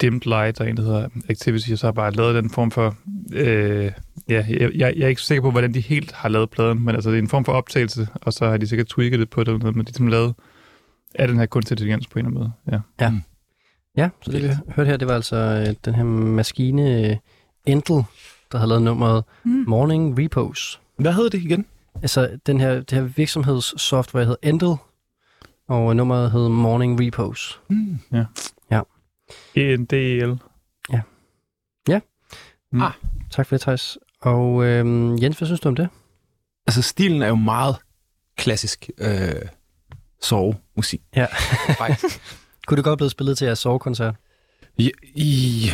[0.00, 2.94] Dimmed Light, og en, der hedder Activity, og så har bare lavet den form for...
[3.32, 3.90] Øh,
[4.28, 6.94] ja, jeg, jeg, jeg er ikke sikker på, hvordan de helt har lavet pladen, men
[6.94, 9.44] altså det er en form for optagelse, og så har de sikkert tweaked det på
[9.44, 10.34] det, men de har ligesom lavet
[11.14, 12.80] af den her kunstig intelligens på en eller anden måde.
[13.00, 13.12] Ja.
[13.96, 17.16] Ja, så det vi hørte her, det var altså øh, den her maskine øh,
[17.66, 18.04] Endel,
[18.52, 19.64] der havde lavet nummeret Mm.
[19.66, 20.78] Morning Repose.
[20.96, 21.66] Hvad hedder det igen?
[22.02, 24.74] Altså den her, det her virksomhedssoftware hed Endel,
[25.68, 27.58] og nummeret hed Morning Repose.
[27.68, 27.98] Hmm.
[29.56, 30.38] E E-N-D-E-L.
[33.30, 33.98] Tak for det, Thijs.
[34.20, 35.88] Og øhm, Jens, hvad synes du om det?
[36.66, 37.76] Altså, stilen er jo meget
[38.36, 39.32] klassisk øh,
[40.22, 41.00] sovemusik.
[41.16, 41.26] Ja.
[41.78, 42.20] Faktisk.
[42.66, 44.14] Kunne det godt blive spillet til jeres sovekoncert?
[44.78, 45.70] I, i,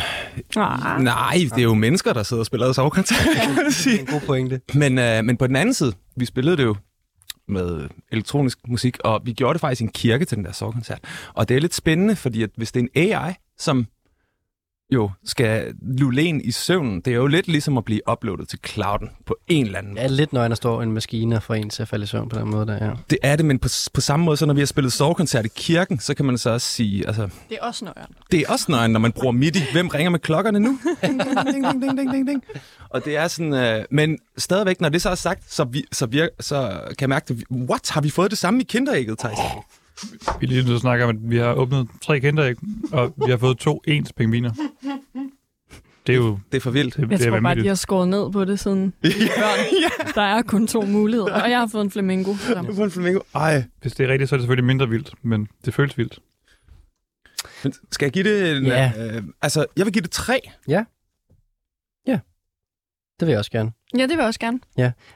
[0.55, 1.01] Ah.
[1.03, 3.95] nej, det er jo mennesker, der sidder og spiller sovekoncert, kan man Det sige.
[3.95, 4.61] er en god pointe.
[4.73, 6.75] Men, øh, men på den anden side, vi spillede det jo
[7.47, 10.99] med elektronisk musik, og vi gjorde det faktisk i en kirke til den der sovekoncert.
[11.33, 13.87] Og det er lidt spændende, fordi at hvis det er en AI, som
[14.91, 18.59] jo skal lulle en i søvnen, det er jo lidt ligesom at blive uploadet til
[18.67, 21.53] clouden på en eller anden Det er lidt nøgen, der står en maskine og får
[21.53, 22.91] en til at falde i søvn på den måde der, ja.
[23.09, 25.49] Det er det, men på, på samme måde, så når vi har spillet sovekoncert i
[25.55, 28.13] kirken, så kan man så også sige, altså, Det er også nøjeren.
[28.31, 29.59] det er også nøgen, når man bruger MIDI.
[29.71, 30.79] Hvem ringer med klokkerne nu?
[31.01, 32.43] Ding, ding, ding, ding, ding, ding.
[32.89, 36.05] Og det er sådan, øh, men stadigvæk, når det så er sagt, så, vi, så,
[36.05, 39.19] vir, så kan jeg mærke, at vi, what, har vi fået det samme i kinderægget,
[39.19, 39.37] Thijs?
[40.39, 42.55] Vi lige nu snakker om, at vi har åbnet tre kinderæg,
[42.91, 44.51] og vi har fået to ens pingviner.
[46.07, 46.95] Det er jo Det er for vildt.
[46.95, 50.13] det, Jeg det er tror bare, de har skåret ned på det siden børn.
[50.15, 52.31] Der er kun to muligheder, og jeg har fået en flamingo.
[52.67, 53.19] Du får en flamingo.
[53.35, 53.63] Ej.
[53.81, 56.19] Hvis det er rigtigt, så er det selvfølgelig mindre vildt, men det føles vildt.
[57.63, 58.91] Men skal jeg give det en, Ja.
[59.15, 60.39] øh, altså, jeg vil give det tre.
[63.19, 63.71] Det vil jeg også gerne.
[63.97, 64.59] Ja, det vil jeg også gerne.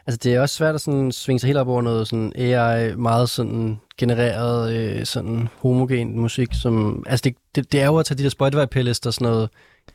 [0.07, 2.95] Altså, det er også svært at sådan svinge sig helt op over noget sådan AI,
[2.95, 7.03] meget sådan genereret, øh, sådan homogen musik, som...
[7.07, 9.49] Altså, det, det, det er jo at tage de der Spotify-playlister og sådan noget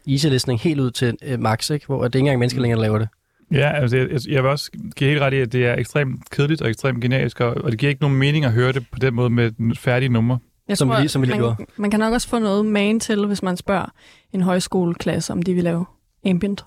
[0.08, 1.86] easy listening helt ud til øh, max, ikke?
[1.86, 3.08] Hvor det er ikke engang mennesker længere, der laver det.
[3.52, 6.62] Ja, altså jeg, jeg- vil også give helt ret i, at det er ekstremt kedeligt
[6.62, 9.14] og ekstremt generisk, og, og det giver ikke nogen mening at høre det på den
[9.14, 10.38] måde med den færdige numre.
[10.68, 11.70] Jeg Som vi lige- som vi lige man, gjorde.
[11.76, 13.92] man kan nok også få noget man til, hvis man spørger
[14.32, 15.86] en højskoleklasse, om de vil lave
[16.26, 16.64] ambient.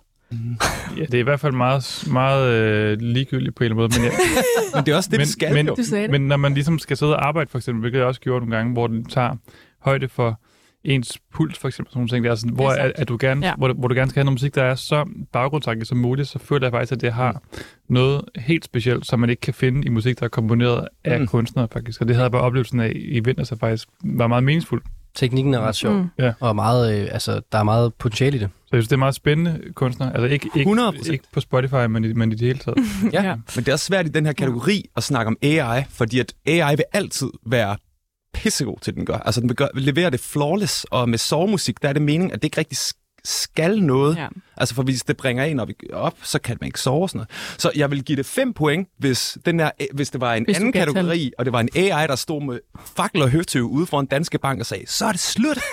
[0.97, 4.01] Ja, det er i hvert fald meget, meget øh, ligegyldigt på en eller anden måde,
[4.01, 4.19] men, jeg,
[4.75, 5.75] Men det er også det, men, vi skal men, jo.
[5.75, 6.11] Du sagde det.
[6.11, 8.55] men når man ligesom skal sidde og arbejde, for eksempel, hvilket jeg også gjorde nogle
[8.55, 9.35] gange, hvor den tager
[9.79, 10.39] højde for
[10.83, 13.45] ens puls, for eksempel, sådan nogle ting, der, sådan, hvor, Det er at du gerne,
[13.47, 13.53] Ja.
[13.57, 16.27] hvor, du- hvor du gerne skal have noget musik, der er så baggrundsagtigt som muligt,
[16.27, 17.41] så føler jeg faktisk, at det har
[17.89, 21.21] noget helt specielt, som man ikke kan finde i musik, der er komponeret af Mm.
[21.21, 21.27] mm.
[21.27, 22.01] kunstnere, faktisk.
[22.01, 24.83] Og det havde jeg bare oplevelsen af i vinter, så faktisk var meget meningsfuldt.
[25.15, 26.07] Teknikken er ret sjov, Mm.
[26.19, 26.33] Ja.
[26.39, 28.49] og meget, øh, altså, der er meget potentiale i det.
[28.65, 30.11] Så jeg synes, det er meget spændende kunstner.
[30.11, 31.11] Altså ikke, ikke, 100%.
[31.11, 32.77] ikke på Spotify, men i, men i det hele taget.
[33.13, 33.35] Ja, Ja.
[33.35, 36.33] men det er også svært i den her kategori at snakke om AI, fordi at
[36.47, 37.77] AI vil altid være
[38.33, 39.17] pissegod til, den gør.
[39.17, 42.31] Altså, den vil, gøre, vil levere det flawless, og med sovemusik, der er det meningen,
[42.31, 44.15] at det ikke rigtig sk- skal noget.
[44.17, 44.27] Ja.
[44.57, 47.29] Altså, for hvis det bringer en op, op, så kan man ikke sove sådan noget.
[47.61, 50.55] Så jeg vil give det 5 point, hvis, den der, hvis det var en Hvis
[50.55, 52.59] anden kategori, og det var en AI, der stod med
[52.95, 55.57] fakler og høtøv ude foran Danske Bank og sagde, så er det slut.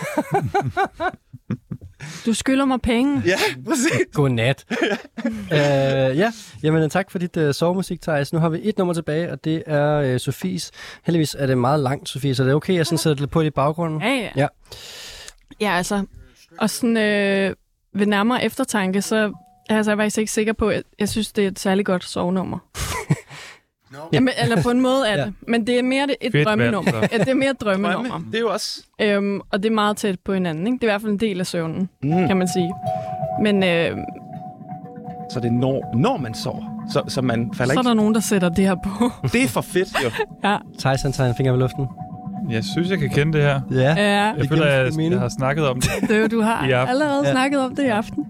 [2.27, 3.23] Du skylder mig penge.
[3.27, 3.37] ja,
[3.69, 3.91] præcis.
[4.13, 4.65] Godnat.
[5.27, 5.59] øh,
[6.19, 8.33] ja, jamen tak for dit uh, sovemusik, Thijs.
[8.33, 10.71] Nu har vi et nummer tilbage, og det er uh, Sofies.
[11.05, 13.41] Heldigvis er det meget langt, Sofie, så det er okay, jeg sådan sætter lidt på
[13.41, 14.01] i baggrunden.
[14.03, 14.31] Ja, ja.
[14.37, 14.47] Ja.
[15.61, 16.05] Ja, altså.
[16.59, 17.55] Og sådan øh,
[17.95, 19.33] ved nærmere eftertanke, så
[19.69, 22.59] altså, jeg faktisk ikke sikker på, at jeg synes, det er et særligt godt sovenummer.
[23.93, 23.99] No.
[24.13, 25.25] Jamen, eller på en måde er Ja.
[25.25, 25.35] det.
[25.49, 26.91] Men det er mere det- et Fedt drømmenummer.
[26.91, 27.09] så.
[27.13, 28.11] Ja, det er mere et drømmenummer.
[28.11, 28.83] Drømme, det er jo også...
[29.01, 30.67] Øhm, og det er meget tæt på hinanden.
[30.67, 30.75] Ikke?
[30.79, 32.27] Det er i hvert fald en del af søvnen, Mm.
[32.27, 32.75] kan man sige.
[33.43, 33.97] Men øh,
[35.33, 36.85] Så det er når, når man sover.
[36.93, 37.89] Så, så man falder så er ikke...
[37.89, 39.11] der nogen, der sætter det her på.
[39.33, 40.11] Det er for fedt, jo.
[40.49, 40.57] ja.
[40.85, 41.87] Han tager en finger ved luften.
[42.51, 43.61] Jeg synes, jeg kan kende det her.
[43.71, 43.79] Ja.
[43.81, 43.95] ja.
[43.97, 45.13] Jeg Det føler, jeg, mening.
[45.13, 45.91] jeg har snakket om det.
[46.09, 46.91] Det er jo, du har I aften.
[46.95, 47.33] allerede Ja.
[47.33, 48.27] snakket om det i aften.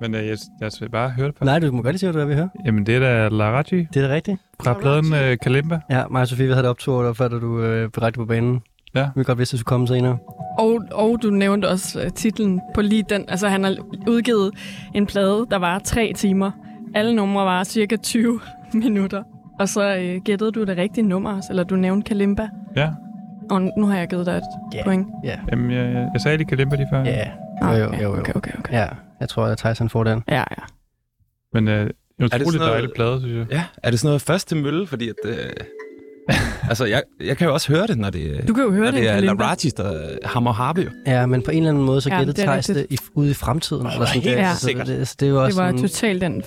[0.00, 1.44] Men øh, jeg, jeg skal bare høre det på.
[1.44, 2.48] Nej, du må godt lige sige, hvad du er at høre.
[2.64, 4.40] Jamen, det er da Larachi Det er det rigtigt.
[4.62, 5.80] fra pladen øh, Kalimba.
[5.90, 8.24] Ja, mig og Sofie, vi havde det optur, der før da du øh, beredte på
[8.24, 8.60] banen.
[8.94, 9.08] Ja.
[9.16, 10.18] Vi godt vidste, at du skulle komme senere.
[10.58, 13.24] Og, og du nævnte også uh, titlen på lige den.
[13.28, 13.76] Altså, han har
[14.08, 14.50] udgivet
[14.94, 16.50] en plade, der var tre timer.
[16.94, 18.40] Alle numre var cirka 20
[18.72, 19.22] minutter.
[19.58, 22.48] Og så øh, gættede du det rigtige nummer også, eller du nævnte Kalimba.
[22.76, 22.90] Ja.
[23.50, 24.42] Og nu har jeg givet dig et
[24.74, 24.84] Ja.
[24.84, 25.06] point.
[25.24, 25.38] Ja.
[25.50, 27.00] Jamen, jeg, jeg, jeg sagde lige Kalimba lige før.
[27.04, 27.30] Ja.
[27.62, 28.20] Ah, Jo, jo, jo, jo.
[28.20, 28.72] Okay, okay, okay.
[28.74, 28.86] Ja,
[29.20, 30.22] jeg tror, at han får den.
[30.28, 30.44] Ja, ja.
[31.52, 31.88] Men øh, en
[32.20, 33.46] det utrolig noget- dejlig plade, synes jeg.
[33.50, 34.86] Ja, er det sådan noget først til mølle?
[34.86, 35.14] Fordi at...
[35.24, 35.36] Øh...
[36.70, 38.90] altså, jeg, jeg kan jo også høre det, når det, Du kan jo høre når
[38.90, 39.20] det, det er.
[39.20, 40.90] Larachis, der hammer harpe jo.
[41.06, 43.00] Ja, men på en eller anden måde, så Ja, gættede det Thijs det rigtigt.
[43.00, 43.86] i, ude i fremtiden.
[43.86, 44.22] eller sådan.
[44.22, 44.86] helt det, så sikkert.
[44.86, 46.42] Det, så det Det var sådan, totalt den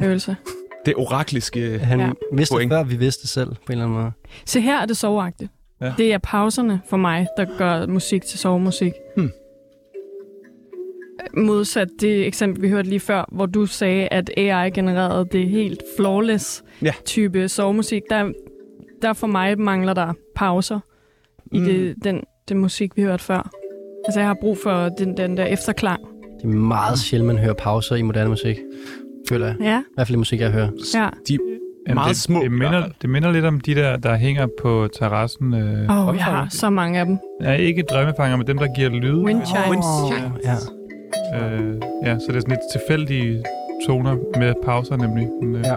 [0.00, 0.36] følelse.
[0.86, 1.78] Det orakliske...
[1.78, 2.10] han Ja.
[2.32, 2.72] vidste Point.
[2.72, 4.12] før, vi vidste selv, på en eller anden måde.
[4.44, 5.50] Se, her er det soveagtigt.
[5.80, 5.92] Ja.
[5.98, 8.92] Det er pauserne for mig, der gør musik til sovemusik.
[9.16, 9.30] Hmm.
[11.36, 15.82] Modsat det eksempel, vi hørte lige før, hvor du sagde, at AI genererede det helt
[15.96, 16.92] flawless Ja.
[17.04, 18.02] type sovemusik.
[18.10, 18.32] Der,
[19.02, 20.80] der for mig mangler der pauser
[21.52, 21.64] i Mm.
[21.64, 23.50] det, den, den musik, vi hørte før.
[24.04, 26.00] Altså, jeg har brug for den, den der efterklang.
[26.38, 28.56] Det er meget sjældent, man hører pauser i moderne musik.
[29.28, 29.56] Føler jeg.
[29.60, 30.68] Ja, I hvert fald i musik, jeg hører.
[30.94, 31.08] ja.
[31.28, 31.38] De
[31.94, 32.38] meget det, små.
[32.38, 35.54] Det i minder, det minder lidt om de der, der hænger på terrassen.
[35.54, 37.18] Øh, Åh, oh, jeg har så mange af dem.
[37.42, 39.14] ja, ikke drømmefanger, men dem, der giver lyd.
[39.24, 39.86] Wind chimes.
[40.04, 40.12] Åh,
[40.44, 40.54] ja.
[41.38, 41.74] Øh,
[42.04, 43.42] ja, så det er sådan lidt tilfældige
[43.86, 45.28] toner med pauser nemlig.
[45.42, 45.74] Men, øh, Ja.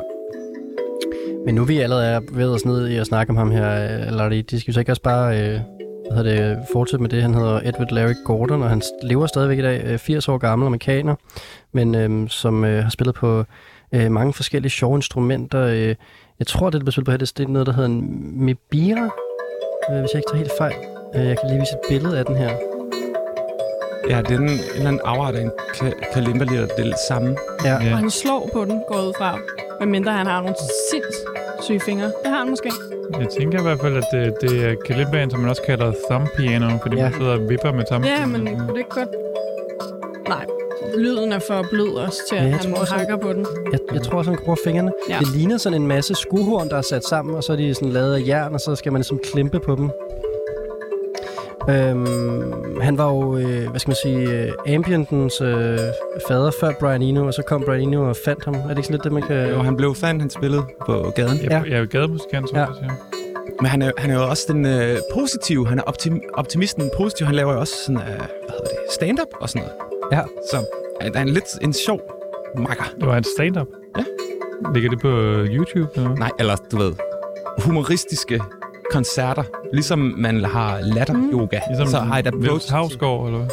[1.46, 4.08] Men nu vi allerede er ved os ned i at snakke om ham her, øh,
[4.08, 5.60] eller de, de skal jo så ikke også bare øh,
[6.14, 7.22] hvad det, fortsætte med det.
[7.22, 10.66] Han hedder Edward Larry Gordon, og han lever stadigvæk i dag, øh, 80 år gammel
[10.66, 11.16] amerikaner,
[11.72, 13.44] men øh, som øh, har spillet på
[13.94, 15.62] øh, mange forskellige sjove instrumenter.
[15.62, 15.96] Øh,
[16.40, 19.10] jeg tror, det, der bliver spillet på her, det er noget, der hedder en mibira,
[19.92, 20.74] øh, hvis jeg ikke tager helt fejl.
[21.16, 22.52] Øh, jeg kan lige vise et billede af den her.
[24.10, 27.00] Ja, det er en, en eller anden afart af en ka- kalimba, det er lidt
[27.08, 27.36] samme.
[27.66, 27.96] Ja, Og ja.
[27.96, 29.38] han slår på den, går ud fra.
[29.80, 30.56] Medmindre han har nogle
[31.62, 32.06] sindssyge fingre.
[32.06, 32.72] Det har han måske.
[33.20, 36.28] Jeg tænker i hvert fald, at det, det er kalimbaen, som man også kalder thumb
[36.38, 37.04] piano, fordi Ja.
[37.04, 39.10] man sidder og vipper med thumb Ja, men kunne det ikke godt...
[40.28, 40.46] Nej,
[40.98, 43.46] lyden er for blød også til, at Ja, jeg han tror også, hakker på den.
[43.72, 44.92] Jeg, jeg tror også, han kan bruge fingrene.
[45.10, 45.18] Ja.
[45.20, 47.90] Det ligner sådan en masse skuhorn, der er sat sammen, og så er de sådan
[47.90, 49.90] lavet af jern, og så skal man ligesom klimpe på dem.
[51.70, 55.80] Øhm, han var jo, øh, hvad skal man sige, øh, ambientens øh,
[56.28, 58.54] fader før Brian Eno, og så kom Brian Eno og fandt ham.
[58.54, 59.50] Er det ikke sådan lidt det, man kan...
[59.50, 61.38] Jo, han blev fan, han spillede på gaden.
[61.38, 61.62] Ja.
[61.62, 62.62] jeg er jo gademusikant, som Ja.
[62.62, 62.68] ja.
[62.68, 62.92] jeg siger.
[63.62, 67.26] Men han er, han er jo også den øh, positive, han er optim, optimisten positiv.
[67.26, 68.16] Han laver jo også sådan, øh, hvad
[68.50, 69.76] hedder det, stand-up og sådan noget.
[70.12, 70.22] Ja.
[70.52, 70.58] Så
[71.06, 72.02] øh, der er en lidt en sjov
[72.56, 72.84] makker.
[73.00, 73.68] Det var en stand-up.
[73.98, 74.04] Ja.
[74.74, 75.08] Ligger det på
[75.56, 75.90] YouTube?
[75.96, 76.16] Eller?
[76.16, 76.94] Nej, eller du ved,
[77.58, 78.42] humoristiske
[78.92, 79.44] koncerter.
[79.74, 81.60] Ligesom man har latter-yoga.
[81.70, 83.50] Ligesom så har jeg da Niels Havsgaard, eller hvad?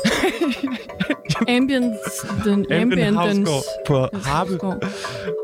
[1.56, 1.98] Ambience,
[2.44, 3.50] den Ambient ambientens...
[3.86, 4.52] på harpe.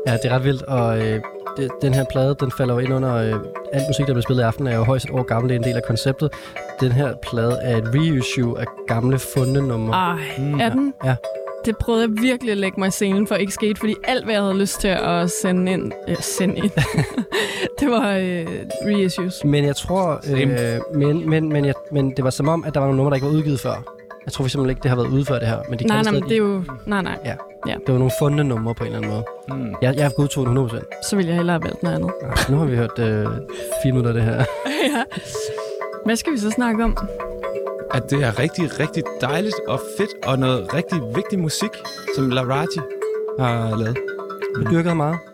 [0.07, 1.21] Ja, det er ret vildt, og øh,
[1.57, 3.15] det, den her plade, den falder jo ind under...
[3.15, 3.33] Øh,
[3.73, 5.49] alt musik, der bliver spillet i aften, er jo højst et år gammel.
[5.49, 6.29] Det er en del af konceptet.
[6.81, 9.93] Den her plade er et reissue af gamle fundne numre.
[9.95, 10.93] Ej, Mm, er den?
[11.05, 11.15] Ja.
[11.65, 14.33] Det prøvede jeg virkelig at lægge mig i scenen for ikke skete, fordi alt, hvad
[14.33, 16.71] jeg havde lyst til at sende ind, øh, sende ind
[17.79, 18.47] det var øh,
[18.85, 19.33] reissues.
[19.45, 20.21] Men jeg tror...
[20.31, 23.09] Øh, men, men, men, jeg, men det var som om, at der var nogle numre,
[23.09, 23.83] der ikke var udgivet før.
[24.25, 25.57] Jeg tror simpelthen ikke, det har været ude før det her.
[25.69, 26.63] Men de Nej, kan nej, men stadig- det er jo...
[26.85, 27.35] Nej, nej.
[27.65, 29.59] Det var nogle fundne numre på en eller anden måde.
[29.63, 29.75] Mm.
[29.81, 31.07] Jeg, jeg har godtog den 100%.
[31.09, 32.11] Så ville jeg hellere have valgt noget andet.
[32.49, 33.25] Nu har vi hørt øh,
[33.83, 34.35] fire minutter af det her.
[34.95, 35.03] ja.
[36.05, 36.97] Hvad skal vi så snakke om?
[37.93, 41.69] At det er rigtig, rigtig dejligt og fedt, og noget rigtig vigtig musik,
[42.15, 42.79] som Larati
[43.39, 43.97] har lavet.
[44.59, 45.32] Jeg dyrker meget.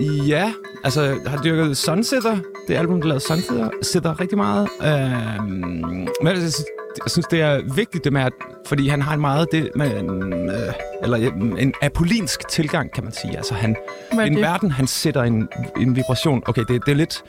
[0.00, 0.52] Ja,
[0.84, 4.68] altså jeg har dyrket Sunsetter, det album, der lavede Sunsetter, sætter rigtig meget.
[4.82, 6.64] Øhm, men jeg synes,
[7.04, 8.32] jeg synes, det er vigtigt det med, at,
[8.66, 11.16] fordi han har en meget, det, man, øh, eller
[11.58, 13.36] en apolinsk tilgang, kan man sige.
[13.36, 13.76] Altså han,
[14.12, 15.48] i en verden, han sætter en,
[15.80, 16.42] en vibration.
[16.46, 17.22] Okay, det, det er lidt,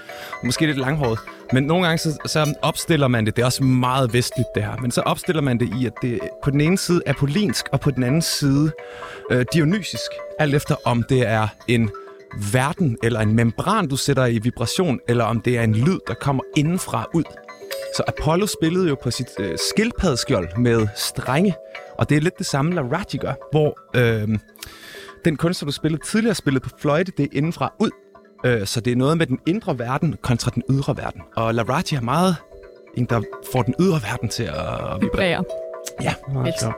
[0.44, 1.20] måske lidt langhåret,
[1.54, 4.78] men nogle gange så, så opstiller man det, det er også meget vestligt det her,
[4.82, 7.80] men så opstiller man det i, at det på den ene side er apolinsk, og
[7.80, 8.72] på den anden side
[9.32, 10.12] øh, dionysisk.
[10.40, 11.90] Alt efter om det er en
[12.54, 16.14] verden eller en membran, du sætter i vibration, eller om det er en lyd, der
[16.14, 17.24] kommer indenfra ud.
[17.98, 21.56] Så Apollo spillede jo på sit øh, skildpaddeskjold med strenge,
[21.98, 24.40] og det er lidt det samme, Laraji gør, hvor øh,
[25.26, 27.90] den kunstner, du spillede tidligere, spillede på fløjte, det er indenfra ud.
[28.46, 31.22] Øh, så det er noget med den indre verden kontra den ydre verden.
[31.36, 32.36] Og Laraji er meget
[32.98, 33.22] en, der
[33.52, 35.44] får den ydre verden til at vibrere.
[36.02, 36.76] Ja, Meget sjovt.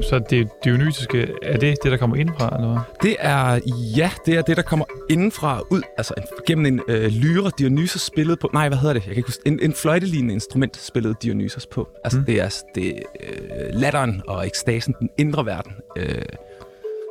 [0.00, 2.80] Så det dionysiske, er det det, der kommer indfra, eller hvad?
[3.02, 3.60] Det er,
[3.96, 5.82] ja, det er det, der kommer indenfra og ud.
[5.96, 8.50] Altså en, gennem en øh, lyre, Dionysos spillede på.
[8.52, 9.00] Nej, hvad hedder det?
[9.00, 9.42] Jeg kan ikke huske.
[9.46, 11.88] En, en fløjtelignende instrument spillede Dionysos på.
[12.04, 12.24] Altså Mm.
[12.24, 16.22] det er, det øh, latteren og ekstasen, den indre verden, øh,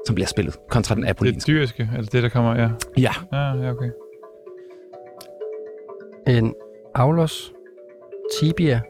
[0.05, 1.51] som bliver spillet, kontra den Det apollinske.
[1.51, 2.69] dyriske, altså det, der kommer, ja.
[2.97, 3.89] Ja, Ja, ja, okay.
[6.27, 6.53] En
[6.95, 7.51] Aulos
[8.39, 8.81] Tibia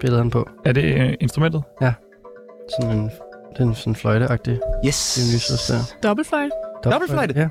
[0.00, 0.48] spillede han på.
[0.64, 1.62] Er det øh, instrumentet?
[2.80, 3.10] Sådan en,
[3.58, 5.14] den sådan fløjteagtig yes.
[5.14, 6.08] Dionysos der.
[6.08, 6.50] Dobbeltfløjte.
[6.84, 7.34] Dobbeltfløjte?
[7.36, 7.48] Ja.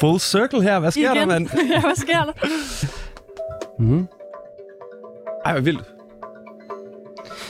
[0.00, 0.78] Full circle her.
[0.78, 1.28] Hvad sker der, Igen.
[1.28, 1.48] mand?
[1.74, 2.32] ja, hvad sker der?
[3.78, 4.08] Mm.
[5.44, 5.84] Ej, hvor vildt.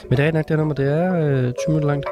[0.09, 2.07] Men det er nok det nummer, det er øh, 20 minutter langt.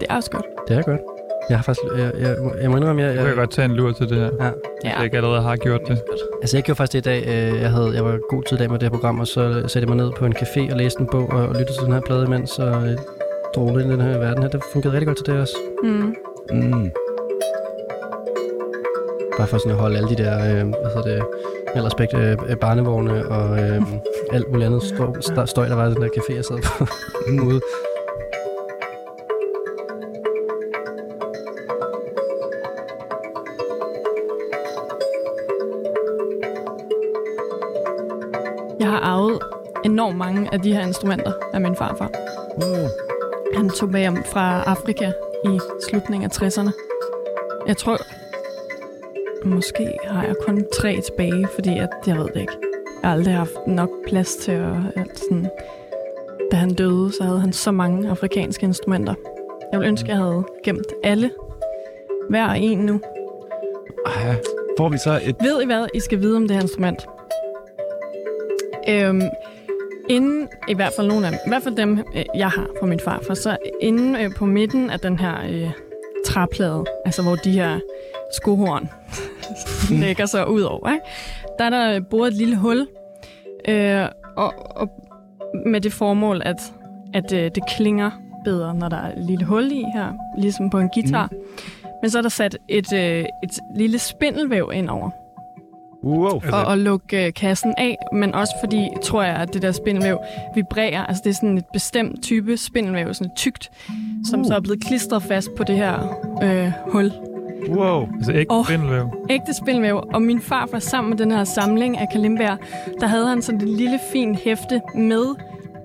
[0.00, 0.46] Det er også godt.
[0.68, 1.00] Det er godt.
[1.48, 1.86] Jeg har faktisk...
[1.96, 4.16] Jeg, jeg, jeg må indrømme, jeg, Jeg kan jeg, godt tage en lur til det
[4.18, 4.50] her, ja.
[4.82, 6.02] hvis jeg ikke allerede har gjort det.
[6.42, 7.52] Altså, jeg gjorde faktisk det i dag.
[7.52, 9.52] Øh, jeg, havde, jeg var god tid i dag med det her program, og så
[9.68, 11.84] satte jeg mig ned på en café og læste en bog og, og lyttede til
[11.84, 12.98] den her plade imens, og øh,
[13.54, 14.50] drog ind i den her verden her.
[14.50, 15.56] Det fungerede rigtig godt til det også.
[15.82, 16.14] Mm.
[16.52, 16.90] Mm.
[19.38, 21.24] Bare for sådan at holde alle de der, øh, hvad hedder det,
[21.74, 23.82] med al respekt, øh, øh, barnevogne og øh,
[24.36, 26.86] alt muligt andet støj, støj, støj, der var i den der café, jeg sad på
[27.46, 27.60] ude.
[38.80, 39.38] Jeg har arvet
[39.84, 42.10] enormt mange af de her instrumenter af min farfar.
[42.56, 43.13] Uh.
[43.56, 45.12] Han tog med hjem fra Afrika
[45.44, 46.70] i slutningen af 60'erne.
[47.66, 47.98] Jeg tror,
[49.44, 52.52] måske har jeg kun tre tilbage, fordi at, jeg ved det ikke.
[53.02, 55.50] Jeg har aldrig haft nok plads til at, at sådan,
[56.50, 59.14] da han døde, så havde han så mange afrikanske instrumenter.
[59.72, 61.30] Jeg ville ønske, at jeg havde gemt alle.
[62.30, 63.00] Hver en nu.
[64.06, 64.34] Ej,
[64.78, 65.36] får vi så et...
[65.40, 67.06] Ved I hvad, I skal vide om det her instrument?
[68.88, 69.22] Øhm,
[70.08, 72.86] inden, i hvert fald nogle af dem, i hvert fald dem, øh, jeg har fra
[72.86, 75.70] min farfar, så inde øh, på midten af den her øh,
[76.26, 77.80] træplade, altså hvor de her
[78.36, 78.88] skohorn
[80.02, 81.04] lægger sig ud over, ikke?
[81.58, 82.86] der er der boret et lille hul,
[83.68, 84.06] øh,
[84.36, 84.88] og, og
[85.66, 86.72] med det formål, at,
[87.14, 88.10] at øh, det klinger
[88.44, 91.28] bedre, når der er et lille hul i her, ligesom på en guitar.
[91.32, 91.38] Mm.
[92.02, 95.10] Men så er der sat et, øh, et lille spindelvæv ind over
[96.04, 96.40] Wow.
[96.40, 100.18] for at lukke øh, kassen af, men også fordi, tror jeg, at det der spindelvæv
[100.54, 101.06] vibrerer.
[101.06, 103.70] Altså det er sådan et bestemt type spindelvæv, sådan et tykt,
[104.30, 107.12] som så er blevet klistret fast på det her øh, hul.
[107.68, 108.08] Wow.
[108.16, 108.58] Altså ikke Åh.
[108.58, 108.66] oh.
[108.66, 109.26] spindelvæv.
[109.30, 110.04] Ægte spindelvæv.
[110.14, 112.56] Og min far var sammen med den her samling af kalimbær,
[113.00, 115.24] der havde han sådan et lille fint hæfte med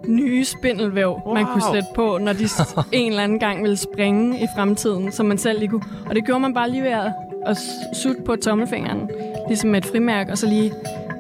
[0.08, 1.34] nye spindelvæv, wow.
[1.34, 2.44] man kunne sætte på, når de
[2.92, 5.84] en eller anden gang ville springe i fremtiden, som man selv lige kunne.
[6.06, 7.12] Og det gjorde man bare lige ved at,
[7.46, 7.58] at
[7.94, 9.10] sutte på tommelfingeren,
[9.50, 10.72] ligesom med et frimærke, og så lige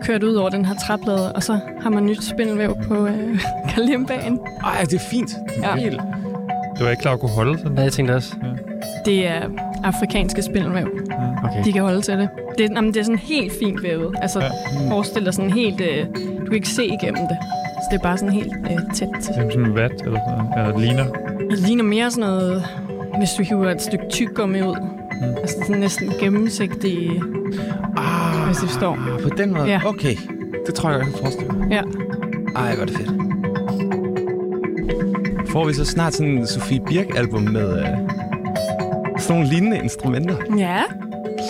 [0.03, 3.39] kørt ud over den her træplade, og så har man nyt spindelvæv på øh,
[3.75, 4.39] kalimbaen.
[4.63, 5.29] Ej, det er fint.
[5.29, 5.83] Det er Ja.
[5.83, 6.01] vildt.
[6.77, 7.77] Det var ikke klar at kunne holde sådan.
[7.77, 8.35] Ja, jeg tænkte også.
[9.05, 9.41] Det er
[9.83, 10.87] afrikanske spindelvæv.
[11.43, 11.63] Okay.
[11.65, 12.29] De kan holde til det.
[12.57, 14.15] Det er, jamen, det er sådan helt fint vævet.
[14.21, 14.45] Altså, Ja.
[14.83, 14.89] ja.
[14.91, 15.81] forestil dig sådan helt...
[15.81, 16.05] Øh,
[16.39, 17.37] du kan ikke se igennem det.
[17.75, 19.07] Så det er bare sådan helt øh, tæt.
[19.27, 20.67] Det er sådan vat, eller sådan noget.
[20.67, 21.05] Ja, det ligner.
[21.49, 22.63] Det ligner mere sådan noget,
[23.17, 24.75] hvis du hiver et stykke tyggegummi ud.
[25.21, 25.35] Mm.
[25.37, 27.21] Altså sådan næsten gennemsigtig...
[27.97, 28.97] Ah, Hvis det står.
[29.23, 29.65] På den måde?
[29.65, 29.81] Ja.
[29.85, 30.15] Okay.
[30.65, 31.67] Det tror jeg, jeg kan forestille mig.
[31.71, 31.81] Ja.
[32.55, 33.11] Ej, hvor er det fedt.
[35.49, 37.85] Får vi så snart sådan en Sofie Birk-album med øh,
[39.19, 40.35] sådan nogle lignende instrumenter?
[40.57, 40.81] Ja,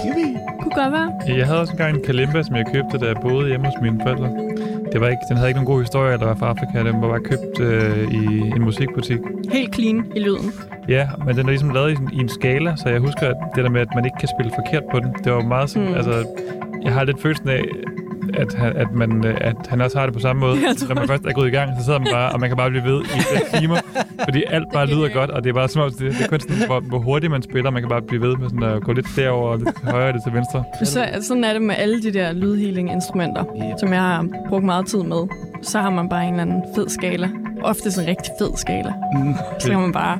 [0.05, 0.39] Yippie.
[0.61, 1.37] kunne godt være.
[1.37, 3.99] Jeg havde også engang en kalimba, som jeg købte, da jeg boede hjemme hos mine
[4.03, 4.48] forældre.
[4.91, 6.89] Det var ikke, den havde ikke nogen god historie, der var fra Afrika.
[6.89, 8.25] Den var bare købt øh, i
[8.55, 9.17] en musikbutik.
[9.51, 10.51] Helt clean i lyden.
[10.87, 13.35] Ja, men den er ligesom lavet i, en- i en skala, så jeg husker at
[13.55, 15.13] det der med, at man ikke kan spille forkert på den.
[15.23, 15.93] Det var meget sådan, mm.
[15.95, 16.25] altså,
[16.83, 17.63] jeg har lidt følelsen af,
[18.33, 20.55] at, han, at, man, øh, at han også har det på samme måde.
[20.89, 22.69] Når man først er gået i gang, så sidder man bare, og man kan bare
[22.69, 23.75] blive ved i flere timer,
[24.23, 26.39] fordi alt bare lyder godt, og det er bare som om, det, det er kun
[26.39, 27.71] sådan, hvor, hvor hurtigt man spiller.
[27.71, 30.23] Man kan bare blive ved med sådan at gå lidt derover og lidt højere lidt
[30.23, 30.63] til venstre.
[30.85, 33.79] Så, sådan er det med alle de der lydhealing-instrumenter, Yep.
[33.79, 35.27] som jeg har brugt meget tid med.
[35.61, 37.29] Så har man bare en eller anden fed skala.
[37.61, 38.93] Ofte sådan en rigtig fed skala.
[39.15, 40.19] Mm, Så kan man bare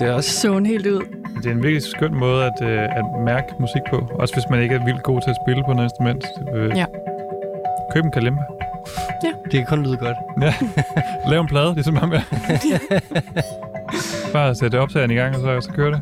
[0.00, 0.30] det er også...
[0.40, 1.00] zone helt ud.
[1.42, 3.96] Det er en virkelig skøn måde at, øh, at mærke musik på.
[4.18, 6.24] Også hvis man ikke er vildt god til at spille på noget instrument.
[6.54, 6.84] Øh, Ja.
[7.94, 8.42] Køb en kalimba.
[9.22, 10.16] Det kan kun lyde godt.
[10.42, 10.54] Ja.
[11.30, 12.20] Lav en plade, ligesom ham her.
[14.32, 16.00] Bare sætte optageren i gang, og så, så kører det.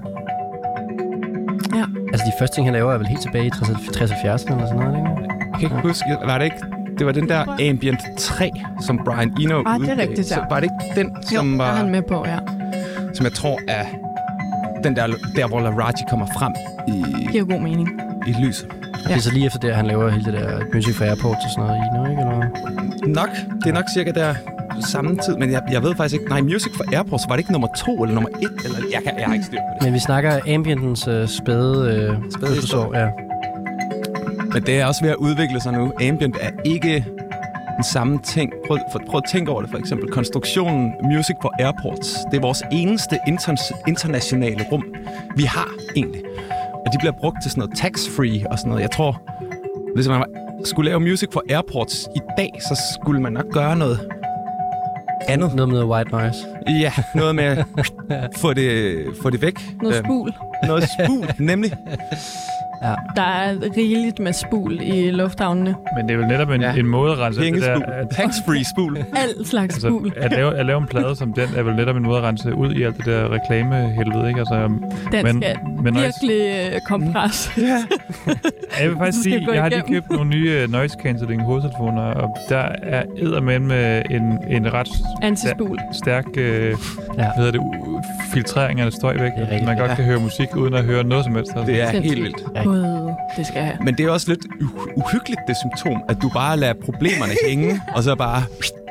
[2.13, 4.97] Altså, de første ting, han laver, er vel helt tilbage i 60-70'erne eller sådan noget,
[4.99, 5.11] ikke?
[5.53, 6.57] Jeg kan ikke huske, var det ikke...
[6.99, 8.51] Det var den der Ambient 3,
[8.87, 9.97] som Brian Eno Ah, det er udgav.
[10.09, 10.35] rigtigt, ja.
[10.35, 12.39] Så var det ikke den, Jo, som, er var, han med på, ja.
[13.15, 13.85] som jeg tror er
[14.87, 15.07] den der,
[15.37, 16.53] der hvor Laraji kommer frem
[16.89, 17.89] i, Giver god mening.
[18.27, 18.69] i lyset.
[18.73, 19.09] Ja.
[19.09, 21.37] Det er så lige efter det, at han laver hele det der Music for Airport
[21.45, 22.23] og sådan noget i nu, ikke?
[22.23, 23.15] Eller?
[23.21, 23.29] Nok.
[23.65, 24.35] Det er nok cirka der
[24.81, 26.29] samme tid, men jeg, jeg ved faktisk ikke...
[26.29, 28.65] Nej, Music for Airports, var det ikke nummer to eller nummer et?
[28.65, 29.85] Eller, jeg, kan, jeg har ikke styr på det.
[29.85, 33.09] Men vi snakker ambientens øh, spæde, øh, spæde ja.
[34.53, 35.93] Men det er også ved at udvikle sig nu.
[36.09, 37.05] Ambient er ikke
[37.77, 38.53] den samme ting.
[38.67, 40.11] Prøv, for, prøv at tænke over det, for eksempel.
[40.11, 44.85] Konstruktionen Music for Airports, det er vores eneste inter- internationale rum,
[45.37, 46.23] vi har egentlig.
[46.87, 48.83] Og de bliver brugt til sådan noget tax-free og sådan noget.
[48.83, 49.23] Jeg tror,
[49.95, 50.25] hvis man
[50.65, 54.01] skulle lave Music for Airports i dag, så skulle man nok gøre noget
[55.29, 55.55] andet.
[55.55, 56.56] Noget med white noise.
[56.69, 57.45] Ja, noget med
[58.11, 59.55] at få det, få det væk.
[59.83, 60.33] Noget Øhm, spul.
[60.67, 61.73] Noget spul, nemlig.
[63.17, 65.75] Der er rigeligt med spul i lufthavnene.
[65.97, 66.71] Men det er vel netop en, Ja.
[66.73, 66.79] ja.
[66.79, 67.75] en måde at rense det der...
[67.87, 68.97] At, Tax-free spul.
[69.23, 70.13] Alt slags altså, spul.
[70.17, 72.55] at, lave, at lave en plade som den, er vel netop en måde at rense
[72.55, 74.41] ud i alt det der reklamehelvede, ikke?
[74.41, 74.55] Altså,
[75.13, 77.51] Den men- skal men noise- virkelig øh, kompres.
[77.59, 77.85] Ja.
[78.83, 82.37] jeg vil faktisk sige, jeg har lige købt nogle nye uh, noise cancelling hovedtelefoner, og
[82.49, 84.89] der er eddermame med en, en ret
[85.23, 85.79] Antispul.
[85.93, 86.25] stærk
[86.57, 86.75] øh, Ja.
[87.15, 89.33] hvad hedder det, u- filtrering af støj væk.
[89.33, 89.65] Det rigtigt.
[89.65, 89.95] Man godt Ja.
[89.97, 91.53] kan høre musik uden at høre noget som helst.
[91.57, 91.73] Altså.
[91.73, 92.15] Det er Sindssygt.
[92.15, 92.43] helt vildt.
[92.55, 92.63] Ja.
[92.63, 93.77] Gud, det skal jeg have.
[93.85, 97.81] Men det er også lidt uh- uhyggeligt, det symptom, at du bare lader problemerne hænge,
[97.95, 98.43] og så bare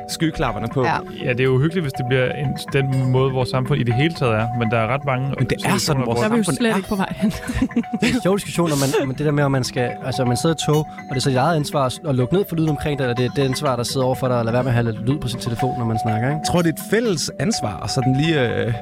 [0.08, 0.84] skyklapperne på.
[0.84, 0.96] Ja.
[1.24, 3.94] Ja, det er jo uhyggeligt, hvis det bliver en, den måde, vores samfund i det
[3.94, 4.46] hele taget er.
[4.58, 6.56] Men der er ret mange Men det er sådan, vores Der er vi jo samfund
[6.56, 6.76] slet er.
[6.76, 7.30] ikke på vej hen.
[8.00, 10.24] Det er en sjov diskussion, når man, men det der med, at man skal, altså
[10.24, 12.56] man sidder i tog, og det er så dit eget ansvar at lukke ned for
[12.56, 14.52] lyden omkring dig, eller det er det ansvar, der sidder over for dig, at lade
[14.54, 16.38] være med at have lidt lyd på sin telefon, når man snakker, ikke?
[16.38, 18.72] Jeg tror, det er et fælles ansvar, og sådan lige øh,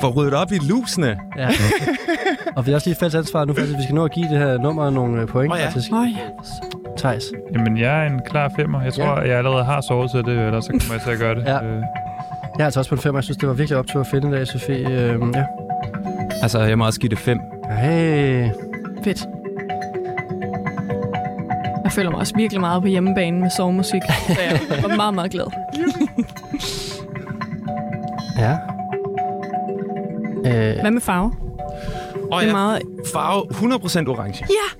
[0.00, 1.18] få ryddet op i lusene.
[1.38, 1.48] Ja.
[2.56, 4.28] og vi har også lige et fælles ansvar nu, faktisk, vi skal nå at give
[4.28, 5.66] det her nummer nogle øh, point, Åh, ja.
[5.66, 5.92] faktisk.
[5.92, 6.06] Øj,
[6.98, 7.32] Thijs.
[7.54, 8.82] Jamen, jeg er en klar femmer.
[8.82, 9.20] Jeg tror, Ja.
[9.20, 9.28] ja.
[9.28, 11.44] jeg allerede har sovet til det, eller så kommer jeg til at gøre det.
[11.44, 11.64] Ja.
[11.64, 11.82] Øh,
[12.56, 14.28] Jeg er altså også på en 5, jeg synes, det var virkelig optur at finde
[14.28, 14.90] i dag, Sofie.
[14.90, 15.44] Øhm, ja.
[16.42, 17.38] Altså, jeg må også give det fem.
[17.70, 18.48] Hey.
[19.04, 19.26] fedt.
[21.84, 25.30] Jeg føler mig også virkelig meget på hjemmebane med sovemusik, så jeg var meget, meget
[25.30, 25.46] glad.
[28.38, 28.52] Ja.
[30.46, 31.32] Øh, Hvad med farve?
[32.32, 32.82] Og Det er meget...
[33.12, 34.44] farve 100% orange.
[34.50, 34.77] Ja!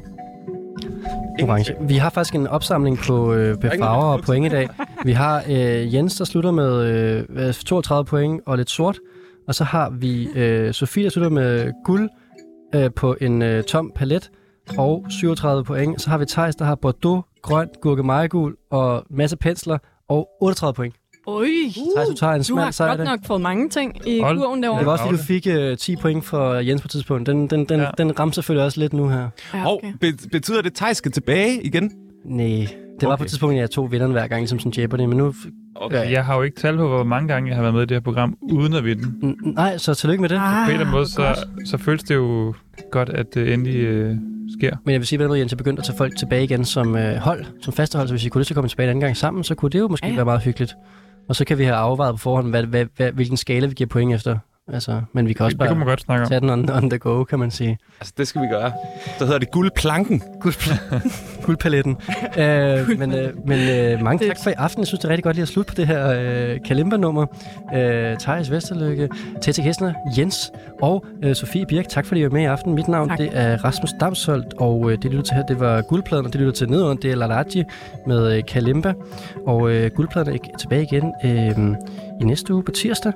[1.42, 1.74] Orange.
[1.80, 4.68] Vi har faktisk en opsamling på, øh, på er farver og point i dag.
[5.04, 6.84] Vi har øh, Jens, der slutter med
[7.30, 8.98] øh, 32 point og lidt sort.
[9.48, 12.10] Og så har vi øh, Sofie, der slutter med guld
[12.74, 14.30] øh, på en øh, tom palet
[14.78, 16.02] og 37 point.
[16.02, 19.78] Så har vi Thijs, der har Bordeaux, grøn, gurkemajegul og masse pensler
[20.08, 20.94] og 38 point.
[21.28, 21.46] Øj,
[21.94, 24.38] Thijs, du tager en du har sejr godt nok fået mange ting i Hold.
[24.38, 24.86] kurven Det derovre.
[24.86, 27.26] var også, fordi du fik øh, 10 point for Jens på et tidspunkt.
[27.26, 27.84] Den, den, den, ja.
[27.86, 27.90] Ja.
[27.98, 29.28] den ramte selvfølgelig også lidt nu her.
[29.54, 29.92] Ja, Og okay.
[30.00, 31.90] be- betyder det, at Thijs skal tilbage igen?
[32.24, 32.68] Nej, det
[33.02, 33.16] var Okay.
[33.18, 35.34] på et tidspunkt, at jeg tog vinderen hver gang, ligesom sådan Jeopardy, men nu...
[35.74, 36.10] Okay.
[36.12, 37.94] Jeg har jo ikke tal på, hvor mange gange jeg har været med i det
[37.94, 39.02] her program, uden at vinde.
[39.02, 40.36] N- Nej, så tillykke med det.
[40.40, 41.36] Ah, På en eller måde, godt.
[41.38, 42.54] så, så føles det jo
[42.90, 44.16] godt, at det endelig øh,
[44.58, 44.76] sker.
[44.84, 47.16] Men jeg vil sige, at Jens, jeg begyndte at tage folk tilbage igen som øh,
[47.16, 49.00] hold, som faste hold, så hvis vi kunne lyst til at komme tilbage en anden
[49.00, 50.16] gang sammen, så kunne det jo måske Ja, ja, ja.
[50.18, 50.74] være meget hyggeligt.
[51.28, 53.88] Og så kan vi have afvejet på forhånd, hvad, hvad, hvad, hvilken skala vi giver
[53.88, 54.38] point efter.
[54.72, 56.28] Altså, men vi kan også Det, det kunne man bare godt snakke om.
[56.28, 57.78] tage den on, on the go, kan man sige.
[58.00, 58.72] Altså, det skal vi gøre.
[59.18, 60.22] Så hedder det guldplanken.
[61.44, 61.96] Guldpaletten.
[62.38, 64.80] øh, men øh, men øh, mange tak for i aften.
[64.80, 67.26] Jeg synes, det er rigtig godt lige at slutte på det her øh, kalimba-nummer.
[67.74, 69.08] Øh, Thijs Vesterlykke,
[69.42, 71.88] Tete Hessner, Jens og øh, Sofie Birk.
[71.88, 72.74] Tak fordi I var med i aften.
[72.74, 73.18] Mit navn Tak.
[73.18, 76.40] det er Rasmus Damsholdt, og øh, det lytter til her, det var Guldpladen, og det
[76.40, 77.64] lytter til nedenunder, det er Lalaji
[78.06, 78.92] med øh, Kalimba.
[79.46, 81.76] Og øh, Guldpladen er tilbage igen øh,
[82.20, 83.12] i næste uge på tirsdag.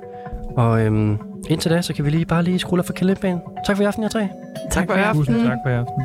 [0.57, 1.17] Og øh,
[1.49, 3.41] indtil da, så kan vi lige bare lige skrue lidt for Kalimbaen.
[3.65, 4.29] Tak for i aften, jer tre.
[4.71, 5.25] Tak for i aften.
[5.25, 6.03] Tusind tak for i aften.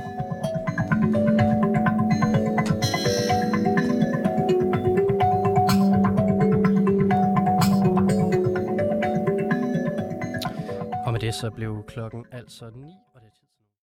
[11.07, 13.08] Og med det så blev klokken altså 9.